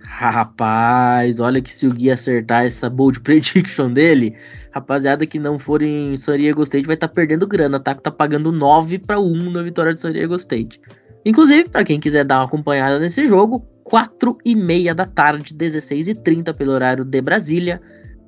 Rapaz, 0.00 1.38
olha 1.38 1.62
que 1.62 1.72
se 1.72 1.86
o 1.86 1.92
Gui 1.92 2.10
acertar 2.10 2.64
essa 2.64 2.90
bold 2.90 3.20
prediction 3.22 3.92
dele, 3.92 4.36
rapaziada 4.72 5.24
que 5.24 5.38
não 5.38 5.56
for 5.56 5.80
em 5.82 6.16
San 6.16 6.36
Diego 6.36 6.64
State 6.64 6.86
vai 6.86 6.94
estar 6.94 7.06
tá 7.06 7.14
perdendo 7.14 7.46
grana, 7.46 7.78
tá? 7.78 7.94
Que 7.94 8.02
tá 8.02 8.10
pagando 8.10 8.50
9 8.50 8.98
para 8.98 9.20
1 9.20 9.52
na 9.52 9.62
vitória 9.62 9.94
de 9.94 10.00
San 10.00 10.12
Diego 10.12 10.34
State. 10.34 10.80
Inclusive, 11.24 11.68
para 11.68 11.84
quem 11.84 12.00
quiser 12.00 12.24
dar 12.24 12.38
uma 12.38 12.46
acompanhada 12.46 12.98
nesse 12.98 13.24
jogo, 13.24 13.64
4 13.84 14.38
e 14.44 14.54
meia 14.54 14.94
da 14.94 15.06
tarde, 15.06 15.54
16 15.54 16.08
e 16.08 16.14
30 16.14 16.52
pelo 16.54 16.72
horário 16.72 17.04
de 17.04 17.20
Brasília. 17.20 17.80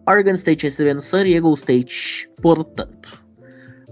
Oregon 0.06 0.32
State 0.32 0.64
recebendo 0.64 1.00
San 1.00 1.24
Diego 1.24 1.52
State, 1.54 2.30
portanto. 2.40 3.24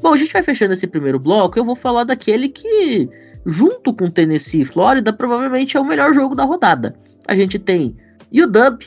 Bom, 0.00 0.12
a 0.12 0.16
gente 0.16 0.33
vai 0.33 0.42
fechando 0.42 0.74
esse 0.74 0.87
primeiro 0.87 1.18
bloco. 1.18 1.59
Eu 1.59 1.64
vou 1.64 1.74
falar 1.74 2.05
daquele 2.05 2.48
que, 2.48 3.09
junto 3.46 3.92
com 3.94 4.11
Tennessee 4.11 4.62
e 4.62 4.64
Flórida, 4.64 5.12
provavelmente 5.12 5.77
é 5.77 5.81
o 5.81 5.85
melhor 5.85 6.12
jogo 6.12 6.35
da 6.35 6.44
rodada. 6.44 6.94
A 7.27 7.35
gente 7.35 7.59
tem 7.59 7.96
UW, 8.31 8.79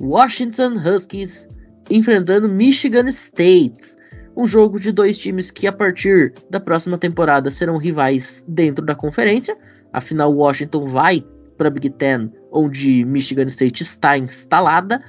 Washington 0.00 0.74
Huskies 0.78 1.48
enfrentando 1.90 2.48
Michigan 2.48 3.08
State. 3.08 3.98
Um 4.36 4.46
jogo 4.46 4.78
de 4.78 4.92
dois 4.92 5.18
times 5.18 5.50
que, 5.50 5.66
a 5.66 5.72
partir 5.72 6.32
da 6.48 6.60
próxima 6.60 6.96
temporada, 6.96 7.50
serão 7.50 7.76
rivais 7.76 8.44
dentro 8.48 8.86
da 8.86 8.94
conferência. 8.94 9.56
Afinal, 9.92 10.32
Washington 10.32 10.86
vai 10.86 11.24
para 11.60 11.68
a 11.68 11.70
Big 11.70 11.90
Ten, 11.90 12.32
onde 12.50 13.04
Michigan 13.04 13.44
State 13.44 13.82
está 13.82 14.16
instalada. 14.16 15.04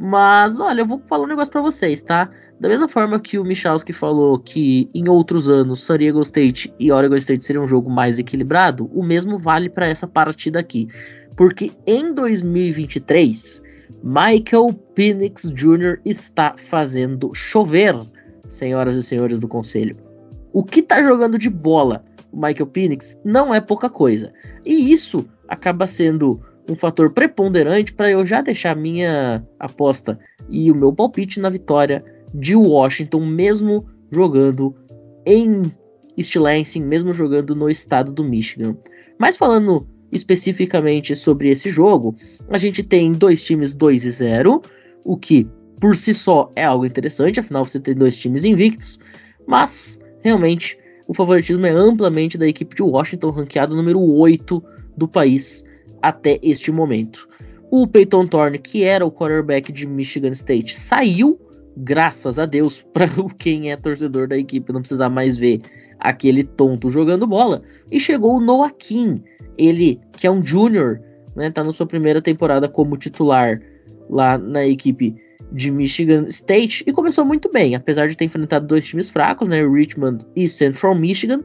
Mas, 0.00 0.58
olha, 0.58 0.80
eu 0.80 0.86
vou 0.86 1.02
falar 1.06 1.24
um 1.24 1.28
negócio 1.28 1.52
para 1.52 1.60
vocês, 1.60 2.00
tá? 2.00 2.30
Da 2.58 2.66
mesma 2.66 2.88
forma 2.88 3.20
que 3.20 3.38
o 3.38 3.44
Michalski 3.44 3.92
falou 3.92 4.38
que 4.38 4.88
em 4.94 5.06
outros 5.06 5.50
anos 5.50 5.82
San 5.84 5.98
Diego 5.98 6.22
State 6.22 6.72
e 6.80 6.90
Oregon 6.90 7.16
State 7.16 7.44
seriam 7.44 7.64
um 7.64 7.68
jogo 7.68 7.90
mais 7.90 8.18
equilibrado, 8.18 8.90
o 8.94 9.02
mesmo 9.02 9.38
vale 9.38 9.68
para 9.68 9.86
essa 9.86 10.06
partida 10.06 10.58
aqui. 10.58 10.88
Porque 11.36 11.72
em 11.86 12.14
2023, 12.14 13.62
Michael 14.02 14.72
Penix 14.94 15.52
Jr. 15.52 16.00
está 16.06 16.54
fazendo 16.56 17.34
chover, 17.34 17.94
senhoras 18.48 18.96
e 18.96 19.02
senhores 19.02 19.38
do 19.38 19.46
conselho. 19.46 19.94
O 20.54 20.64
que 20.64 20.80
está 20.80 21.02
jogando 21.02 21.38
de 21.38 21.50
bola 21.50 22.02
o 22.32 22.36
Michael 22.36 22.66
Penix 22.66 23.20
não 23.24 23.54
é 23.54 23.60
pouca 23.60 23.90
coisa. 23.90 24.32
E 24.64 24.90
isso 24.90 25.26
acaba 25.52 25.86
sendo 25.86 26.40
um 26.66 26.74
fator 26.74 27.10
preponderante 27.10 27.92
para 27.92 28.10
eu 28.10 28.24
já 28.24 28.40
deixar 28.40 28.74
minha 28.74 29.46
aposta 29.60 30.18
e 30.48 30.72
o 30.72 30.74
meu 30.74 30.94
palpite 30.94 31.38
na 31.38 31.50
vitória 31.50 32.02
de 32.32 32.56
Washington, 32.56 33.26
mesmo 33.26 33.86
jogando 34.10 34.74
em 35.26 35.70
East 36.16 36.34
Lansing, 36.36 36.82
mesmo 36.84 37.12
jogando 37.12 37.54
no 37.54 37.68
estado 37.68 38.10
do 38.10 38.24
Michigan. 38.24 38.74
Mas 39.18 39.36
falando 39.36 39.86
especificamente 40.10 41.14
sobre 41.14 41.50
esse 41.50 41.68
jogo, 41.68 42.16
a 42.48 42.56
gente 42.56 42.82
tem 42.82 43.12
dois 43.12 43.44
times 43.44 43.74
2 43.74 44.06
e 44.06 44.10
0, 44.10 44.62
o 45.04 45.16
que 45.18 45.46
por 45.78 45.94
si 45.94 46.14
só 46.14 46.50
é 46.56 46.64
algo 46.64 46.86
interessante, 46.86 47.40
afinal 47.40 47.66
você 47.66 47.78
tem 47.78 47.94
dois 47.94 48.16
times 48.16 48.44
invictos, 48.44 48.98
mas 49.46 50.00
realmente 50.22 50.78
o 51.06 51.12
favoritismo 51.12 51.66
é 51.66 51.70
amplamente 51.70 52.38
da 52.38 52.46
equipe 52.46 52.74
de 52.74 52.82
Washington, 52.82 53.30
ranqueado 53.30 53.76
número 53.76 54.00
8 54.00 54.62
do 54.96 55.08
país 55.08 55.64
até 56.00 56.38
este 56.42 56.70
momento. 56.70 57.28
O 57.70 57.86
Peyton 57.86 58.26
Thorne, 58.26 58.58
que 58.58 58.84
era 58.84 59.04
o 59.04 59.10
quarterback 59.10 59.72
de 59.72 59.86
Michigan 59.86 60.30
State, 60.30 60.78
saiu, 60.78 61.40
graças 61.76 62.38
a 62.38 62.44
Deus, 62.44 62.84
para 62.92 63.06
quem 63.38 63.70
é 63.70 63.76
torcedor 63.76 64.28
da 64.28 64.36
equipe 64.36 64.72
não 64.72 64.80
precisar 64.80 65.08
mais 65.08 65.38
ver 65.38 65.62
aquele 65.98 66.42
tonto 66.44 66.90
jogando 66.90 67.26
bola, 67.26 67.62
e 67.90 68.00
chegou 68.00 68.36
o 68.36 68.40
Noah 68.40 68.72
King, 68.76 69.22
ele, 69.56 70.00
que 70.16 70.26
é 70.26 70.30
um 70.30 70.44
júnior, 70.44 71.00
né, 71.36 71.50
tá 71.50 71.62
na 71.62 71.72
sua 71.72 71.86
primeira 71.86 72.20
temporada 72.20 72.68
como 72.68 72.96
titular 72.96 73.62
lá 74.10 74.36
na 74.36 74.66
equipe 74.66 75.14
de 75.52 75.70
Michigan 75.70 76.26
State 76.28 76.82
e 76.86 76.92
começou 76.92 77.24
muito 77.24 77.50
bem, 77.50 77.74
apesar 77.74 78.08
de 78.08 78.16
ter 78.16 78.24
enfrentado 78.24 78.66
dois 78.66 78.86
times 78.86 79.10
fracos, 79.10 79.48
né, 79.48 79.66
Richmond 79.66 80.24
e 80.34 80.48
Central 80.48 80.94
Michigan, 80.94 81.42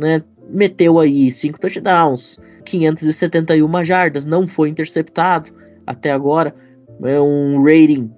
né, 0.00 0.22
meteu 0.48 0.98
aí 0.98 1.30
cinco 1.30 1.60
touchdowns, 1.60 2.40
571 2.70 3.84
jardas, 3.84 4.24
não 4.24 4.46
foi 4.46 4.68
interceptado 4.68 5.50
até 5.86 6.10
agora, 6.12 6.54
é 7.02 7.20
um 7.20 7.62
rating 7.62 8.10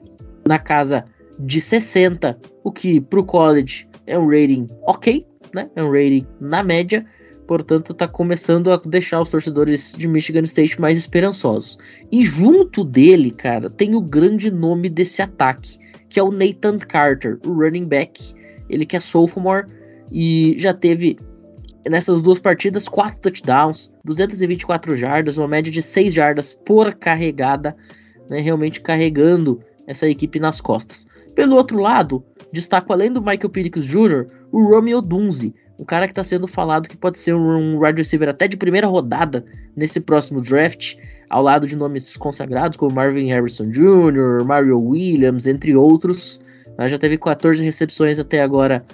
na 0.46 0.58
casa 0.58 1.04
de 1.38 1.60
60, 1.60 2.38
o 2.62 2.70
que 2.70 3.00
para 3.00 3.20
o 3.20 3.24
college 3.24 3.88
é 4.06 4.18
um 4.18 4.26
rating 4.26 4.68
ok, 4.86 5.26
né, 5.54 5.70
é 5.74 5.82
um 5.82 5.90
rating 5.90 6.26
na 6.40 6.62
média, 6.62 7.06
portanto 7.46 7.92
está 7.92 8.06
começando 8.06 8.70
a 8.70 8.76
deixar 8.76 9.20
os 9.20 9.30
torcedores 9.30 9.94
de 9.96 10.06
Michigan 10.06 10.42
State 10.42 10.80
mais 10.80 10.98
esperançosos. 10.98 11.78
E 12.10 12.24
junto 12.24 12.84
dele, 12.84 13.30
cara, 13.30 13.70
tem 13.70 13.94
o 13.94 14.00
grande 14.00 14.50
nome 14.50 14.88
desse 14.88 15.22
ataque, 15.22 15.78
que 16.08 16.20
é 16.20 16.22
o 16.22 16.30
Nathan 16.30 16.78
Carter, 16.78 17.38
o 17.46 17.52
running 17.52 17.86
back. 17.86 18.34
Ele 18.68 18.86
que 18.86 18.96
é 18.96 19.00
sophomore 19.00 19.66
e 20.10 20.54
já 20.58 20.72
teve 20.74 21.18
nessas 21.88 22.20
duas 22.20 22.38
partidas 22.38 22.88
quatro 22.88 23.20
touchdowns, 23.20 23.92
224 24.04 24.96
jardas, 24.96 25.38
uma 25.38 25.48
média 25.48 25.70
de 25.70 25.82
6 25.82 26.14
jardas 26.14 26.52
por 26.52 26.94
carregada, 26.94 27.76
né, 28.28 28.40
realmente 28.40 28.80
carregando 28.80 29.60
essa 29.86 30.08
equipe 30.08 30.38
nas 30.38 30.60
costas. 30.60 31.06
Pelo 31.34 31.56
outro 31.56 31.78
lado, 31.78 32.24
destaco 32.52 32.92
além 32.92 33.12
do 33.12 33.20
Michael 33.20 33.50
Penix 33.50 33.84
Jr., 33.84 34.26
o 34.50 34.68
Romeo 34.68 35.00
Dunze, 35.00 35.54
um 35.78 35.84
cara 35.84 36.06
que 36.06 36.12
está 36.12 36.22
sendo 36.22 36.46
falado 36.46 36.88
que 36.88 36.96
pode 36.96 37.18
ser 37.18 37.34
um 37.34 37.78
wide 37.80 37.98
receiver 37.98 38.28
até 38.28 38.46
de 38.46 38.56
primeira 38.56 38.86
rodada 38.86 39.44
nesse 39.74 40.00
próximo 40.00 40.40
draft, 40.40 40.96
ao 41.28 41.42
lado 41.42 41.66
de 41.66 41.74
nomes 41.74 42.16
consagrados 42.16 42.76
como 42.76 42.94
Marvin 42.94 43.28
Harrison 43.28 43.70
Jr., 43.70 44.44
Mario 44.44 44.78
Williams, 44.78 45.46
entre 45.46 45.74
outros. 45.74 46.40
Ela 46.78 46.88
já 46.88 46.98
teve 46.98 47.18
14 47.18 47.64
recepções 47.64 48.18
até 48.18 48.42
agora 48.42 48.84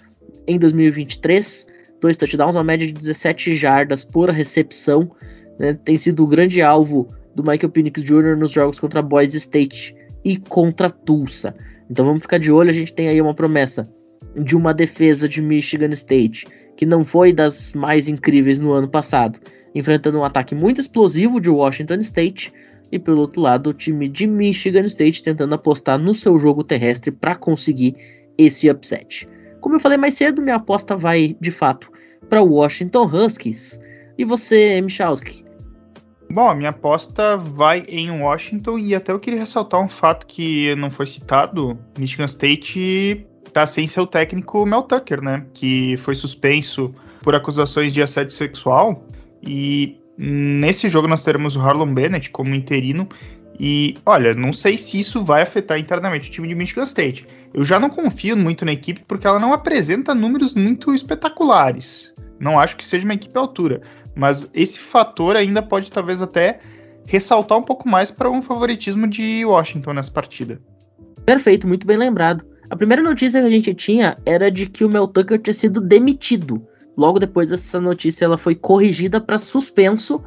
em 0.47 0.59
2023, 0.59 1.67
dois 2.01 2.17
touchdowns, 2.17 2.55
uma 2.55 2.65
média 2.65 2.87
de 2.87 2.93
17 2.93 3.57
jardas 3.57 4.05
por 4.05 4.31
recepção. 4.31 5.11
Né? 5.59 5.75
Tem 5.85 5.97
sido 5.97 6.25
o 6.25 6.27
grande 6.27 6.63
alvo 6.63 7.13
do 7.35 7.43
Michael 7.43 7.71
Penix 7.71 8.03
Jr. 8.03 8.37
nos 8.37 8.51
jogos 8.51 8.81
contra 8.81 9.03
Boise 9.03 9.39
State 9.39 9.95
e 10.25 10.37
contra 10.37 10.91
Tulsa. 10.91 11.55
Então 11.91 12.05
vamos 12.05 12.23
ficar 12.23 12.39
de 12.39 12.51
olho, 12.53 12.71
a 12.71 12.75
gente 12.75 12.93
tem 12.93 13.09
aí 13.09 13.21
uma 13.21 13.35
promessa 13.35 13.89
de 14.37 14.57
uma 14.57 14.75
defesa 14.75 15.29
de 15.29 15.41
Michigan 15.41 15.89
State 15.91 16.47
que 16.77 16.87
não 16.87 17.05
foi 17.05 17.33
das 17.33 17.73
mais 17.73 18.09
incríveis 18.09 18.59
no 18.61 18.73
ano 18.73 18.89
passado, 18.89 19.39
enfrentando 19.75 20.19
um 20.19 20.25
ataque 20.25 20.55
muito 20.55 20.81
explosivo 20.81 21.41
de 21.41 21.51
Washington 21.51 21.97
State 21.97 22.53
e 22.93 22.99
pelo 22.99 23.21
outro 23.21 23.41
lado 23.41 23.71
o 23.71 23.75
time 23.75 24.09
de 24.09 24.27
Michigan 24.27 24.85
State 24.85 25.23
tentando 25.23 25.55
apostar 25.55 25.99
no 25.99 26.15
seu 26.15 26.39
jogo 26.39 26.63
terrestre 26.63 27.11
para 27.11 27.35
conseguir 27.35 27.97
esse 28.37 28.71
upset. 28.71 29.29
Como 29.61 29.77
eu 29.77 29.81
falei 29.81 29.99
mais 29.99 30.15
cedo, 30.15 30.43
minha 30.43 30.57
aposta 30.57 30.97
vai 30.97 31.37
de 31.41 31.51
fato 31.51 31.91
para 32.29 32.43
o 32.43 32.55
Washington 32.55 33.05
Huskies. 33.05 33.81
E 34.17 34.25
você, 34.25 34.81
Michalski? 34.81 35.45
Bom, 36.31 36.49
a 36.49 36.55
minha 36.55 36.71
aposta 36.71 37.39
vai 37.39 37.85
em 37.89 38.11
Washington 38.11 38.79
e 38.79 38.95
até 38.95 39.13
eu 39.13 39.19
queria 39.19 39.41
ressaltar 39.41 39.81
um 39.81 39.89
fato 39.89 40.27
que 40.27 40.75
não 40.77 40.91
foi 40.91 41.07
citado. 41.07 41.79
Michigan 41.99 42.27
State 42.27 43.27
tá 43.53 43.67
sem 43.67 43.87
seu 43.87 44.07
técnico 44.07 44.67
Mel 44.67 44.83
Tucker, 44.83 45.23
né? 45.23 45.47
Que 45.55 45.97
foi 45.97 46.15
suspenso 46.15 46.95
por 47.23 47.35
acusações 47.35 47.95
de 47.95 48.03
assédio 48.03 48.33
sexual. 48.33 49.03
E 49.43 49.99
nesse 50.19 50.89
jogo 50.89 51.09
nós 51.09 51.25
teremos 51.25 51.57
o 51.57 51.61
Harlon 51.61 51.95
Bennett 51.95 52.31
como 52.31 52.55
interino. 52.55 53.09
E 53.59 53.97
olha, 54.07 54.35
não 54.35 54.53
sei 54.53 54.79
se 54.79 55.01
isso 55.01 55.25
vai 55.25 55.43
afetar 55.43 55.79
internamente 55.79 56.29
o 56.29 56.33
time 56.33 56.47
de 56.47 56.55
Michigan 56.55 56.85
State. 56.85 57.27
Eu 57.53 57.65
já 57.65 57.81
não 57.81 57.91
confio 57.91 58.37
muito 58.37 58.65
na 58.65 58.73
equipe 58.73 59.03
porque 59.07 59.27
ela 59.27 59.39
não 59.39 59.53
apresenta 59.53 60.15
números 60.15 60.55
muito 60.55 60.95
espetaculares. 60.95 62.15
Não 62.39 62.59
acho 62.59 62.77
que 62.77 62.85
seja 62.85 63.05
uma 63.05 63.15
equipe 63.15 63.37
à 63.37 63.41
altura. 63.41 63.83
Mas 64.15 64.49
esse 64.55 64.79
fator 64.79 65.35
ainda 65.35 65.63
pode 65.63 65.91
talvez 65.91 66.23
até 66.23 66.61
ressaltar 67.07 67.59
um 67.59 67.63
pouco 67.63 67.89
mais 67.89 68.11
para 68.11 68.31
um 68.31 68.43
favoritismo 68.43 69.09
de 69.09 69.45
Washington 69.45 69.95
nessa 69.95 70.13
partida. 70.13 70.61
Perfeito, 71.25 71.67
muito 71.67 71.87
bem 71.87 71.97
lembrado. 71.97 72.45
A 72.71 72.77
primeira 72.77 73.03
notícia 73.03 73.41
que 73.41 73.47
a 73.47 73.51
gente 73.51 73.75
tinha 73.75 74.19
era 74.27 74.51
de 74.51 74.67
que 74.67 74.85
o 74.85 74.89
Mel 74.89 75.09
Tucker 75.09 75.41
tinha 75.41 75.55
sido 75.55 75.81
demitido. 75.81 76.63
Logo 76.97 77.19
depois 77.19 77.49
dessa 77.49 77.81
notícia, 77.81 78.25
ela 78.25 78.37
foi 78.37 78.55
corrigida 78.55 79.21
para 79.21 79.39
suspenso, 79.39 80.23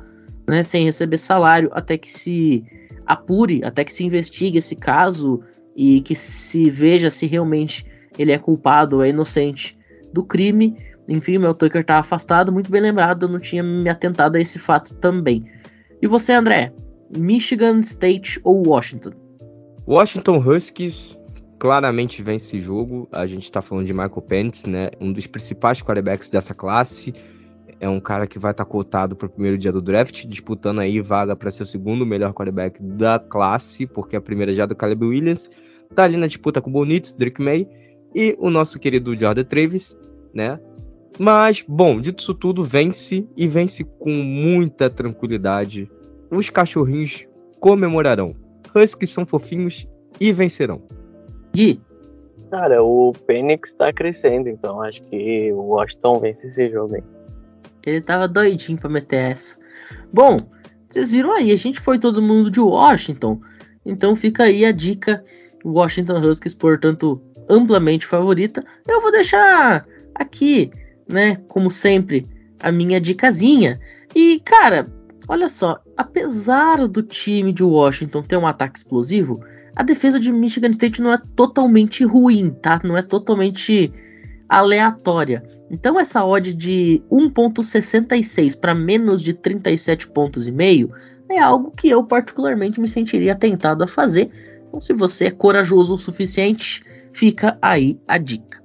né, 0.48 0.64
sem 0.64 0.86
receber 0.86 1.18
salário, 1.18 1.70
até 1.74 1.98
que 1.98 2.10
se 2.10 2.64
apure, 3.06 3.62
até 3.64 3.84
que 3.84 3.93
se 3.93 4.04
investigue 4.04 4.58
esse 4.58 4.76
caso 4.76 5.41
e 5.76 6.02
que 6.02 6.16
se 6.16 6.70
veja 6.70 7.10
se 7.10 7.26
realmente 7.26 7.86
ele 8.18 8.32
é 8.32 8.38
culpado 8.38 8.97
ou 8.97 9.04
é 9.04 9.10
inocente 9.10 9.78
do 10.14 10.24
crime. 10.24 10.76
Enfim, 11.08 11.38
o 11.38 11.41
Mel 11.41 11.54
Tucker 11.54 11.82
está 11.82 11.97
afastado, 11.97 12.52
muito 12.52 12.72
bem 12.72 12.82
lembrado, 12.82 13.24
eu 13.24 13.30
não 13.30 13.39
tinha 13.39 13.64
me 13.64 13.89
atentado 13.89 14.36
a 14.36 14.39
esse 14.39 14.60
fato 14.60 14.93
também. 14.95 15.43
E 16.02 16.08
você, 16.08 16.34
André? 16.34 16.74
Michigan 17.16 17.80
State 17.80 18.39
ou 18.43 18.66
Washington? 18.68 19.12
Washington 19.88 20.38
Huskies 20.38 21.20
claramente 21.60 22.24
vence 22.24 22.45
esse 22.45 22.62
jogo. 22.62 23.08
A 23.12 23.26
gente 23.26 23.43
está 23.43 23.62
falando 23.62 23.86
de 23.86 23.93
Michael 23.93 24.22
Penix, 24.22 24.66
né? 24.66 24.89
Um 24.99 25.12
dos 25.12 25.28
principais 25.28 25.82
quarterbacks 25.82 26.30
dessa 26.30 26.54
classe. 26.54 27.14
É 27.82 27.90
um 27.90 28.00
cara 28.00 28.28
que 28.28 28.38
vai 28.38 28.52
estar 28.52 28.64
tá 28.64 28.70
cotado 28.70 29.16
para 29.16 29.26
o 29.26 29.30
primeiro 29.30 29.58
dia 29.58 29.72
do 29.72 29.82
draft, 29.82 30.28
disputando 30.28 30.80
aí 30.80 31.02
vaga 31.02 31.36
para 31.36 31.50
ser 31.50 31.64
o 31.64 31.66
segundo 31.66 32.06
melhor 32.06 32.32
quarterback 32.32 32.80
da 32.80 33.18
classe, 33.18 33.88
porque 33.88 34.16
a 34.16 34.22
primeira 34.22 34.54
já 34.54 34.66
é 34.66 34.68
do 34.68 34.76
Caleb 34.76 35.04
Williams. 35.04 35.50
Tá 35.96 36.04
ali 36.04 36.16
na 36.16 36.28
disputa 36.28 36.62
com 36.62 36.70
o 36.70 36.74
Bonitz, 36.74 37.12
Drake 37.14 37.42
May 37.42 37.68
e 38.14 38.38
o 38.40 38.52
nosso 38.52 38.78
querido 38.78 39.18
Jordan 39.18 39.44
Travis, 39.44 39.98
né? 40.32 40.60
Mas, 41.18 41.66
bom, 41.68 42.00
dito 42.00 42.20
isso 42.20 42.36
tudo, 42.36 42.64
vence 42.64 43.28
e 43.36 43.48
vence 43.48 43.84
com 43.84 44.12
muita 44.12 44.88
tranquilidade. 44.88 45.90
Os 46.30 46.52
cachorrinhos 46.52 47.26
comemorarão. 47.60 48.36
Huskies 48.76 49.10
são 49.10 49.26
fofinhos 49.26 49.88
e 50.20 50.32
vencerão. 50.32 50.84
Gui. 51.52 51.82
Cara, 52.52 52.84
o 52.84 53.12
Penix 53.26 53.74
tá 53.74 53.92
crescendo, 53.92 54.50
então 54.50 54.84
acho 54.84 55.02
que 55.04 55.52
o 55.52 55.62
Washington 55.62 56.20
vence 56.20 56.48
esse 56.48 56.70
jogo 56.70 56.96
aí. 56.96 57.21
Ele 57.86 58.02
tava 58.02 58.28
doidinho 58.28 58.80
pra 58.80 58.90
meter 58.90 59.32
essa. 59.32 59.56
Bom, 60.14 60.38
vocês 60.90 61.12
viram 61.12 61.34
aí, 61.34 61.52
a 61.52 61.58
gente 61.58 61.80
foi 61.80 61.98
todo 61.98 62.22
mundo 62.22 62.52
de 62.52 62.60
Washington. 62.60 63.42
Então 63.86 64.16
fica 64.16 64.44
aí 64.44 64.66
a 64.66 64.72
dica. 64.72 65.24
Washington 65.64 66.28
Huskies, 66.28 66.54
portanto, 66.54 67.22
amplamente 67.48 68.06
favorita. 68.06 68.64
Eu 68.88 69.02
vou 69.02 69.12
deixar 69.12 69.86
aqui, 70.16 70.72
né, 71.08 71.36
como 71.48 71.70
sempre, 71.70 72.28
a 72.60 72.72
minha 72.72 73.00
dicasinha. 73.00 73.80
E, 74.16 74.40
cara, 74.40 74.92
olha 75.28 75.50
só, 75.50 75.80
apesar 75.96 76.88
do 76.88 77.04
time 77.04 77.54
de 77.54 77.64
Washington 77.64 78.24
ter 78.24 78.38
um 78.38 78.48
ataque 78.48 78.80
explosivo, 78.80 79.40
a 79.76 79.84
defesa 79.84 80.20
de 80.20 80.32
Michigan 80.32 80.72
State 80.72 81.02
não 81.02 81.14
é 81.14 81.18
totalmente 81.36 82.04
ruim, 82.04 82.52
tá? 82.62 82.82
Não 82.84 82.98
é 82.98 83.02
totalmente 83.02 83.94
aleatória. 84.50 85.44
Então 85.72 85.98
essa 85.98 86.24
odd 86.26 86.54
de 86.54 87.02
1.66 87.10 88.60
para 88.60 88.76
menos 88.76 89.22
de 89.22 89.34
37 89.34 90.10
pontos 90.10 90.46
e 90.46 90.52
meio 90.52 90.92
é 91.30 91.40
algo 91.40 91.72
que 91.72 91.88
eu 91.88 92.04
particularmente 92.04 92.80
me 92.80 92.90
sentiria 92.90 93.34
tentado 93.34 93.82
a 93.82 93.88
fazer. 93.88 94.30
Então 94.68 94.82
se 94.82 94.92
você 94.92 95.28
é 95.28 95.32
corajoso 95.32 95.94
o 95.94 95.98
suficiente, 95.98 96.84
fica 97.14 97.58
aí 97.62 97.98
a 98.06 98.18
dica. 98.18 98.62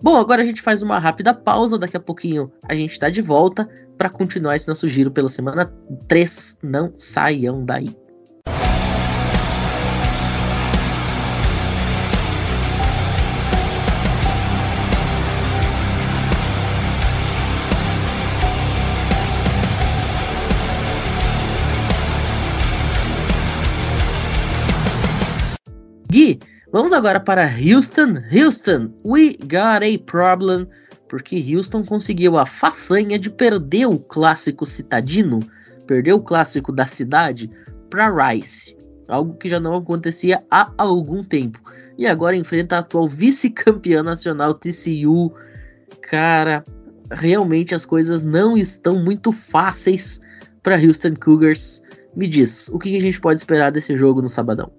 Bom, 0.00 0.16
agora 0.16 0.40
a 0.40 0.44
gente 0.44 0.62
faz 0.62 0.82
uma 0.82 0.98
rápida 0.98 1.34
pausa, 1.34 1.78
daqui 1.78 1.98
a 1.98 2.00
pouquinho 2.00 2.50
a 2.62 2.74
gente 2.74 2.92
está 2.92 3.10
de 3.10 3.20
volta 3.20 3.68
para 3.98 4.08
continuar 4.08 4.56
esse 4.56 4.68
nosso 4.68 4.88
giro 4.88 5.10
pela 5.10 5.28
semana 5.28 5.70
3. 6.06 6.60
Não 6.62 6.94
saiam 6.96 7.62
daí. 7.62 7.94
Gui, 26.10 26.40
vamos 26.72 26.90
agora 26.94 27.20
para 27.20 27.44
Houston. 27.44 28.14
Houston, 28.32 28.90
we 29.04 29.36
got 29.42 29.84
a 29.84 29.98
problem 30.06 30.66
porque 31.06 31.54
Houston 31.54 31.84
conseguiu 31.84 32.38
a 32.38 32.46
façanha 32.46 33.18
de 33.18 33.28
perder 33.28 33.86
o 33.86 33.98
clássico 33.98 34.64
citadino, 34.64 35.40
perder 35.86 36.14
o 36.14 36.20
clássico 36.20 36.72
da 36.72 36.86
cidade 36.86 37.50
para 37.90 38.08
Rice, 38.08 38.74
algo 39.06 39.36
que 39.36 39.50
já 39.50 39.60
não 39.60 39.74
acontecia 39.74 40.42
há 40.50 40.72
algum 40.78 41.22
tempo. 41.22 41.60
E 41.98 42.06
agora 42.06 42.34
enfrenta 42.34 42.76
a 42.76 42.78
atual 42.78 43.06
vice-campeã 43.06 44.02
nacional 44.02 44.54
TCU. 44.54 45.34
Cara, 46.00 46.64
realmente 47.10 47.74
as 47.74 47.84
coisas 47.84 48.22
não 48.22 48.56
estão 48.56 48.98
muito 49.02 49.30
fáceis 49.30 50.22
para 50.62 50.80
Houston 50.80 51.16
Cougars. 51.16 51.82
Me 52.16 52.26
diz, 52.26 52.68
o 52.68 52.78
que 52.78 52.96
a 52.96 53.00
gente 53.00 53.20
pode 53.20 53.40
esperar 53.40 53.70
desse 53.70 53.94
jogo 53.94 54.22
no 54.22 54.28
sabadão? 54.28 54.77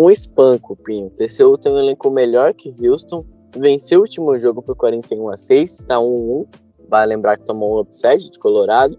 Um 0.00 0.08
espanco, 0.08 0.74
Pinho. 0.76 1.10
TCU 1.10 1.58
tem 1.58 1.70
um 1.70 1.78
elenco 1.78 2.10
melhor 2.10 2.54
que 2.54 2.74
Houston, 2.82 3.22
venceu 3.54 3.98
o 3.98 4.02
último 4.04 4.38
jogo 4.38 4.62
por 4.62 4.74
41 4.74 5.28
a 5.28 5.36
6, 5.36 5.84
tá 5.86 5.96
1-1. 5.96 6.46
Vai 6.88 7.04
lembrar 7.04 7.36
que 7.36 7.44
tomou 7.44 7.76
um 7.76 7.80
upset 7.80 8.30
de 8.30 8.38
Colorado. 8.38 8.98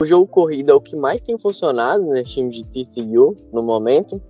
O 0.00 0.06
jogo 0.06 0.24
corrido 0.24 0.70
é 0.70 0.74
o 0.76 0.80
que 0.80 0.94
mais 0.94 1.20
tem 1.20 1.36
funcionado 1.36 2.04
nesse 2.04 2.34
time 2.34 2.50
de 2.50 2.62
TCU 2.62 3.36
no 3.52 3.60
momento. 3.60 4.22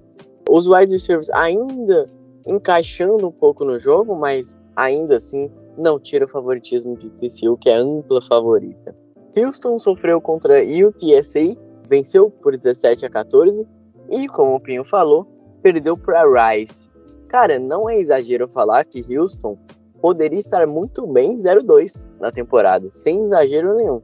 Os 0.48 0.66
wide 0.66 0.90
receivers 0.90 1.28
ainda 1.34 2.10
encaixando 2.46 3.28
um 3.28 3.32
pouco 3.32 3.62
no 3.62 3.78
jogo, 3.78 4.16
mas 4.16 4.56
ainda 4.74 5.16
assim 5.16 5.50
não 5.76 6.00
tira 6.00 6.24
o 6.24 6.28
favoritismo 6.28 6.96
de 6.96 7.10
TCU, 7.10 7.58
que 7.58 7.68
é 7.68 7.76
ampla 7.76 8.22
favorita. 8.22 8.96
Houston 9.36 9.78
sofreu 9.78 10.18
contra 10.18 10.62
UTSA, 10.62 11.54
venceu 11.86 12.30
por 12.30 12.56
17 12.56 13.04
a 13.04 13.10
14 13.10 13.68
e, 14.08 14.26
como 14.28 14.54
o 14.54 14.60
Pinho 14.60 14.82
falou, 14.82 15.36
perdeu 15.66 15.96
para 15.96 16.22
Rice. 16.22 16.88
Cara, 17.26 17.58
não 17.58 17.90
é 17.90 17.98
exagero 17.98 18.48
falar 18.48 18.84
que 18.84 19.02
Houston 19.18 19.58
poderia 20.00 20.38
estar 20.38 20.64
muito 20.64 21.04
bem 21.08 21.34
0-2 21.34 22.06
na 22.20 22.30
temporada, 22.30 22.88
sem 22.92 23.24
exagero 23.24 23.74
nenhum. 23.74 24.00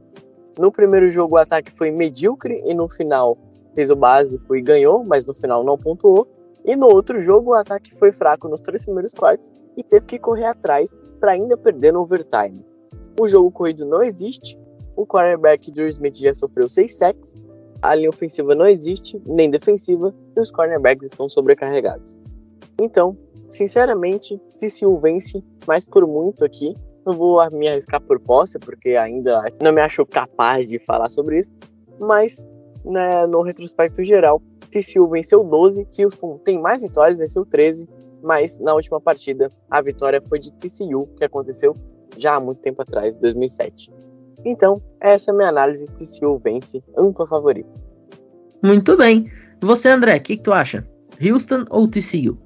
No 0.59 0.73
primeiro 0.73 1.09
jogo 1.09 1.35
o 1.35 1.37
ataque 1.37 1.71
foi 1.71 1.89
medíocre 1.89 2.61
e 2.65 2.73
no 2.73 2.89
final 2.89 3.37
fez 3.73 3.89
o 3.89 3.95
básico 3.95 4.53
e 4.53 4.61
ganhou, 4.61 5.05
mas 5.05 5.25
no 5.25 5.33
final 5.33 5.63
não 5.63 5.77
pontuou. 5.77 6.27
E 6.65 6.75
no 6.75 6.87
outro 6.87 7.21
jogo 7.21 7.51
o 7.51 7.55
ataque 7.55 7.95
foi 7.95 8.11
fraco 8.11 8.49
nos 8.49 8.59
três 8.59 8.83
primeiros 8.83 9.13
quartos 9.13 9.49
e 9.77 9.83
teve 9.83 10.05
que 10.05 10.19
correr 10.19 10.47
atrás 10.47 10.93
para 11.21 11.31
ainda 11.31 11.55
perder 11.55 11.93
no 11.93 12.01
overtime. 12.01 12.61
O 13.17 13.25
jogo 13.25 13.49
corrido 13.49 13.85
não 13.85 14.03
existe, 14.03 14.59
o 14.97 15.07
quarterback 15.07 15.71
Drew 15.71 15.87
Smith 15.87 16.17
já 16.17 16.33
sofreu 16.33 16.67
6 16.67 16.97
sacks, 16.97 17.39
a 17.83 17.93
linha 17.95 18.09
ofensiva 18.09 18.55
não 18.55 18.65
existe, 18.65 19.21
nem 19.25 19.51
defensiva, 19.51 20.15
e 20.35 20.39
os 20.39 20.49
cornerbacks 20.49 21.07
estão 21.07 21.27
sobrecarregados. 21.27 22.17
Então, 22.79 23.17
sinceramente, 23.51 24.41
TCU 24.57 24.97
vence, 24.99 25.43
mas 25.67 25.83
por 25.83 26.07
muito 26.07 26.45
aqui. 26.45 26.75
Não 27.05 27.17
vou 27.17 27.37
me 27.51 27.67
arriscar 27.67 27.99
por 27.99 28.17
posse, 28.21 28.57
porque 28.57 28.95
ainda 28.95 29.43
não 29.61 29.73
me 29.73 29.81
acho 29.81 30.05
capaz 30.05 30.65
de 30.69 30.79
falar 30.79 31.09
sobre 31.09 31.39
isso. 31.39 31.51
Mas, 31.99 32.45
né, 32.85 33.27
no 33.27 33.41
retrospecto 33.41 34.01
geral, 34.01 34.41
TCU 34.71 35.09
venceu 35.09 35.43
12, 35.43 35.85
Houston 35.99 36.37
tem 36.37 36.61
mais 36.61 36.81
vitórias, 36.81 37.17
venceu 37.17 37.45
13. 37.45 37.85
Mas 38.23 38.57
na 38.59 38.73
última 38.73 39.01
partida, 39.01 39.51
a 39.69 39.81
vitória 39.81 40.21
foi 40.25 40.39
de 40.39 40.53
TCU, 40.53 41.09
que 41.17 41.25
aconteceu 41.25 41.75
já 42.15 42.35
há 42.35 42.39
muito 42.39 42.61
tempo 42.61 42.81
atrás, 42.81 43.17
2007. 43.17 43.91
Então, 44.45 44.81
essa 45.01 45.31
é 45.31 45.33
a 45.33 45.37
minha 45.37 45.49
análise. 45.49 45.87
TCU 45.87 46.39
vence, 46.43 46.83
ampla 46.97 47.25
favorita. 47.27 47.69
Muito 48.63 48.95
bem. 48.97 49.29
Você, 49.61 49.89
André, 49.89 50.17
o 50.17 50.21
que, 50.21 50.37
que 50.37 50.43
tu 50.43 50.53
acha? 50.53 50.87
Houston 51.21 51.65
ou 51.69 51.87
TCU? 51.87 52.37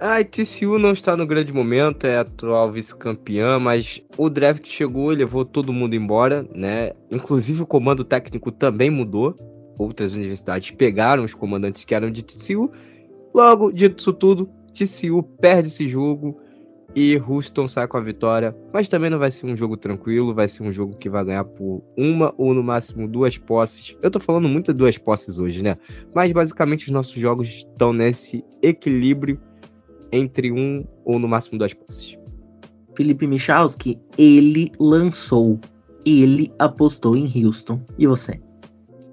A 0.00 0.22
TCU 0.24 0.78
não 0.78 0.92
está 0.92 1.16
no 1.16 1.26
grande 1.26 1.52
momento, 1.52 2.06
é 2.06 2.18
atual 2.18 2.70
vice-campeã, 2.70 3.58
mas 3.58 4.02
o 4.18 4.28
draft 4.28 4.66
chegou 4.66 5.12
e 5.12 5.16
levou 5.16 5.44
todo 5.44 5.72
mundo 5.72 5.94
embora, 5.94 6.46
né? 6.54 6.92
Inclusive 7.10 7.62
o 7.62 7.66
comando 7.66 8.04
técnico 8.04 8.50
também 8.50 8.90
mudou. 8.90 9.34
Outras 9.78 10.12
universidades 10.12 10.70
pegaram 10.72 11.24
os 11.24 11.34
comandantes 11.34 11.84
que 11.84 11.94
eram 11.94 12.10
de 12.10 12.22
TCU. 12.22 12.70
Logo, 13.34 13.72
dito 13.72 13.98
isso 13.98 14.12
tudo, 14.12 14.48
TCU 14.72 15.22
perde 15.22 15.68
esse 15.68 15.86
jogo 15.86 16.38
e 16.94 17.16
Houston 17.16 17.66
sai 17.66 17.88
com 17.88 17.96
a 17.96 18.00
vitória, 18.00 18.56
mas 18.72 18.88
também 18.88 19.10
não 19.10 19.18
vai 19.18 19.30
ser 19.30 19.46
um 19.46 19.56
jogo 19.56 19.76
tranquilo, 19.76 20.34
vai 20.34 20.48
ser 20.48 20.62
um 20.62 20.70
jogo 20.70 20.96
que 20.96 21.10
vai 21.10 21.24
ganhar 21.24 21.44
por 21.44 21.82
uma 21.96 22.32
ou 22.38 22.54
no 22.54 22.62
máximo 22.62 23.08
duas 23.08 23.36
posses. 23.36 23.96
Eu 24.00 24.10
tô 24.10 24.20
falando 24.20 24.48
muito 24.48 24.72
de 24.72 24.78
duas 24.78 24.96
posses 24.96 25.38
hoje, 25.38 25.62
né? 25.62 25.76
Mas 26.14 26.30
basicamente 26.30 26.86
os 26.86 26.92
nossos 26.92 27.14
jogos 27.14 27.48
estão 27.48 27.92
nesse 27.92 28.44
equilíbrio 28.62 29.40
entre 30.12 30.52
um 30.52 30.86
ou 31.04 31.18
no 31.18 31.26
máximo 31.26 31.58
duas 31.58 31.74
posses. 31.74 32.16
Felipe 32.96 33.26
Michalski, 33.26 33.98
ele 34.16 34.70
lançou, 34.78 35.58
ele 36.06 36.52
apostou 36.60 37.16
em 37.16 37.24
Houston. 37.44 37.80
E 37.98 38.06
você? 38.06 38.40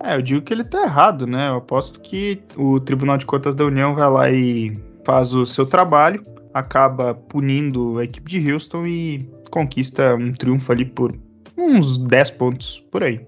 É, 0.03 0.15
eu 0.15 0.21
digo 0.21 0.41
que 0.43 0.53
ele 0.53 0.63
tá 0.63 0.83
errado, 0.83 1.25
né? 1.25 1.49
Eu 1.49 1.55
aposto 1.55 1.99
que 1.99 2.39
o 2.55 2.79
Tribunal 2.79 3.17
de 3.17 3.25
Contas 3.25 3.55
da 3.55 3.65
União 3.65 3.95
vai 3.95 4.09
lá 4.09 4.31
e 4.31 4.79
faz 5.03 5.33
o 5.33 5.45
seu 5.45 5.65
trabalho 5.65 6.23
acaba 6.53 7.13
punindo 7.13 7.97
a 7.97 8.03
equipe 8.03 8.29
de 8.29 8.51
Houston 8.51 8.85
e 8.85 9.29
conquista 9.49 10.15
um 10.15 10.33
triunfo 10.33 10.71
ali 10.71 10.85
por 10.85 11.15
uns 11.57 11.97
10 11.97 12.31
pontos, 12.31 12.83
por 12.91 13.03
aí. 13.03 13.21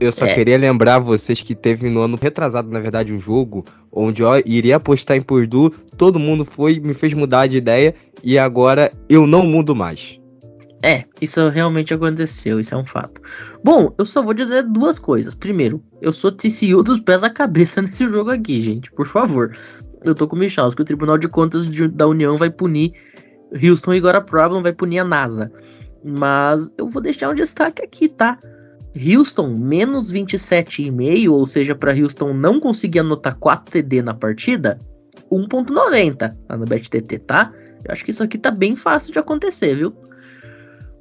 Eu 0.00 0.10
só 0.10 0.26
é. 0.26 0.34
queria 0.34 0.56
lembrar 0.56 0.98
vocês 0.98 1.40
que 1.40 1.54
teve 1.54 1.90
no 1.90 2.00
ano 2.00 2.18
retrasado, 2.20 2.70
na 2.70 2.80
verdade, 2.80 3.12
um 3.12 3.20
jogo 3.20 3.64
onde 3.90 4.22
eu 4.22 4.30
iria 4.46 4.76
apostar 4.76 5.16
em 5.16 5.22
Purdue, 5.22 5.70
todo 5.96 6.18
mundo 6.18 6.44
foi, 6.44 6.80
me 6.80 6.94
fez 6.94 7.12
mudar 7.12 7.46
de 7.46 7.58
ideia 7.58 7.94
e 8.22 8.38
agora 8.38 8.92
eu 9.08 9.26
não 9.26 9.44
mudo 9.44 9.76
mais. 9.76 10.18
É, 10.84 11.04
isso 11.20 11.48
realmente 11.48 11.94
aconteceu, 11.94 12.58
isso 12.58 12.74
é 12.74 12.78
um 12.78 12.84
fato. 12.84 13.20
Bom, 13.62 13.94
eu 13.96 14.04
só 14.04 14.20
vou 14.20 14.34
dizer 14.34 14.64
duas 14.64 14.98
coisas. 14.98 15.32
Primeiro, 15.32 15.80
eu 16.00 16.10
sou 16.10 16.32
TCU 16.32 16.82
dos 16.82 16.98
pés 17.00 17.22
à 17.22 17.30
cabeça 17.30 17.80
nesse 17.82 18.08
jogo 18.08 18.30
aqui, 18.30 18.60
gente, 18.60 18.90
por 18.92 19.06
favor 19.06 19.52
eu 20.04 20.14
tô 20.14 20.28
com 20.28 20.36
o 20.36 20.38
Michels, 20.38 20.74
que 20.74 20.82
o 20.82 20.84
Tribunal 20.84 21.18
de 21.18 21.28
Contas 21.28 21.66
de, 21.66 21.88
da 21.88 22.06
União 22.06 22.36
vai 22.36 22.50
punir 22.50 22.92
Houston 23.52 23.94
e 23.94 23.98
agora 23.98 24.20
Problem 24.20 24.62
vai 24.62 24.72
punir 24.72 25.00
a 25.00 25.04
NASA. 25.04 25.52
Mas 26.04 26.70
eu 26.76 26.88
vou 26.88 27.02
deixar 27.02 27.30
um 27.30 27.34
destaque 27.34 27.82
aqui, 27.82 28.08
tá? 28.08 28.38
Houston, 28.94 29.48
menos 29.56 30.12
27,5, 30.12 31.30
ou 31.30 31.46
seja, 31.46 31.74
para 31.74 31.96
Houston 31.96 32.34
não 32.34 32.60
conseguir 32.60 33.00
anotar 33.00 33.36
4 33.36 33.72
TD 33.72 34.02
na 34.02 34.14
partida, 34.14 34.80
1.90 35.30 36.36
lá 36.48 36.56
no 36.56 36.66
BetTT, 36.66 37.18
tá? 37.20 37.52
Eu 37.84 37.92
acho 37.92 38.04
que 38.04 38.10
isso 38.10 38.22
aqui 38.22 38.36
tá 38.36 38.50
bem 38.50 38.76
fácil 38.76 39.12
de 39.12 39.18
acontecer, 39.18 39.76
viu? 39.76 39.94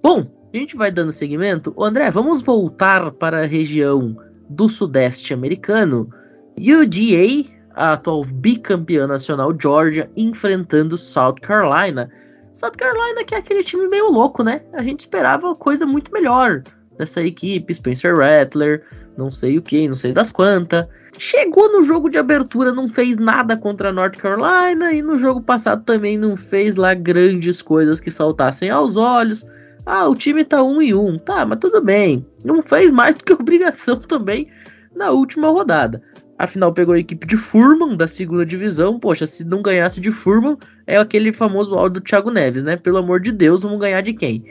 Bom, 0.01 0.25
a 0.53 0.57
gente 0.57 0.75
vai 0.75 0.91
dando 0.91 1.11
seguimento. 1.11 1.73
Ô 1.75 1.83
André, 1.83 2.09
vamos 2.09 2.41
voltar 2.41 3.11
para 3.11 3.41
a 3.41 3.45
região 3.45 4.15
do 4.49 4.67
Sudeste 4.67 5.33
americano. 5.33 6.09
UGA 6.57 7.60
a 7.75 7.93
atual 7.93 8.23
bicampeã 8.25 9.07
nacional 9.07 9.53
Georgia 9.59 10.09
enfrentando 10.15 10.97
South 10.97 11.35
Carolina. 11.41 12.09
South 12.53 12.71
Carolina 12.71 13.23
que 13.23 13.35
é 13.35 13.37
aquele 13.37 13.63
time 13.63 13.87
meio 13.87 14.11
louco, 14.11 14.43
né? 14.43 14.61
A 14.73 14.83
gente 14.83 15.01
esperava 15.01 15.55
coisa 15.55 15.85
muito 15.85 16.11
melhor 16.11 16.63
dessa 16.97 17.21
equipe, 17.21 17.73
Spencer 17.73 18.15
Rattler, 18.15 18.83
não 19.17 19.31
sei 19.31 19.57
o 19.57 19.61
que, 19.61 19.87
não 19.87 19.95
sei 19.95 20.13
das 20.13 20.31
quantas. 20.31 20.85
Chegou 21.17 21.71
no 21.71 21.83
jogo 21.83 22.09
de 22.09 22.17
abertura, 22.17 22.71
não 22.71 22.87
fez 22.89 23.17
nada 23.17 23.57
contra 23.57 23.91
North 23.91 24.17
Carolina 24.17 24.91
e 24.93 25.01
no 25.01 25.19
jogo 25.19 25.41
passado 25.41 25.83
também 25.83 26.17
não 26.17 26.35
fez 26.35 26.75
lá 26.75 26.93
grandes 26.93 27.61
coisas 27.61 27.99
que 27.99 28.09
saltassem 28.09 28.69
aos 28.69 28.97
olhos. 28.97 29.45
Ah, 29.85 30.07
o 30.07 30.15
time 30.15 30.43
tá 30.43 30.63
1 30.63 30.67
um 30.67 30.81
e 30.81 30.93
1, 30.93 31.05
um. 31.05 31.17
tá, 31.17 31.45
mas 31.45 31.59
tudo 31.59 31.81
bem. 31.81 32.25
Não 32.43 32.61
fez 32.61 32.91
mais 32.91 33.15
do 33.15 33.23
que 33.23 33.33
obrigação 33.33 33.97
também 33.99 34.47
na 34.95 35.11
última 35.11 35.49
rodada. 35.49 36.01
Afinal, 36.41 36.73
pegou 36.73 36.95
a 36.95 36.99
equipe 36.99 37.27
de 37.27 37.37
Furman 37.37 37.95
da 37.95 38.07
segunda 38.07 38.43
divisão. 38.43 38.99
Poxa, 38.99 39.27
se 39.27 39.45
não 39.45 39.61
ganhasse 39.61 40.01
de 40.01 40.11
Furman, 40.11 40.57
é 40.87 40.97
aquele 40.97 41.31
famoso 41.31 41.75
áudio 41.75 42.01
do 42.01 42.03
Thiago 42.03 42.31
Neves, 42.31 42.63
né? 42.63 42.75
Pelo 42.75 42.97
amor 42.97 43.19
de 43.19 43.31
Deus, 43.31 43.61
vamos 43.61 43.79
ganhar 43.79 44.01
de 44.01 44.11
quem? 44.11 44.43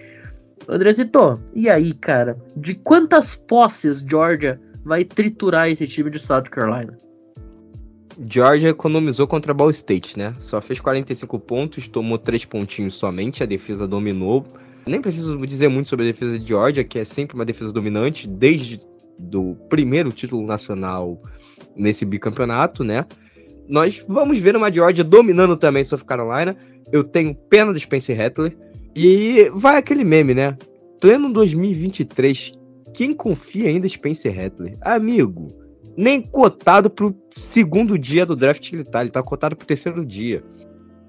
André 0.68 0.92
Zito, 0.92 1.40
e 1.52 1.68
aí, 1.68 1.92
cara? 1.92 2.38
De 2.56 2.76
quantas 2.76 3.34
posses 3.34 4.04
Georgia 4.08 4.60
vai 4.84 5.02
triturar 5.02 5.68
esse 5.68 5.84
time 5.88 6.08
de 6.10 6.20
South 6.20 6.44
Carolina? 6.44 6.96
Georgia 8.24 8.70
economizou 8.70 9.26
contra 9.26 9.52
Ball 9.52 9.70
State, 9.70 10.16
né? 10.16 10.32
Só 10.38 10.60
fez 10.60 10.78
45 10.78 11.40
pontos, 11.40 11.88
tomou 11.88 12.18
3 12.18 12.44
pontinhos 12.44 12.94
somente, 12.94 13.42
a 13.42 13.46
defesa 13.46 13.88
dominou. 13.88 14.46
Nem 14.86 15.00
preciso 15.00 15.36
dizer 15.44 15.66
muito 15.66 15.88
sobre 15.88 16.04
a 16.08 16.12
defesa 16.12 16.38
de 16.38 16.46
Georgia, 16.46 16.84
que 16.84 17.00
é 17.00 17.04
sempre 17.04 17.34
uma 17.34 17.44
defesa 17.44 17.72
dominante, 17.72 18.28
desde 18.28 18.80
do 19.18 19.54
primeiro 19.68 20.12
título 20.12 20.46
nacional 20.46 21.20
nesse 21.76 22.04
bicampeonato, 22.04 22.84
né? 22.84 23.06
Nós 23.68 24.04
vamos 24.08 24.38
ver 24.38 24.56
uma 24.56 24.72
Georgia 24.72 25.04
dominando 25.04 25.56
também 25.56 25.84
South 25.84 26.04
Carolina. 26.04 26.56
Eu 26.90 27.04
tenho 27.04 27.34
pena 27.34 27.72
do 27.72 27.78
Spencer 27.78 28.16
Rattler. 28.16 28.56
E 28.94 29.48
vai 29.54 29.76
aquele 29.76 30.02
meme, 30.02 30.34
né? 30.34 30.58
Pleno 31.00 31.32
2023. 31.32 32.52
Quem 32.92 33.14
confia 33.14 33.68
ainda 33.68 33.86
em 33.86 33.90
Spencer 33.90 34.34
Rattler? 34.34 34.76
Amigo, 34.80 35.54
nem 35.96 36.20
cotado 36.20 36.90
pro 36.90 37.16
segundo 37.30 37.96
dia 37.96 38.26
do 38.26 38.34
draft 38.34 38.72
ele 38.72 38.84
tá. 38.84 39.02
Ele 39.02 39.10
tá 39.10 39.22
cotado 39.22 39.54
pro 39.54 39.66
terceiro 39.66 40.04
dia. 40.04 40.42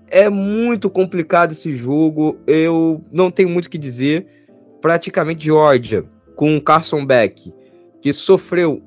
É 0.08 0.30
muito 0.30 0.90
complicado 0.90 1.54
esse 1.54 1.74
jogo. 1.74 2.38
Eu 2.46 3.04
não 3.12 3.32
tenho 3.32 3.50
muito 3.50 3.66
o 3.66 3.70
que 3.70 3.78
dizer. 3.78 4.28
Praticamente 4.80 5.46
Georgia, 5.46 6.06
com 6.36 6.60
Carson 6.62 7.06
Beck, 7.06 7.52
que 8.02 8.14
sofreu 8.14 8.84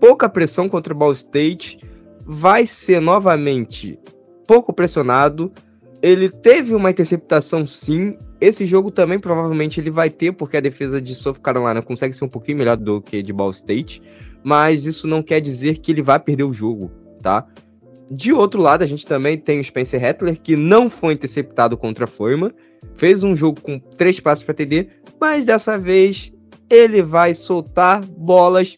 pouca 0.00 0.28
pressão 0.28 0.68
contra 0.68 0.92
o 0.92 0.96
Ball 0.96 1.12
State, 1.12 1.78
vai 2.24 2.66
ser 2.66 3.00
novamente 3.00 3.98
pouco 4.46 4.72
pressionado. 4.72 5.52
Ele 6.02 6.28
teve 6.28 6.74
uma 6.74 6.90
interceptação 6.90 7.66
sim. 7.66 8.16
Esse 8.40 8.66
jogo 8.66 8.90
também 8.90 9.18
provavelmente 9.18 9.80
ele 9.80 9.90
vai 9.90 10.10
ter, 10.10 10.32
porque 10.32 10.56
a 10.56 10.60
defesa 10.60 11.00
de 11.00 11.14
South 11.14 11.34
Carolina 11.42 11.82
consegue 11.82 12.14
ser 12.14 12.24
um 12.24 12.28
pouquinho 12.28 12.58
melhor 12.58 12.76
do 12.76 13.00
que 13.00 13.22
de 13.22 13.32
Ball 13.32 13.50
State, 13.50 14.02
mas 14.44 14.84
isso 14.84 15.06
não 15.06 15.22
quer 15.22 15.40
dizer 15.40 15.78
que 15.78 15.90
ele 15.90 16.02
vai 16.02 16.18
perder 16.18 16.44
o 16.44 16.52
jogo, 16.52 16.90
tá? 17.22 17.46
De 18.10 18.32
outro 18.32 18.60
lado, 18.60 18.82
a 18.82 18.86
gente 18.86 19.06
também 19.06 19.36
tem 19.36 19.58
o 19.58 19.64
Spencer 19.64 20.00
Rattler, 20.00 20.40
que 20.40 20.54
não 20.54 20.88
foi 20.88 21.14
interceptado 21.14 21.76
contra 21.76 22.04
a 22.04 22.08
Forma, 22.08 22.54
fez 22.94 23.24
um 23.24 23.34
jogo 23.34 23.60
com 23.60 23.78
três 23.78 24.20
passos 24.20 24.44
para 24.44 24.54
TD, 24.54 24.88
mas 25.20 25.44
dessa 25.44 25.76
vez 25.76 26.32
ele 26.70 27.02
vai 27.02 27.34
soltar 27.34 28.04
bolas 28.04 28.76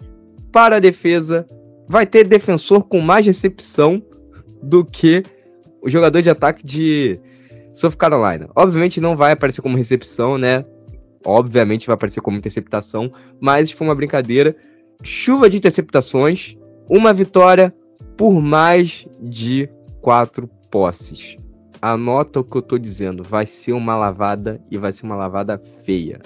para 0.53 0.77
a 0.77 0.81
defesa, 0.81 1.47
vai 1.89 2.07
ter 2.07 2.25
defensor 2.25 2.83
com 2.85 3.01
mais 3.01 3.27
recepção 3.27 4.03
do 4.63 4.85
que 4.85 5.25
o 5.81 5.89
jogador 5.89 6.21
de 6.21 6.31
ataque 6.31 6.65
de 6.65 7.19
South 7.73 7.93
Carolina. 7.93 8.49
Obviamente 8.55 9.01
não 9.01 9.17
vai 9.17 9.33
aparecer 9.33 9.63
como 9.63 9.77
recepção, 9.77 10.37
né? 10.37 10.65
Obviamente 11.25 11.87
vai 11.87 11.95
aparecer 11.95 12.21
como 12.21 12.37
interceptação, 12.37 13.13
mas 13.41 13.71
foi 13.71 13.87
uma 13.87 13.95
brincadeira. 13.95 14.57
Chuva 15.03 15.49
de 15.49 15.57
interceptações, 15.57 16.57
uma 16.89 17.13
vitória 17.13 17.75
por 18.17 18.41
mais 18.41 19.07
de 19.21 19.69
quatro 20.01 20.49
posses. 20.71 21.37
Anota 21.81 22.41
o 22.41 22.45
que 22.45 22.57
eu 22.57 22.63
tô 22.63 22.77
dizendo, 22.77 23.23
vai 23.23 23.47
ser 23.47 23.73
uma 23.73 23.97
lavada 23.97 24.61
e 24.71 24.77
vai 24.77 24.91
ser 24.91 25.07
uma 25.07 25.15
lavada 25.15 25.57
feia. 25.85 26.21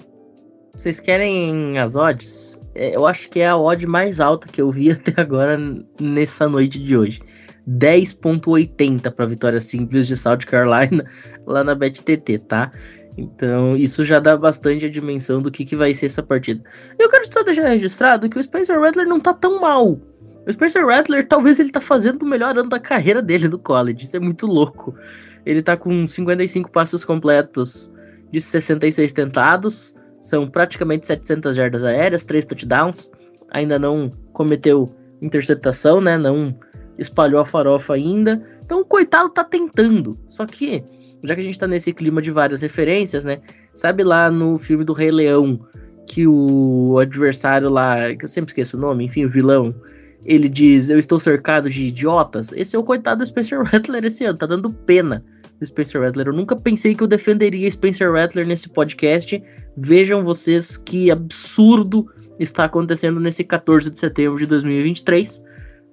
Vocês 0.75 0.99
querem 0.99 1.79
as 1.79 1.97
odds? 1.97 2.61
É, 2.75 2.97
eu 2.97 3.07
acho 3.07 3.29
que 3.29 3.41
é 3.41 3.49
a 3.49 3.57
odd 3.57 3.87
mais 3.87 4.21
alta 4.21 4.49
que 4.49 4.61
eu 4.61 4.71
vi 4.71 4.91
até 4.93 5.13
agora 5.21 5.59
nessa 6.01 6.49
noite 6.49 6.79
de 6.79 6.97
hoje. 6.97 7.21
10.80 7.69 9.11
para 9.11 9.27
vitória 9.27 9.61
simples 9.61 10.07
de 10.07 10.17
South 10.17 10.39
Carolina 10.39 11.05
lá 11.47 11.63
na 11.63 11.75
BetTT, 11.75 12.39
tá? 12.49 12.73
Então, 13.17 13.77
isso 13.77 14.05
já 14.05 14.19
dá 14.19 14.37
bastante 14.37 14.87
a 14.87 14.91
dimensão 14.91 15.43
do 15.43 15.51
que, 15.51 15.65
que 15.65 15.77
vai 15.77 15.93
ser 15.93 16.07
essa 16.07 16.23
partida. 16.23 16.63
Eu 16.99 17.11
quero 17.11 17.31
só 17.31 17.43
deixar 17.43 17.69
registrado 17.69 18.29
que 18.29 18.39
o 18.39 18.43
Spencer 18.43 18.81
Rattler 18.81 19.07
não 19.07 19.21
tá 19.21 19.35
tão 19.35 19.61
mal. 19.61 20.01
O 20.47 20.53
Spencer 20.53 20.87
Rattler, 20.87 21.27
talvez 21.29 21.59
ele 21.59 21.71
tá 21.71 21.81
fazendo 21.81 22.23
o 22.23 22.27
melhor 22.27 22.57
ano 22.57 22.71
da 22.71 22.81
carreira 22.81 23.21
dele 23.21 23.49
no 23.49 23.59
college. 23.59 24.05
Isso 24.05 24.17
é 24.17 24.21
muito 24.21 24.47
louco. 24.47 24.95
Ele 25.45 25.63
tá 25.63 25.77
com 25.77 26.07
55 26.07 26.71
passos 26.71 27.05
completos 27.05 27.93
de 28.31 28.41
66 28.41 29.13
tentados, 29.13 29.95
são 30.23 30.49
praticamente 30.49 31.07
700 31.07 31.57
jardas 31.57 31.83
aéreas, 31.83 32.25
3 32.25 32.47
touchdowns. 32.47 33.11
Ainda 33.51 33.79
não 33.79 34.11
cometeu 34.33 34.91
interceptação, 35.21 36.01
né? 36.01 36.17
Não 36.17 36.57
espalhou 36.97 37.41
a 37.41 37.45
farofa 37.45 37.95
ainda. 37.95 38.43
Então 38.65 38.81
o 38.81 38.85
coitado 38.85 39.29
tá 39.29 39.43
tentando. 39.43 40.17
Só 40.29 40.47
que, 40.47 40.85
já 41.25 41.35
que 41.35 41.41
a 41.41 41.45
gente 41.45 41.59
tá 41.59 41.67
nesse 41.67 41.93
clima 41.93 42.23
de 42.23 42.31
várias 42.31 42.63
referências, 42.63 43.25
né? 43.25 43.41
Sabe 43.75 44.05
lá 44.05 44.31
no 44.31 44.57
filme 44.59 44.85
do 44.85 44.93
Rei 44.93 45.11
Leão 45.11 45.61
que 46.07 46.27
o 46.27 46.99
adversário 46.99 47.69
lá, 47.69 48.15
que 48.15 48.25
eu 48.25 48.29
sempre 48.29 48.51
esqueço 48.51 48.77
o 48.77 48.81
nome, 48.81 49.05
enfim, 49.05 49.25
o 49.25 49.31
vilão, 49.31 49.75
ele 50.25 50.49
diz: 50.49 50.89
Eu 50.89 50.99
estou 50.99 51.19
cercado 51.19 51.69
de 51.69 51.89
idiotas. 51.89 52.53
Esse 52.53 52.77
é 52.77 52.79
o 52.79 52.85
coitado 52.85 53.25
do 53.25 53.27
Spencer 53.27 53.61
Rattler 53.63 54.05
esse 54.05 54.25
ano, 54.25 54.39
tá 54.39 54.47
dando 54.47 54.73
pena. 54.73 55.25
Spencer 55.67 56.01
Rattler. 56.01 56.29
Eu 56.29 56.33
nunca 56.33 56.57
pensei 56.57 56.95
que 56.95 57.03
eu 57.03 57.09
defenderia 57.09 57.71
Spencer 57.71 58.13
Rattler 58.13 58.47
nesse 58.47 58.69
podcast. 58.69 59.43
Vejam 59.77 60.25
vocês 60.25 60.77
que 60.77 61.11
absurdo 61.11 62.07
está 62.39 62.65
acontecendo 62.65 63.21
nesse 63.21 63.45
14 63.45 63.91
de 63.91 63.99
setembro 63.99 64.39
de 64.39 64.47
2023. 64.47 65.45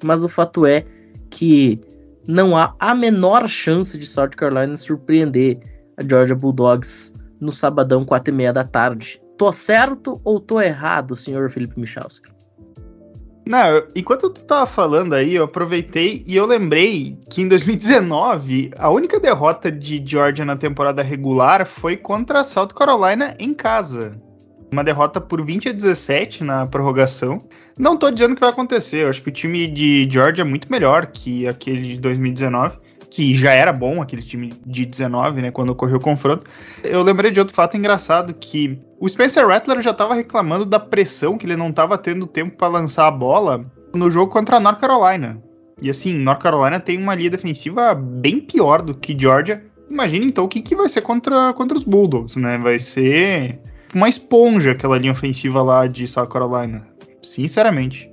Mas 0.03 0.23
o 0.23 0.29
fato 0.29 0.65
é 0.65 0.85
que 1.29 1.79
não 2.27 2.55
há 2.55 2.75
a 2.79 2.93
menor 2.93 3.47
chance 3.47 3.97
de 3.97 4.05
South 4.05 4.29
Carolina 4.29 4.77
surpreender 4.77 5.59
a 5.97 6.03
Georgia 6.07 6.35
Bulldogs 6.35 7.13
no 7.39 7.51
sabadão, 7.51 8.03
4 8.05 8.33
e 8.33 8.37
meia 8.37 8.53
da 8.53 8.63
tarde. 8.63 9.21
Tô 9.37 9.51
certo 9.51 10.19
ou 10.23 10.39
tô 10.39 10.59
errado, 10.59 11.15
senhor 11.15 11.49
Felipe 11.49 11.79
Michalski? 11.79 12.38
Não, 13.49 13.81
enquanto 13.95 14.29
tu 14.29 14.45
tava 14.45 14.67
falando 14.67 15.13
aí, 15.13 15.33
eu 15.33 15.43
aproveitei 15.43 16.23
e 16.27 16.35
eu 16.35 16.45
lembrei 16.45 17.17
que 17.31 17.41
em 17.41 17.47
2019, 17.47 18.69
a 18.77 18.91
única 18.91 19.19
derrota 19.19 19.71
de 19.71 19.99
Georgia 20.05 20.45
na 20.45 20.55
temporada 20.55 21.01
regular 21.01 21.65
foi 21.65 21.97
contra 21.97 22.41
a 22.41 22.43
South 22.43 22.67
Carolina 22.67 23.35
em 23.39 23.51
casa. 23.51 24.15
Uma 24.71 24.83
derrota 24.83 25.19
por 25.19 25.43
20 25.43 25.69
a 25.69 25.71
17 25.71 26.43
na 26.43 26.67
prorrogação. 26.67 27.43
Não 27.75 27.97
tô 27.97 28.11
dizendo 28.11 28.35
que 28.35 28.41
vai 28.41 28.51
acontecer, 28.51 28.97
eu 28.97 29.09
acho 29.09 29.23
que 29.23 29.29
o 29.29 29.33
time 29.33 29.65
de 29.65 30.07
Georgia 30.07 30.43
é 30.43 30.45
muito 30.45 30.71
melhor 30.71 31.07
que 31.07 31.47
aquele 31.47 31.95
de 31.95 31.97
2019 31.97 32.77
que 33.09 33.33
já 33.33 33.51
era 33.51 33.73
bom, 33.73 34.01
aquele 34.01 34.21
time 34.21 34.53
de 34.65 34.85
19, 34.85 35.41
né, 35.41 35.51
quando 35.51 35.69
ocorreu 35.69 35.97
o 35.97 36.01
confronto. 36.01 36.45
Eu 36.83 37.01
lembrei 37.01 37.31
de 37.31 37.39
outro 37.39 37.55
fato 37.55 37.75
engraçado, 37.75 38.33
que 38.33 38.79
o 38.99 39.09
Spencer 39.09 39.47
Rattler 39.47 39.81
já 39.81 39.91
estava 39.91 40.13
reclamando 40.13 40.65
da 40.65 40.79
pressão, 40.79 41.37
que 41.37 41.45
ele 41.45 41.55
não 41.55 41.69
estava 41.69 41.97
tendo 41.97 42.27
tempo 42.27 42.55
para 42.55 42.67
lançar 42.67 43.07
a 43.07 43.11
bola 43.11 43.65
no 43.93 44.11
jogo 44.11 44.31
contra 44.31 44.57
a 44.57 44.59
North 44.59 44.79
Carolina. 44.79 45.41
E 45.81 45.89
assim, 45.89 46.13
North 46.13 46.41
Carolina 46.41 46.79
tem 46.79 46.97
uma 46.97 47.15
linha 47.15 47.29
defensiva 47.29 47.95
bem 47.95 48.39
pior 48.39 48.81
do 48.81 48.93
que 48.93 49.17
Georgia. 49.17 49.63
Imagina 49.89 50.25
então 50.25 50.45
o 50.45 50.47
que, 50.47 50.61
que 50.61 50.75
vai 50.75 50.89
ser 50.89 51.01
contra, 51.01 51.53
contra 51.53 51.77
os 51.77 51.83
Bulldogs, 51.83 52.37
né? 52.37 52.57
Vai 52.57 52.77
ser 52.77 53.59
uma 53.95 54.09
esponja 54.09 54.71
aquela 54.71 54.99
linha 54.99 55.13
ofensiva 55.13 55.63
lá 55.63 55.87
de 55.87 56.07
South 56.07 56.27
Carolina. 56.27 56.85
Sinceramente. 57.23 58.11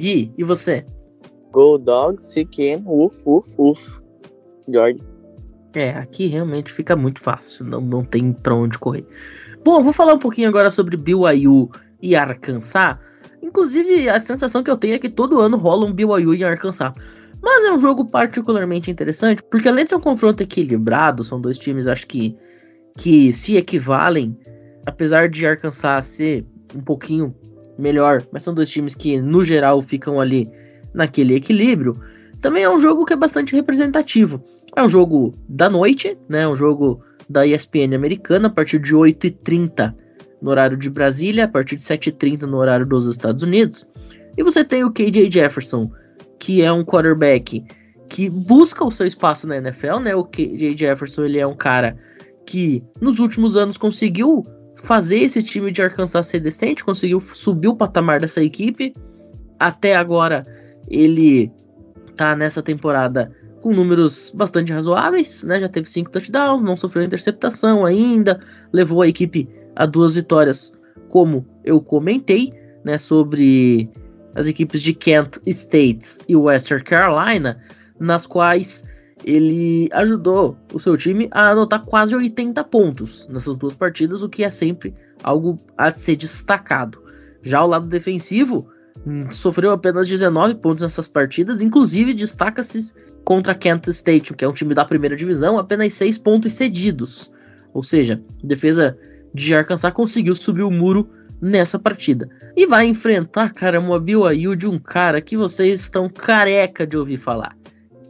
Gui, 0.00 0.32
e 0.38 0.44
você? 0.44 0.86
Go 1.52 1.76
Dogs, 1.76 2.32
Siquem, 2.32 2.82
uf, 2.86 3.22
uf, 3.26 3.54
uf. 3.58 4.01
George. 4.68 5.02
É, 5.74 5.90
aqui 5.90 6.26
realmente 6.26 6.70
fica 6.70 6.94
muito 6.94 7.20
fácil, 7.20 7.64
não, 7.64 7.80
não 7.80 8.04
tem 8.04 8.32
pra 8.32 8.54
onde 8.54 8.78
correr. 8.78 9.06
Bom, 9.64 9.82
vou 9.82 9.92
falar 9.92 10.14
um 10.14 10.18
pouquinho 10.18 10.48
agora 10.48 10.70
sobre 10.70 10.96
BYU 10.96 11.70
e 12.00 12.14
Arkansas. 12.14 12.98
Inclusive, 13.42 14.08
a 14.08 14.20
sensação 14.20 14.62
que 14.62 14.70
eu 14.70 14.76
tenho 14.76 14.94
é 14.94 14.98
que 14.98 15.08
todo 15.08 15.40
ano 15.40 15.56
rola 15.56 15.86
um 15.86 15.92
BYU 15.92 16.34
em 16.34 16.44
Arkansas. 16.44 16.92
Mas 17.40 17.64
é 17.64 17.72
um 17.72 17.80
jogo 17.80 18.04
particularmente 18.04 18.90
interessante, 18.90 19.42
porque 19.50 19.68
além 19.68 19.84
de 19.84 19.90
ser 19.90 19.96
um 19.96 20.00
confronto 20.00 20.42
equilibrado, 20.42 21.24
são 21.24 21.40
dois 21.40 21.58
times, 21.58 21.88
acho 21.88 22.06
que, 22.06 22.36
que 22.96 23.32
se 23.32 23.56
equivalem, 23.56 24.38
apesar 24.86 25.28
de 25.28 25.44
Arkansas 25.44 26.04
ser 26.04 26.46
um 26.74 26.80
pouquinho 26.80 27.34
melhor, 27.78 28.24
mas 28.32 28.44
são 28.44 28.54
dois 28.54 28.70
times 28.70 28.94
que, 28.94 29.20
no 29.20 29.42
geral, 29.42 29.82
ficam 29.82 30.20
ali 30.20 30.48
naquele 30.94 31.34
equilíbrio. 31.34 31.98
Também 32.42 32.64
é 32.64 32.68
um 32.68 32.80
jogo 32.80 33.06
que 33.06 33.12
é 33.12 33.16
bastante 33.16 33.54
representativo. 33.54 34.42
É 34.74 34.82
um 34.82 34.88
jogo 34.88 35.38
da 35.48 35.70
noite, 35.70 36.18
né? 36.28 36.46
Um 36.46 36.56
jogo 36.56 37.00
da 37.28 37.46
ESPN 37.46 37.94
americana, 37.94 38.48
a 38.48 38.50
partir 38.50 38.80
de 38.80 38.94
8h30 38.94 39.94
no 40.42 40.50
horário 40.50 40.76
de 40.76 40.90
Brasília, 40.90 41.44
a 41.44 41.48
partir 41.48 41.76
de 41.76 41.82
7h30 41.82 42.42
no 42.42 42.56
horário 42.56 42.84
dos 42.84 43.06
Estados 43.06 43.44
Unidos. 43.44 43.86
E 44.36 44.42
você 44.42 44.64
tem 44.64 44.82
o 44.82 44.90
KJ 44.90 45.30
Jefferson, 45.30 45.90
que 46.40 46.60
é 46.62 46.72
um 46.72 46.84
quarterback 46.84 47.64
que 48.08 48.28
busca 48.28 48.84
o 48.84 48.90
seu 48.90 49.06
espaço 49.06 49.46
na 49.46 49.58
NFL, 49.58 50.00
né? 50.00 50.14
O 50.16 50.24
KJ 50.24 50.76
Jefferson, 50.76 51.24
ele 51.24 51.38
é 51.38 51.46
um 51.46 51.54
cara 51.54 51.96
que 52.44 52.82
nos 53.00 53.20
últimos 53.20 53.56
anos 53.56 53.78
conseguiu 53.78 54.44
fazer 54.82 55.18
esse 55.18 55.44
time 55.44 55.70
de 55.70 55.80
Arkansas 55.80 56.26
ser 56.26 56.40
decente, 56.40 56.84
conseguiu 56.84 57.20
subir 57.20 57.68
o 57.68 57.76
patamar 57.76 58.20
dessa 58.20 58.42
equipe. 58.42 58.92
Até 59.60 59.94
agora 59.94 60.44
ele 60.88 61.52
tá 62.16 62.36
nessa 62.36 62.62
temporada 62.62 63.32
com 63.60 63.72
números 63.72 64.32
bastante 64.34 64.72
razoáveis, 64.72 65.44
né? 65.44 65.60
Já 65.60 65.68
teve 65.68 65.88
cinco 65.88 66.10
touchdowns, 66.10 66.62
não 66.62 66.76
sofreu 66.76 67.04
interceptação 67.04 67.86
ainda, 67.86 68.40
levou 68.72 69.02
a 69.02 69.08
equipe 69.08 69.48
a 69.76 69.86
duas 69.86 70.14
vitórias, 70.14 70.72
como 71.08 71.46
eu 71.64 71.80
comentei, 71.80 72.52
né? 72.84 72.98
Sobre 72.98 73.88
as 74.34 74.46
equipes 74.46 74.82
de 74.82 74.92
Kent 74.92 75.38
State 75.46 76.18
e 76.28 76.34
Western 76.34 76.82
Carolina, 76.82 77.62
nas 78.00 78.26
quais 78.26 78.84
ele 79.24 79.88
ajudou 79.92 80.56
o 80.72 80.80
seu 80.80 80.96
time 80.96 81.28
a 81.30 81.50
anotar 81.50 81.84
quase 81.84 82.14
80 82.14 82.64
pontos 82.64 83.28
nessas 83.28 83.56
duas 83.56 83.74
partidas, 83.74 84.22
o 84.22 84.28
que 84.28 84.42
é 84.42 84.50
sempre 84.50 84.94
algo 85.22 85.60
a 85.78 85.94
ser 85.94 86.16
destacado. 86.16 87.00
Já 87.42 87.62
o 87.62 87.68
lado 87.68 87.86
defensivo, 87.86 88.68
sofreu 89.30 89.70
apenas 89.70 90.08
19 90.08 90.56
pontos 90.56 90.82
nessas 90.82 91.08
partidas, 91.08 91.62
inclusive 91.62 92.14
destaca-se 92.14 92.92
contra 93.24 93.54
Kent 93.54 93.88
State, 93.88 94.34
que 94.34 94.44
é 94.44 94.48
um 94.48 94.52
time 94.52 94.74
da 94.74 94.84
primeira 94.84 95.16
divisão, 95.16 95.58
apenas 95.58 95.92
6 95.94 96.18
pontos 96.18 96.54
cedidos. 96.54 97.30
Ou 97.72 97.82
seja, 97.82 98.22
a 98.42 98.46
defesa 98.46 98.96
de 99.34 99.54
Arkansas 99.54 99.92
conseguiu 99.92 100.34
subir 100.34 100.62
o 100.62 100.70
muro 100.70 101.08
nessa 101.40 101.78
partida. 101.78 102.28
E 102.56 102.66
vai 102.66 102.86
enfrentar, 102.86 103.52
cara, 103.52 103.80
uma 103.80 103.98
BYU 103.98 104.54
de 104.54 104.68
um 104.68 104.78
cara 104.78 105.20
que 105.20 105.36
vocês 105.36 105.80
estão 105.80 106.08
careca 106.08 106.86
de 106.86 106.96
ouvir 106.96 107.16
falar. 107.16 107.56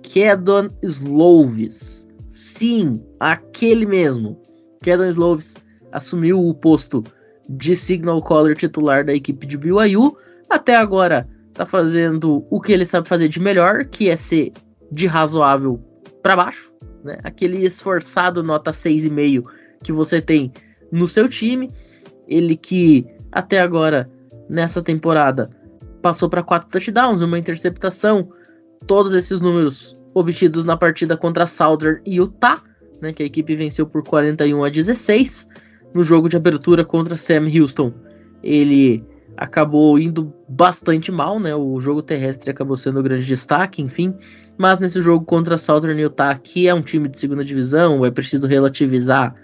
Kedon 0.02 0.68
Slovis. 0.82 2.08
Sim, 2.28 3.02
aquele 3.20 3.86
mesmo. 3.86 4.38
Kedon 4.82 5.06
Slovis 5.06 5.56
assumiu 5.92 6.40
o 6.40 6.54
posto 6.54 7.04
de 7.48 7.76
signal 7.76 8.22
caller 8.22 8.56
titular 8.56 9.04
da 9.04 9.14
equipe 9.14 9.46
de 9.46 9.56
BYU 9.56 10.16
até 10.52 10.76
agora 10.76 11.28
tá 11.54 11.66
fazendo 11.66 12.46
o 12.50 12.60
que 12.60 12.72
ele 12.72 12.84
sabe 12.84 13.08
fazer 13.08 13.28
de 13.28 13.40
melhor, 13.40 13.84
que 13.86 14.08
é 14.08 14.16
ser 14.16 14.52
de 14.90 15.06
razoável 15.06 15.82
para 16.22 16.36
baixo, 16.36 16.72
né? 17.02 17.18
Aquele 17.24 17.64
esforçado 17.64 18.42
nota 18.42 18.70
6,5 18.70 19.44
que 19.82 19.92
você 19.92 20.20
tem 20.20 20.52
no 20.90 21.06
seu 21.06 21.28
time. 21.28 21.70
Ele 22.28 22.56
que 22.56 23.06
até 23.32 23.60
agora 23.60 24.10
nessa 24.48 24.82
temporada 24.82 25.50
passou 26.00 26.28
para 26.28 26.42
quatro 26.42 26.68
touchdowns, 26.68 27.22
uma 27.22 27.38
interceptação, 27.38 28.28
todos 28.86 29.14
esses 29.14 29.40
números 29.40 29.98
obtidos 30.14 30.64
na 30.64 30.76
partida 30.76 31.16
contra 31.16 31.46
Southern 31.46 32.00
e 32.04 32.16
Utah, 32.16 32.62
né, 33.00 33.12
que 33.12 33.22
a 33.22 33.26
equipe 33.26 33.54
venceu 33.56 33.86
por 33.86 34.02
41 34.04 34.64
a 34.64 34.68
16 34.68 35.48
no 35.94 36.02
jogo 36.02 36.28
de 36.28 36.36
abertura 36.36 36.84
contra 36.84 37.16
Sam 37.16 37.48
Houston. 37.48 37.92
Ele 38.42 39.04
acabou 39.36 39.98
indo 39.98 40.32
bastante 40.48 41.10
mal, 41.10 41.38
né? 41.38 41.54
O 41.54 41.80
jogo 41.80 42.02
terrestre 42.02 42.50
acabou 42.50 42.76
sendo 42.76 43.00
o 43.00 43.02
grande 43.02 43.26
destaque, 43.26 43.82
enfim. 43.82 44.16
Mas 44.58 44.78
nesse 44.78 45.00
jogo 45.00 45.24
contra 45.24 45.56
Southern 45.56 46.00
Utah, 46.00 46.38
que 46.38 46.68
é 46.68 46.74
um 46.74 46.82
time 46.82 47.08
de 47.08 47.18
segunda 47.18 47.44
divisão, 47.44 48.04
é 48.04 48.10
preciso 48.10 48.46
relativizar. 48.46 49.34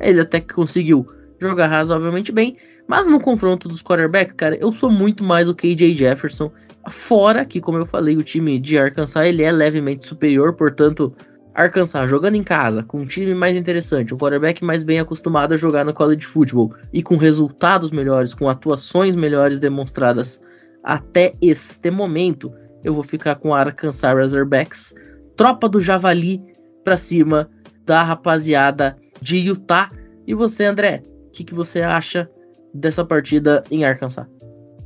Ele 0.00 0.20
até 0.20 0.40
que 0.40 0.54
conseguiu 0.54 1.06
jogar 1.40 1.68
razoavelmente 1.68 2.32
bem. 2.32 2.56
Mas 2.86 3.06
no 3.06 3.20
confronto 3.20 3.68
dos 3.68 3.82
quarterbacks, 3.82 4.34
cara, 4.36 4.56
eu 4.56 4.72
sou 4.72 4.90
muito 4.90 5.24
mais 5.24 5.48
o 5.48 5.54
KJ 5.54 5.94
Jefferson. 5.94 6.50
Fora 6.88 7.44
que, 7.44 7.60
como 7.60 7.78
eu 7.78 7.86
falei, 7.86 8.16
o 8.16 8.22
time 8.22 8.60
de 8.60 8.78
Arkansas 8.78 9.26
ele 9.26 9.42
é 9.42 9.50
levemente 9.50 10.06
superior, 10.06 10.52
portanto, 10.54 11.12
Arkansas 11.56 12.10
jogando 12.10 12.34
em 12.34 12.44
casa, 12.44 12.82
com 12.82 13.00
um 13.00 13.06
time 13.06 13.34
mais 13.34 13.56
interessante, 13.56 14.12
um 14.12 14.18
quarterback 14.18 14.62
mais 14.62 14.82
bem 14.82 14.98
acostumado 14.98 15.54
a 15.54 15.56
jogar 15.56 15.86
no 15.86 15.94
college 15.94 16.26
football 16.26 16.74
e 16.92 17.02
com 17.02 17.16
resultados 17.16 17.90
melhores, 17.90 18.34
com 18.34 18.46
atuações 18.46 19.16
melhores 19.16 19.58
demonstradas 19.58 20.44
até 20.84 21.34
este 21.40 21.90
momento, 21.90 22.52
eu 22.84 22.92
vou 22.92 23.02
ficar 23.02 23.36
com 23.36 23.54
Arkansas 23.54 24.14
Razorbacks, 24.14 24.94
tropa 25.34 25.66
do 25.66 25.80
Javali 25.80 26.44
pra 26.84 26.94
cima 26.94 27.48
da 27.86 28.02
rapaziada 28.02 28.94
de 29.22 29.38
Utah. 29.38 29.90
E 30.26 30.34
você, 30.34 30.66
André, 30.66 31.02
o 31.28 31.30
que, 31.30 31.42
que 31.42 31.54
você 31.54 31.80
acha 31.80 32.30
dessa 32.74 33.02
partida 33.02 33.64
em 33.70 33.82
Arkansas? 33.82 34.26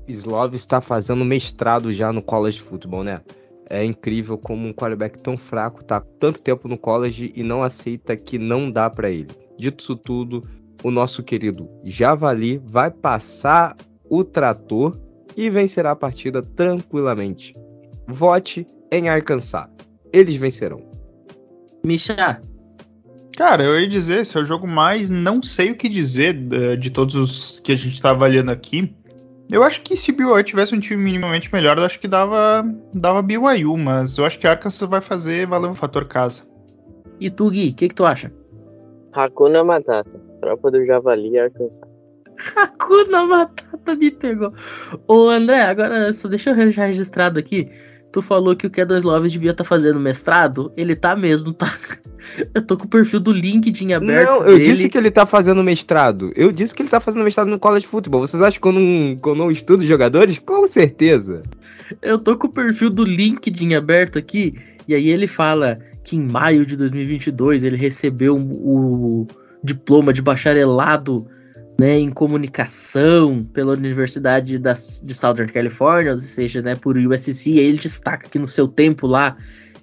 Slov 0.06 0.54
está 0.54 0.80
fazendo 0.80 1.24
mestrado 1.24 1.90
já 1.92 2.12
no 2.12 2.22
college 2.22 2.60
football, 2.60 3.02
né? 3.02 3.20
É 3.70 3.84
incrível 3.84 4.36
como 4.36 4.66
um 4.66 4.72
quarterback 4.72 5.16
tão 5.20 5.38
fraco 5.38 5.84
tá 5.84 6.00
tanto 6.18 6.42
tempo 6.42 6.66
no 6.66 6.76
college 6.76 7.32
e 7.36 7.44
não 7.44 7.62
aceita 7.62 8.16
que 8.16 8.36
não 8.36 8.68
dá 8.68 8.90
para 8.90 9.08
ele. 9.08 9.28
Dito 9.56 9.80
isso 9.80 9.94
tudo, 9.94 10.44
o 10.82 10.90
nosso 10.90 11.22
querido 11.22 11.70
Javali 11.84 12.60
vai 12.64 12.90
passar 12.90 13.76
o 14.10 14.24
trator 14.24 14.98
e 15.36 15.48
vencerá 15.48 15.92
a 15.92 15.96
partida 15.96 16.42
tranquilamente. 16.42 17.54
Vote 18.08 18.66
em 18.90 19.08
Arkansas. 19.08 19.68
Eles 20.12 20.34
vencerão. 20.34 20.82
Misha. 21.84 22.42
Cara, 23.36 23.62
eu 23.62 23.80
ia 23.80 23.88
dizer, 23.88 24.22
esse 24.22 24.36
é 24.36 24.40
o 24.40 24.44
jogo 24.44 24.66
mais 24.66 25.08
não 25.08 25.40
sei 25.42 25.70
o 25.70 25.76
que 25.76 25.88
dizer 25.88 26.36
eh, 26.52 26.76
de 26.76 26.90
todos 26.90 27.14
os 27.14 27.60
que 27.60 27.72
a 27.72 27.76
gente 27.76 28.02
tá 28.02 28.10
avaliando 28.10 28.50
aqui. 28.50 28.92
Eu 29.50 29.62
acho 29.62 29.82
que 29.82 29.96
se 29.96 30.12
BYU 30.12 30.42
tivesse 30.42 30.74
um 30.74 30.80
time 30.80 31.02
minimamente 31.02 31.52
melhor, 31.52 31.76
eu 31.78 31.84
acho 31.84 31.98
que 31.98 32.06
dava, 32.06 32.64
dava 32.94 33.22
BYU, 33.22 33.76
mas 33.76 34.16
eu 34.16 34.24
acho 34.24 34.38
que 34.38 34.46
Arkansas 34.46 34.88
vai 34.88 35.00
fazer 35.00 35.46
valer 35.46 35.70
o 35.70 35.74
fator 35.74 36.06
casa. 36.06 36.42
E 37.18 37.28
tu, 37.28 37.50
Gui, 37.50 37.70
o 37.70 37.74
que, 37.74 37.88
que 37.88 37.94
tu 37.94 38.04
acha? 38.04 38.32
Hakuna 39.12 39.64
Matata, 39.64 40.20
tropa 40.40 40.70
do 40.70 40.84
Javali 40.86 41.38
Arkansas. 41.38 41.80
Hakuna 42.56 43.26
Matata 43.26 43.94
me 43.96 44.10
pegou. 44.10 44.52
Ô 45.08 45.28
André, 45.28 45.62
agora 45.62 46.12
só 46.12 46.28
deixa 46.28 46.50
eu 46.50 46.56
deixar 46.56 46.86
registrado 46.86 47.38
aqui 47.38 47.68
tu 48.10 48.20
falou 48.20 48.56
que 48.56 48.66
o 48.66 48.70
Kedon 48.70 48.96
Sloves 48.98 49.32
devia 49.32 49.52
estar 49.52 49.64
tá 49.64 49.68
fazendo 49.68 50.00
mestrado. 50.00 50.72
Ele 50.76 50.94
tá 50.94 51.16
mesmo, 51.16 51.52
tá? 51.52 51.66
Eu 52.54 52.62
tô 52.62 52.76
com 52.76 52.84
o 52.84 52.88
perfil 52.88 53.20
do 53.20 53.32
LinkedIn 53.32 53.92
aberto. 53.92 54.26
Não, 54.26 54.38
eu 54.44 54.58
dele. 54.58 54.64
disse 54.64 54.88
que 54.88 54.98
ele 54.98 55.10
tá 55.10 55.26
fazendo 55.26 55.62
mestrado. 55.62 56.32
Eu 56.34 56.52
disse 56.52 56.74
que 56.74 56.82
ele 56.82 56.88
tá 56.88 57.00
fazendo 57.00 57.24
mestrado 57.24 57.48
no 57.48 57.58
college 57.58 57.86
football. 57.86 58.26
Vocês 58.26 58.42
acham 58.42 58.60
que 58.60 58.68
eu 58.68 58.72
não, 58.72 59.16
que 59.16 59.28
eu 59.28 59.34
não 59.34 59.50
estudo 59.50 59.84
jogadores? 59.84 60.38
Com 60.38 60.68
certeza. 60.68 61.42
Eu 62.02 62.18
tô 62.18 62.36
com 62.36 62.46
o 62.46 62.52
perfil 62.52 62.90
do 62.90 63.04
LinkedIn 63.04 63.74
aberto 63.74 64.18
aqui. 64.18 64.54
E 64.86 64.94
aí 64.94 65.08
ele 65.08 65.26
fala 65.26 65.78
que 66.02 66.16
em 66.16 66.26
maio 66.26 66.64
de 66.66 66.76
2022 66.76 67.64
ele 67.64 67.76
recebeu 67.76 68.36
o 68.36 69.26
diploma 69.62 70.12
de 70.12 70.22
bacharelado 70.22 71.26
né, 71.80 71.98
em 71.98 72.10
comunicação 72.10 73.42
pela 73.54 73.72
Universidade 73.72 74.58
da, 74.58 74.74
de 74.74 75.14
Southern 75.14 75.50
California, 75.50 76.10
ou 76.10 76.16
seja, 76.18 76.60
né, 76.60 76.74
por 76.74 76.94
USC, 76.98 77.52
e 77.52 77.58
aí 77.58 77.64
ele 77.64 77.78
destaca 77.78 78.28
que 78.28 78.38
no 78.38 78.46
seu 78.46 78.68
tempo 78.68 79.06
lá 79.06 79.34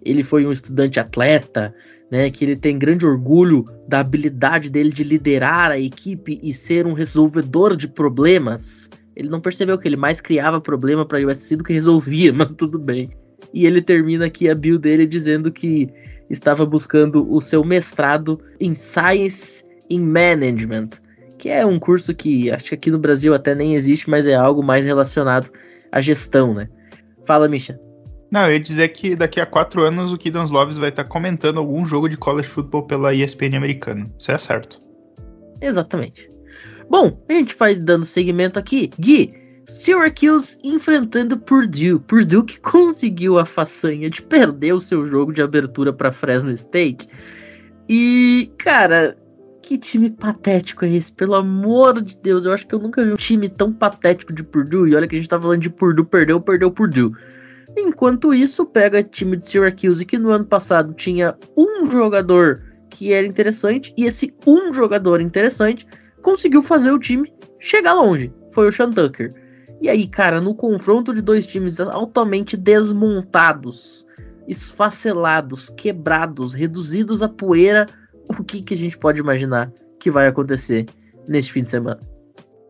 ele 0.06 0.22
foi 0.22 0.46
um 0.46 0.52
estudante 0.52 1.00
atleta, 1.00 1.74
né, 2.12 2.30
que 2.30 2.46
ele 2.46 2.56
tem 2.56 2.80
grande 2.80 3.06
orgulho 3.06 3.66
da 3.88 4.00
habilidade 4.00 4.70
dele 4.70 4.90
de 4.90 5.04
liderar 5.04 5.72
a 5.72 5.80
equipe 5.80 6.40
e 6.42 6.54
ser 6.54 6.86
um 6.86 6.94
resolvedor 6.94 7.76
de 7.76 7.88
problemas. 7.88 8.90
Ele 9.16 9.30
não 9.30 9.42
percebeu 9.42 9.78
que 9.78 9.88
ele 9.88 9.98
mais 9.98 10.22
criava 10.22 10.62
problema 10.62 11.06
para 11.06 11.20
a 11.20 11.26
USC 11.26 11.56
do 11.56 11.64
que 11.64 11.74
resolvia, 11.74 12.32
mas 12.34 12.54
tudo 12.54 12.80
bem. 12.80 13.10
E 13.54 13.66
ele 13.66 13.82
termina 13.82 14.26
aqui 14.26 14.50
a 14.50 14.56
bio 14.56 14.78
dele 14.78 15.06
dizendo 15.06 15.52
que 15.52 15.90
estava 16.30 16.66
buscando 16.66 17.32
o 17.32 17.40
seu 17.40 17.64
mestrado 17.64 18.40
em 18.60 18.76
Science 18.76 19.66
in 19.90 20.02
Management, 20.02 20.90
que 21.38 21.50
é 21.50 21.66
um 21.66 21.80
curso 21.80 22.14
que 22.14 22.52
acho 22.52 22.66
que 22.66 22.76
aqui 22.76 22.92
no 22.92 23.00
Brasil 23.00 23.34
até 23.34 23.56
nem 23.56 23.76
existe, 23.76 24.10
mas 24.10 24.28
é 24.28 24.36
algo 24.36 24.62
mais 24.62 24.84
relacionado 24.84 25.50
à 25.92 26.02
gestão, 26.02 26.54
né? 26.54 26.68
Fala, 27.26 27.48
Misha. 27.48 27.80
Não, 28.30 28.46
eu 28.48 28.54
ia 28.54 28.60
dizer 28.60 28.90
que 28.90 29.16
daqui 29.16 29.40
a 29.40 29.46
quatro 29.46 29.84
anos 29.84 30.12
o 30.12 30.18
Kidons 30.18 30.52
Loves 30.52 30.78
vai 30.78 30.90
estar 30.90 31.06
comentando 31.06 31.60
algum 31.60 31.86
jogo 31.86 32.10
de 32.10 32.18
college 32.18 32.50
football 32.50 32.84
pela 32.84 33.14
ESPN 33.14 33.56
americana. 33.56 34.10
Isso 34.20 34.32
é 34.32 34.38
certo. 34.38 34.82
Exatamente. 35.62 36.30
Bom, 36.90 37.22
a 37.30 37.34
gente 37.34 37.56
vai 37.56 37.76
dando 37.76 38.06
segmento 38.06 38.60
aqui. 38.60 38.92
Gui, 39.00 39.34
Syracuse 39.66 40.58
enfrentando 40.64 41.38
Purdue. 41.38 42.00
Purdue 42.00 42.44
que 42.44 42.60
conseguiu 42.62 43.38
a 43.38 43.46
façanha 43.46 44.10
de 44.10 44.22
perder 44.22 44.74
o 44.74 44.80
seu 44.80 45.06
jogo 45.06 45.34
de 45.34 45.42
abertura 45.42 45.94
para 45.94 46.12
Fresno 46.12 46.52
State. 46.52 47.08
E, 47.90 48.52
cara, 48.58 49.18
que 49.62 49.78
time 49.78 50.10
patético 50.10 50.86
é 50.86 50.90
esse? 50.90 51.12
Pelo 51.12 51.36
amor 51.36 52.02
de 52.02 52.18
Deus, 52.18 52.46
eu 52.46 52.54
acho 52.54 52.66
que 52.66 52.76
eu 52.76 52.80
nunca 52.80 53.04
vi 53.04 53.12
um 53.12 53.18
time 53.18 53.50
tão 53.50 53.72
patético 53.74 54.34
de 54.34 54.44
Purdue. 54.44 54.90
E 54.90 54.96
olha 54.96 55.08
que 55.08 55.16
a 55.16 55.20
gente 55.20 55.30
tá 55.30 55.40
falando 55.40 55.62
de 55.62 55.70
Purdue, 55.70 56.06
perdeu, 56.06 56.40
perdeu 56.40 56.72
Purdue. 56.72 57.12
Enquanto 57.78 58.34
isso, 58.34 58.66
pega 58.66 59.04
time 59.04 59.38
de 59.38 59.46
Syracuse 59.46 60.06
que 60.06 60.18
no 60.18 60.32
ano 60.32 60.46
passado 60.46 60.94
tinha 60.94 61.38
um 61.56 61.86
jogador 61.86 62.64
que 62.90 63.14
era 63.14 63.28
interessante, 63.28 63.94
e 63.96 64.06
esse 64.06 64.34
um 64.46 64.74
jogador 64.74 65.22
interessante 65.22 65.86
conseguiu 66.22 66.64
fazer 66.64 66.92
o 66.92 67.00
time 67.00 67.32
chegar 67.60 67.94
longe. 67.94 68.34
Foi 68.52 68.68
o 68.68 68.72
Sean 68.72 68.92
Tucker. 68.92 69.34
E 69.80 69.90
aí, 69.90 70.08
cara, 70.08 70.42
no 70.42 70.56
confronto 70.56 71.14
de 71.14 71.22
dois 71.22 71.46
times 71.46 71.80
altamente 71.80 72.58
desmontados, 72.58 74.06
esfacelados, 74.48 75.70
quebrados, 75.70 76.56
reduzidos 76.56 77.22
a 77.22 77.30
poeira 77.30 77.86
o 78.28 78.44
que, 78.44 78.62
que 78.62 78.74
a 78.74 78.78
gente 78.78 78.98
pode 78.98 79.20
imaginar 79.20 79.72
que 80.00 80.12
vai 80.12 80.28
acontecer 80.28 80.86
neste 81.28 81.52
fim 81.52 81.64
de 81.64 81.70
semana? 81.70 82.00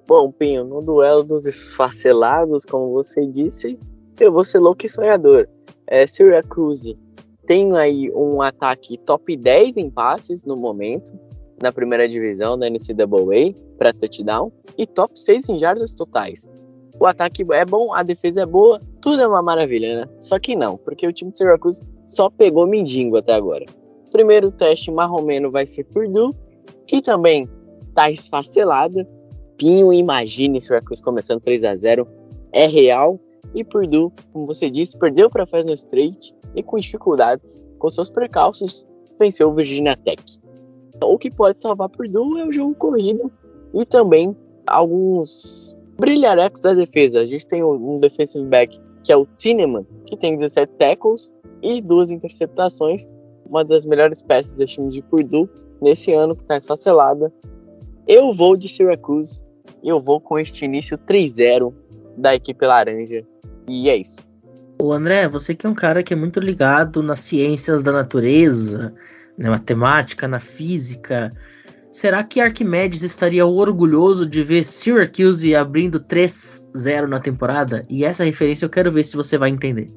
Bom, 0.07 0.31
Pinho, 0.31 0.63
no 0.63 0.81
duelo 0.81 1.23
dos 1.23 1.45
esfacelados, 1.45 2.65
como 2.65 2.91
você 2.91 3.25
disse, 3.25 3.77
eu 4.19 4.31
vou 4.31 4.43
ser 4.43 4.59
louco 4.59 4.85
e 4.85 4.89
sonhador. 4.89 5.47
É, 5.85 6.05
Syracuse 6.05 6.97
tem 7.45 7.75
aí 7.77 8.11
um 8.13 8.41
ataque 8.41 8.97
top 8.97 9.35
10 9.35 9.77
em 9.77 9.89
passes 9.89 10.45
no 10.45 10.57
momento, 10.57 11.13
na 11.61 11.71
primeira 11.71 12.07
divisão 12.07 12.57
da 12.57 12.69
NCAA, 12.69 13.55
para 13.77 13.93
touchdown, 13.93 14.51
e 14.77 14.85
top 14.85 15.17
6 15.17 15.49
em 15.49 15.59
jardas 15.59 15.93
totais. 15.93 16.47
O 16.99 17.05
ataque 17.05 17.45
é 17.51 17.63
bom, 17.63 17.93
a 17.93 18.03
defesa 18.03 18.41
é 18.41 18.45
boa, 18.45 18.81
tudo 19.01 19.21
é 19.21 19.27
uma 19.27 19.41
maravilha, 19.41 20.01
né? 20.01 20.11
Só 20.19 20.39
que 20.39 20.55
não, 20.55 20.77
porque 20.77 21.07
o 21.07 21.13
time 21.13 21.31
de 21.31 21.37
Syracuse 21.37 21.81
só 22.07 22.29
pegou 22.29 22.67
mendigo 22.67 23.17
até 23.17 23.33
agora. 23.33 23.65
Primeiro 24.11 24.51
teste 24.51 24.91
marromeno 24.91 25.51
vai 25.51 25.67
ser 25.67 25.83
Purdue, 25.85 26.33
que 26.87 27.01
também 27.01 27.47
tá 27.93 28.09
esfacelada. 28.09 29.07
Pinho, 29.57 29.93
imagine 29.93 30.59
Syracuse 30.59 31.01
começando 31.01 31.41
3 31.41 31.63
a 31.63 31.75
0 31.75 32.07
é 32.51 32.65
real. 32.65 33.19
E 33.55 33.63
Purdue, 33.63 34.11
como 34.31 34.45
você 34.45 34.69
disse, 34.69 34.97
perdeu 34.97 35.29
para 35.29 35.45
Fresno 35.45 35.73
State 35.73 36.35
e 36.55 36.61
com 36.61 36.77
dificuldades, 36.77 37.65
com 37.79 37.89
seus 37.89 38.09
precalços, 38.09 38.87
venceu 39.19 39.53
Virginia 39.53 39.95
Tech. 39.95 40.21
O 41.03 41.17
que 41.17 41.31
pode 41.31 41.61
salvar 41.61 41.89
Purdue 41.89 42.39
é 42.39 42.45
o 42.45 42.51
jogo 42.51 42.75
corrido 42.75 43.31
e 43.73 43.85
também 43.85 44.35
alguns 44.65 45.75
brilharecos 45.97 46.61
da 46.61 46.73
defesa. 46.73 47.21
A 47.21 47.25
gente 47.25 47.45
tem 47.45 47.63
um 47.63 47.99
defensive 47.99 48.45
back 48.45 48.79
que 49.03 49.11
é 49.11 49.17
o 49.17 49.25
Tineman, 49.37 49.85
que 50.05 50.17
tem 50.17 50.35
17 50.35 50.73
tackles 50.73 51.31
e 51.61 51.81
duas 51.81 52.09
interceptações, 52.09 53.07
uma 53.45 53.63
das 53.63 53.85
melhores 53.85 54.21
peças 54.21 54.55
desse 54.57 54.73
time 54.73 54.89
de 54.89 55.01
Purdue 55.01 55.49
nesse 55.81 56.11
ano 56.13 56.35
que 56.35 56.41
está 56.41 56.57
esfacelada. 56.57 57.31
Eu 58.05 58.33
vou 58.33 58.57
de 58.57 58.67
Syracuse 58.67 59.47
eu 59.83 60.01
vou 60.01 60.19
com 60.19 60.37
este 60.37 60.65
início 60.65 60.97
3-0 60.97 61.73
da 62.17 62.35
equipe 62.35 62.65
laranja. 62.65 63.23
E 63.69 63.89
é 63.89 63.97
isso. 63.97 64.17
O 64.81 64.91
André, 64.91 65.27
você 65.27 65.55
que 65.55 65.65
é 65.65 65.69
um 65.69 65.75
cara 65.75 66.03
que 66.03 66.13
é 66.13 66.15
muito 66.15 66.39
ligado 66.39 67.01
nas 67.01 67.19
ciências 67.21 67.83
da 67.83 67.91
natureza, 67.91 68.93
na 69.37 69.51
matemática, 69.51 70.27
na 70.27 70.39
física. 70.39 71.31
Será 71.91 72.23
que 72.23 72.41
Arquimedes 72.41 73.03
estaria 73.03 73.45
orgulhoso 73.45 74.27
de 74.27 74.43
ver 74.43 74.63
Syracuse 74.63 75.55
abrindo 75.55 75.99
3-0 75.99 77.07
na 77.07 77.19
temporada? 77.19 77.83
E 77.89 78.03
essa 78.03 78.23
referência 78.23 78.65
eu 78.65 78.69
quero 78.69 78.91
ver 78.91 79.03
se 79.03 79.15
você 79.15 79.37
vai 79.37 79.49
entender. 79.49 79.91